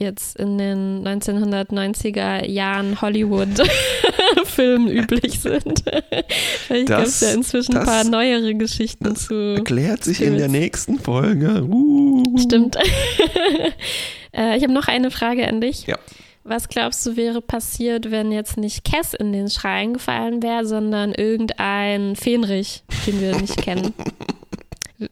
jetzt 0.00 0.36
in 0.36 0.58
den 0.58 1.06
1990er 1.06 2.46
Jahren 2.46 3.00
Hollywood-Filmen 3.00 4.88
üblich 4.90 5.40
sind? 5.40 5.84
Vielleicht 6.66 6.88
gab 6.88 7.04
es 7.04 7.20
ja 7.20 7.30
inzwischen 7.30 7.76
ein 7.76 7.86
paar 7.86 8.04
neuere 8.04 8.54
Geschichten 8.54 9.04
das 9.04 9.26
zu. 9.26 9.34
Erklärt 9.34 10.02
sich 10.02 10.20
in 10.22 10.36
der 10.36 10.48
nächsten 10.48 10.98
Folge. 10.98 11.62
Uh. 11.62 12.24
Stimmt. 12.38 12.76
äh, 14.32 14.56
ich 14.56 14.62
habe 14.62 14.72
noch 14.72 14.88
eine 14.88 15.10
Frage 15.10 15.46
an 15.46 15.60
dich. 15.60 15.86
Ja. 15.86 15.98
Was 16.42 16.68
glaubst 16.68 17.04
du, 17.06 17.16
wäre 17.16 17.42
passiert, 17.42 18.10
wenn 18.10 18.32
jetzt 18.32 18.56
nicht 18.56 18.84
Cass 18.84 19.14
in 19.14 19.32
den 19.32 19.50
Schrein 19.50 19.92
gefallen 19.92 20.42
wäre, 20.42 20.66
sondern 20.66 21.12
irgendein 21.12 22.16
Fähnrich, 22.16 22.82
den 23.06 23.20
wir 23.20 23.36
nicht 23.36 23.58
kennen? 23.58 23.92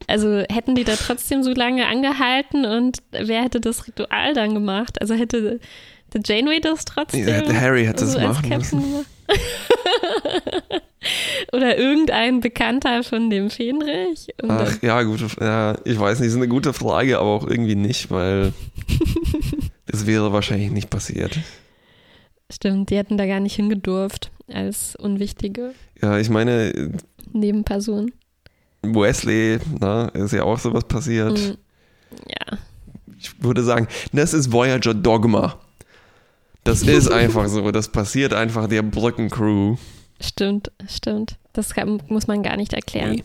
Also 0.07 0.43
hätten 0.51 0.75
die 0.75 0.85
da 0.85 0.95
trotzdem 0.97 1.43
so 1.43 1.53
lange 1.53 1.87
angehalten 1.87 2.65
und 2.67 2.99
wer 3.11 3.43
hätte 3.43 3.61
das 3.61 3.87
Ritual 3.87 4.35
dann 4.35 4.55
gemacht? 4.55 5.01
Also 5.01 5.15
hätte 5.15 5.61
der 6.15 6.21
Janeway 6.25 6.61
das 6.61 6.85
trotzdem? 6.85 7.27
Ja, 7.29 7.41
der 7.43 7.61
Harry 7.61 7.85
hätte 7.85 8.05
es 8.05 8.13
so 8.13 8.21
machen 8.21 8.49
müssen. 8.49 8.81
gemacht? 8.81 9.07
Oder 11.53 11.79
irgendein 11.79 12.41
Bekannter 12.41 13.03
von 13.03 13.31
dem 13.31 13.51
dann- 14.49 14.51
Ach 14.51 14.83
ja, 14.83 15.03
gute, 15.03 15.27
ja, 15.41 15.77
ich 15.85 15.99
weiß 15.99 16.19
nicht, 16.21 16.29
ist 16.29 16.37
eine 16.37 16.49
gute 16.49 16.73
Frage, 16.73 17.19
aber 17.19 17.29
auch 17.31 17.47
irgendwie 17.47 17.77
nicht, 17.77 18.11
weil 18.11 18.53
das 19.87 20.07
wäre 20.07 20.33
wahrscheinlich 20.33 20.71
nicht 20.71 20.91
passiert. 20.91 21.39
Stimmt, 22.51 22.91
die 22.91 22.97
hätten 22.97 23.17
da 23.19 23.27
gar 23.27 23.41
nicht 23.41 23.57
hingedurft 23.57 24.31
als 24.53 24.97
unwichtige 24.97 25.73
Ja, 26.03 26.19
ich 26.19 26.31
meine, 26.31 26.93
Nebenperson. 27.33 28.13
Wesley, 28.83 29.59
na, 29.81 30.09
ist 30.09 30.33
ja 30.33 30.45
auch 30.45 30.59
sowas 30.59 30.85
passiert. 30.85 31.39
Mm, 31.39 31.55
Ja, 32.29 32.59
Ich 33.19 33.43
würde 33.43 33.63
sagen, 33.65 33.89
das 34.13 34.33
ist 34.35 34.53
Voyager 34.53 34.95
Dogma. 34.95 35.59
Das 36.65 36.83
ist 36.83 37.09
einfach 37.13 37.49
so. 37.49 37.71
Das 37.71 37.89
passiert 37.91 38.33
einfach 38.35 38.69
der 38.69 38.83
Brückencrew. 38.83 39.77
stimmt, 40.21 40.71
stimmt. 40.89 41.37
Das 41.53 41.75
kann, 41.75 42.01
muss 42.09 42.27
man 42.29 42.43
gar 42.43 42.57
nicht 42.57 42.73
erklären. 42.73 43.13
Nee. 43.17 43.25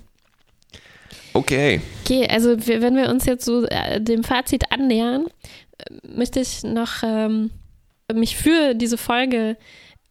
Okay. 1.33 1.81
Okay, 2.03 2.27
also 2.29 2.55
wenn 2.67 2.95
wir 2.95 3.09
uns 3.09 3.25
jetzt 3.25 3.45
so 3.45 3.65
äh, 3.65 3.99
dem 4.01 4.23
Fazit 4.23 4.71
annähern, 4.71 5.27
äh, 5.77 6.07
möchte 6.15 6.39
ich 6.39 6.63
noch 6.63 7.01
ähm, 7.03 7.49
mich 8.13 8.37
für 8.37 8.75
diese 8.75 8.97
Folge 8.97 9.57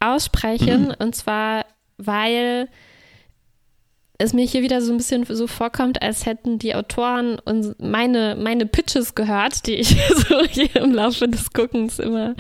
aussprechen. 0.01 0.87
Mhm. 0.89 0.95
Und 0.99 1.15
zwar, 1.15 1.65
weil 1.97 2.69
es 4.19 4.33
mir 4.33 4.45
hier 4.45 4.63
wieder 4.63 4.81
so 4.81 4.93
ein 4.93 4.99
bisschen 4.99 5.25
so 5.29 5.47
vorkommt, 5.47 6.03
als 6.03 6.27
hätten 6.27 6.59
die 6.59 6.75
Autoren 6.75 7.39
uns 7.45 7.75
meine, 7.79 8.37
meine 8.37 8.67
Pitches 8.67 9.15
gehört, 9.15 9.67
die 9.67 9.75
ich 9.75 9.89
so 10.29 10.45
hier 10.45 10.77
im 10.77 10.93
Laufe 10.93 11.29
des 11.29 11.53
Guckens 11.53 11.99
immer 11.99 12.35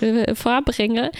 äh, 0.00 0.34
vorbringe. 0.34 1.12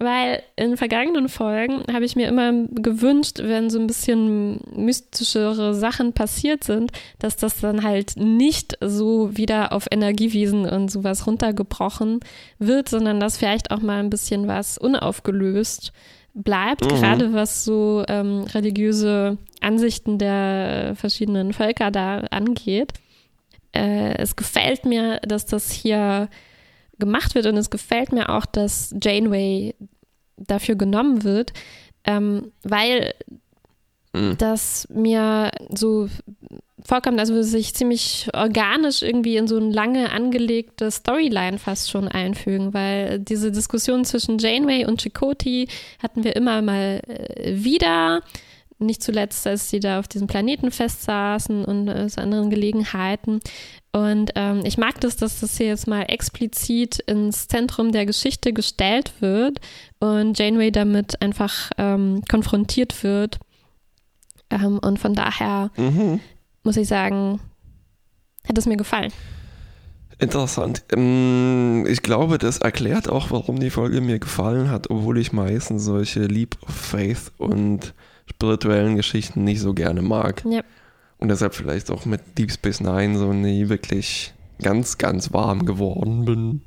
Weil 0.00 0.44
in 0.54 0.76
vergangenen 0.76 1.28
Folgen 1.28 1.82
habe 1.92 2.04
ich 2.04 2.14
mir 2.14 2.28
immer 2.28 2.52
gewünscht, 2.52 3.40
wenn 3.42 3.68
so 3.68 3.80
ein 3.80 3.88
bisschen 3.88 4.60
mystischere 4.72 5.74
Sachen 5.74 6.12
passiert 6.12 6.62
sind, 6.62 6.92
dass 7.18 7.36
das 7.36 7.60
dann 7.60 7.82
halt 7.82 8.12
nicht 8.16 8.78
so 8.80 9.36
wieder 9.36 9.72
auf 9.72 9.86
Energiewiesen 9.90 10.66
und 10.66 10.88
sowas 10.88 11.26
runtergebrochen 11.26 12.20
wird, 12.60 12.88
sondern 12.88 13.18
dass 13.18 13.38
vielleicht 13.38 13.72
auch 13.72 13.80
mal 13.80 13.98
ein 13.98 14.10
bisschen 14.10 14.46
was 14.46 14.78
unaufgelöst 14.78 15.92
bleibt, 16.42 16.84
Mhm. 16.84 16.88
gerade 16.88 17.32
was 17.32 17.64
so 17.64 18.04
ähm, 18.08 18.44
religiöse 18.54 19.38
Ansichten 19.60 20.18
der 20.18 20.94
verschiedenen 20.96 21.52
Völker 21.52 21.90
da 21.90 22.18
angeht. 22.30 22.92
Äh, 23.72 24.14
es 24.18 24.36
gefällt 24.36 24.84
mir, 24.86 25.18
dass 25.26 25.46
das 25.46 25.70
hier 25.70 26.28
gemacht 26.98 27.34
wird 27.34 27.46
und 27.46 27.56
es 27.56 27.70
gefällt 27.70 28.12
mir 28.12 28.28
auch, 28.30 28.46
dass 28.46 28.94
Janeway 29.02 29.74
dafür 30.36 30.76
genommen 30.76 31.24
wird, 31.24 31.52
ähm, 32.04 32.52
weil 32.62 33.12
Mhm. 34.14 34.36
das 34.38 34.86
mir 34.90 35.50
so 35.74 36.08
vorkommt, 36.88 37.20
also 37.20 37.42
sich 37.42 37.74
ziemlich 37.74 38.28
organisch 38.32 39.02
irgendwie 39.02 39.36
in 39.36 39.46
so 39.46 39.58
eine 39.58 39.70
lange 39.70 40.10
angelegte 40.10 40.90
Storyline 40.90 41.58
fast 41.58 41.90
schon 41.90 42.08
einfügen, 42.08 42.72
weil 42.72 43.18
diese 43.18 43.52
Diskussion 43.52 44.06
zwischen 44.06 44.38
Janeway 44.38 44.86
und 44.86 45.02
Chakotay 45.02 45.68
hatten 46.02 46.24
wir 46.24 46.34
immer 46.34 46.62
mal 46.62 47.02
äh, 47.06 47.62
wieder. 47.62 48.22
Nicht 48.80 49.02
zuletzt, 49.02 49.44
als 49.46 49.68
sie 49.70 49.80
da 49.80 49.98
auf 49.98 50.06
diesem 50.06 50.28
Planeten 50.28 50.70
festsaßen 50.70 51.64
und 51.64 51.88
äh, 51.88 52.06
zu 52.06 52.22
anderen 52.22 52.48
Gelegenheiten. 52.48 53.40
Und 53.92 54.30
ähm, 54.36 54.62
ich 54.64 54.78
mag 54.78 55.00
das, 55.00 55.16
dass 55.16 55.40
das 55.40 55.58
hier 55.58 55.66
jetzt 55.66 55.88
mal 55.88 56.02
explizit 56.02 57.00
ins 57.00 57.48
Zentrum 57.48 57.90
der 57.90 58.06
Geschichte 58.06 58.52
gestellt 58.52 59.12
wird 59.20 59.58
und 59.98 60.38
Janeway 60.38 60.70
damit 60.70 61.20
einfach 61.20 61.70
ähm, 61.76 62.22
konfrontiert 62.30 63.02
wird. 63.02 63.38
Ähm, 64.48 64.78
und 64.78 64.98
von 64.98 65.12
daher 65.12 65.70
Mhm. 65.76 66.20
Muss 66.68 66.76
ich 66.76 66.86
sagen, 66.86 67.40
hat 68.46 68.58
es 68.58 68.66
mir 68.66 68.76
gefallen. 68.76 69.10
Interessant. 70.18 70.84
Ähm, 70.92 71.86
Ich 71.88 72.02
glaube, 72.02 72.36
das 72.36 72.58
erklärt 72.58 73.08
auch, 73.08 73.30
warum 73.30 73.58
die 73.58 73.70
Folge 73.70 74.02
mir 74.02 74.18
gefallen 74.18 74.70
hat, 74.70 74.90
obwohl 74.90 75.16
ich 75.16 75.32
meistens 75.32 75.84
solche 75.86 76.26
Leap 76.26 76.58
of 76.60 76.74
Faith 76.74 77.32
und 77.38 77.94
spirituellen 78.26 78.96
Geschichten 78.96 79.44
nicht 79.44 79.60
so 79.60 79.72
gerne 79.72 80.02
mag. 80.02 80.44
Ja. 80.44 80.60
Und 81.16 81.28
deshalb 81.28 81.54
vielleicht 81.54 81.90
auch 81.90 82.04
mit 82.04 82.36
Deep 82.36 82.52
Space 82.52 82.82
Nine 82.82 83.16
so 83.16 83.32
nie 83.32 83.70
wirklich 83.70 84.34
ganz, 84.60 84.98
ganz 84.98 85.32
warm 85.32 85.64
geworden 85.64 86.26
bin. 86.26 86.60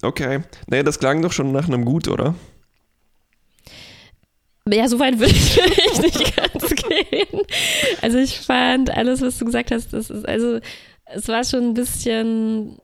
Okay. 0.00 0.40
Nee, 0.68 0.82
das 0.82 0.98
klang 0.98 1.20
doch 1.20 1.32
schon 1.32 1.52
nach 1.52 1.68
einem 1.68 1.84
Gut, 1.84 2.08
oder? 2.08 2.34
Ja, 4.68 4.88
so 4.88 4.98
weit 4.98 5.18
würde 5.18 5.32
ich 5.32 5.56
nicht 6.02 6.36
ganz 6.36 6.70
gehen. 6.74 7.40
Also 8.02 8.18
ich 8.18 8.40
fand 8.40 8.90
alles, 8.90 9.20
was 9.22 9.38
du 9.38 9.44
gesagt 9.44 9.70
hast, 9.70 9.92
das 9.92 10.10
ist, 10.10 10.26
also 10.26 10.58
es 11.06 11.28
war 11.28 11.44
schon 11.44 11.68
ein 11.70 11.74
bisschen 11.74 12.78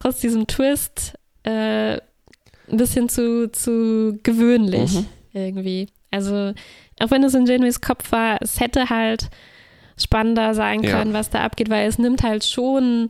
trotz 0.00 0.20
diesem 0.20 0.46
Twist 0.46 1.14
äh, 1.42 1.94
ein 1.94 2.76
bisschen 2.76 3.08
zu, 3.08 3.50
zu 3.50 4.18
gewöhnlich 4.22 4.92
Mhm. 4.92 5.06
irgendwie. 5.32 5.88
Also 6.12 6.52
auch 7.00 7.10
wenn 7.10 7.24
es 7.24 7.34
in 7.34 7.46
Janeways 7.46 7.80
Kopf 7.80 8.12
war, 8.12 8.38
es 8.40 8.60
hätte 8.60 8.88
halt 8.88 9.28
spannender 9.98 10.54
sein 10.54 10.82
Ja. 10.82 10.92
können, 10.98 11.12
was 11.12 11.30
da 11.30 11.40
abgeht, 11.42 11.70
weil 11.70 11.88
es 11.88 11.98
nimmt 11.98 12.22
halt 12.22 12.44
schon 12.44 13.08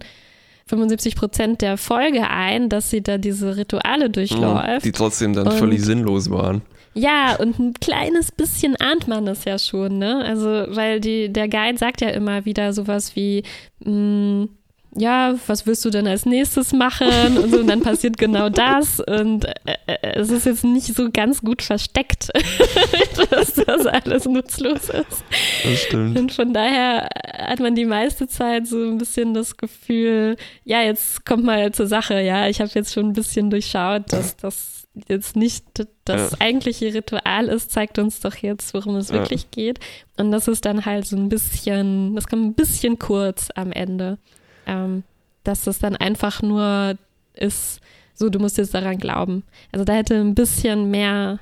75 0.68 1.16
Prozent 1.16 1.60
der 1.62 1.76
Folge 1.76 2.28
ein, 2.28 2.68
dass 2.68 2.90
sie 2.90 3.02
da 3.02 3.18
diese 3.18 3.56
Rituale 3.56 4.08
durchläuft. 4.10 4.84
Die 4.84 4.92
trotzdem 4.92 5.32
dann 5.34 5.50
völlig 5.52 5.82
sinnlos 5.82 6.30
waren. 6.30 6.62
Ja, 6.98 7.36
und 7.36 7.58
ein 7.58 7.74
kleines 7.74 8.32
bisschen 8.32 8.74
ahnt 8.76 9.06
man 9.06 9.28
es 9.28 9.44
ja 9.44 9.58
schon, 9.58 9.98
ne? 9.98 10.24
Also, 10.24 10.48
weil 10.74 10.98
die, 10.98 11.30
der 11.30 11.46
Guide 11.46 11.76
sagt 11.76 12.00
ja 12.00 12.08
immer 12.08 12.46
wieder 12.46 12.72
sowas 12.72 13.14
wie, 13.14 13.42
mh, 13.80 14.46
ja, 14.94 15.34
was 15.46 15.66
wirst 15.66 15.84
du 15.84 15.90
denn 15.90 16.06
als 16.06 16.24
nächstes 16.24 16.72
machen? 16.72 17.36
Und 17.36 17.50
so, 17.50 17.58
und 17.58 17.66
dann 17.66 17.82
passiert 17.82 18.16
genau 18.16 18.48
das. 18.48 18.98
Und 19.00 19.44
äh, 19.44 19.74
äh, 19.86 20.14
es 20.14 20.30
ist 20.30 20.46
jetzt 20.46 20.64
nicht 20.64 20.86
so 20.86 21.10
ganz 21.12 21.42
gut 21.42 21.60
versteckt, 21.60 22.30
dass 23.30 23.52
das 23.52 23.84
alles 23.86 24.24
nutzlos 24.24 24.88
ist. 24.88 25.24
Das 25.64 25.82
stimmt. 25.82 26.18
Und 26.18 26.32
von 26.32 26.54
daher 26.54 27.10
hat 27.36 27.60
man 27.60 27.74
die 27.74 27.84
meiste 27.84 28.26
Zeit 28.26 28.66
so 28.66 28.78
ein 28.78 28.96
bisschen 28.96 29.34
das 29.34 29.58
Gefühl, 29.58 30.36
ja, 30.64 30.80
jetzt 30.80 31.26
kommt 31.26 31.44
mal 31.44 31.72
zur 31.72 31.88
Sache, 31.88 32.22
ja, 32.22 32.48
ich 32.48 32.62
habe 32.62 32.70
jetzt 32.74 32.94
schon 32.94 33.08
ein 33.08 33.12
bisschen 33.12 33.50
durchschaut, 33.50 34.10
dass 34.14 34.36
das 34.36 34.75
jetzt 35.08 35.36
nicht 35.36 35.64
das 36.04 36.32
Ja. 36.32 36.36
eigentliche 36.40 36.92
Ritual 36.94 37.48
ist, 37.48 37.70
zeigt 37.70 37.98
uns 37.98 38.20
doch 38.20 38.34
jetzt, 38.36 38.72
worum 38.74 38.96
es 38.96 39.08
Ja. 39.08 39.14
wirklich 39.14 39.50
geht. 39.50 39.78
Und 40.16 40.32
das 40.32 40.48
ist 40.48 40.64
dann 40.64 40.84
halt 40.86 41.06
so 41.06 41.16
ein 41.16 41.28
bisschen, 41.28 42.14
das 42.14 42.26
kommt 42.28 42.44
ein 42.44 42.54
bisschen 42.54 42.98
kurz 42.98 43.48
am 43.54 43.72
Ende, 43.72 44.18
ähm, 44.66 45.02
dass 45.44 45.64
das 45.64 45.78
dann 45.78 45.96
einfach 45.96 46.42
nur 46.42 46.96
ist, 47.34 47.80
so, 48.14 48.30
du 48.30 48.38
musst 48.38 48.56
jetzt 48.56 48.72
daran 48.74 48.96
glauben. 48.98 49.42
Also 49.72 49.84
da 49.84 49.92
hätte 49.92 50.14
ein 50.16 50.34
bisschen 50.34 50.90
mehr, 50.90 51.38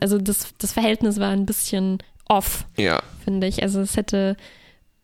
also 0.00 0.18
das, 0.18 0.54
das 0.58 0.72
Verhältnis 0.72 1.18
war 1.18 1.30
ein 1.30 1.46
bisschen 1.46 1.98
off 2.28 2.66
Ja. 2.76 3.02
finde 3.24 3.46
ich. 3.46 3.62
Also 3.62 3.80
es 3.80 3.96
hätte 3.96 4.36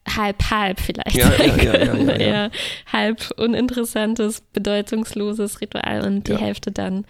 halb 0.08 0.50
halb 0.50 0.80
vielleicht 0.80 1.16
Ja, 1.16 1.30
ja, 1.42 1.94
ja. 1.94 2.12
Eher 2.16 2.50
halb 2.92 3.30
uninteressantes, 3.36 4.40
bedeutungsloses 4.52 5.60
Ritual 5.60 6.06
und 6.06 6.28
die. 6.28 6.36
Hälfte 6.36 6.72
dann 6.72 7.06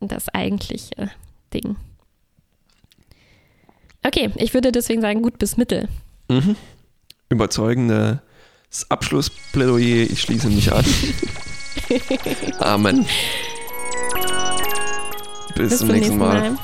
das 0.00 0.28
eigentliche 0.28 1.10
Ding. 1.54 1.76
Okay, 4.04 4.30
ich 4.36 4.54
würde 4.54 4.72
deswegen 4.72 5.00
sagen, 5.00 5.22
gut 5.22 5.38
bis 5.38 5.56
mittel. 5.56 5.88
Mhm. 6.28 6.56
Überzeugendes 7.28 8.20
Abschlussplädoyer. 8.88 10.10
Ich 10.10 10.20
schließe 10.20 10.48
mich 10.48 10.72
an. 10.72 10.84
Amen. 12.60 13.06
Bis, 15.56 15.78
zum 15.78 15.88
nächsten 15.88 16.18
Mal. 16.18 16.52
Mal. 16.52 16.58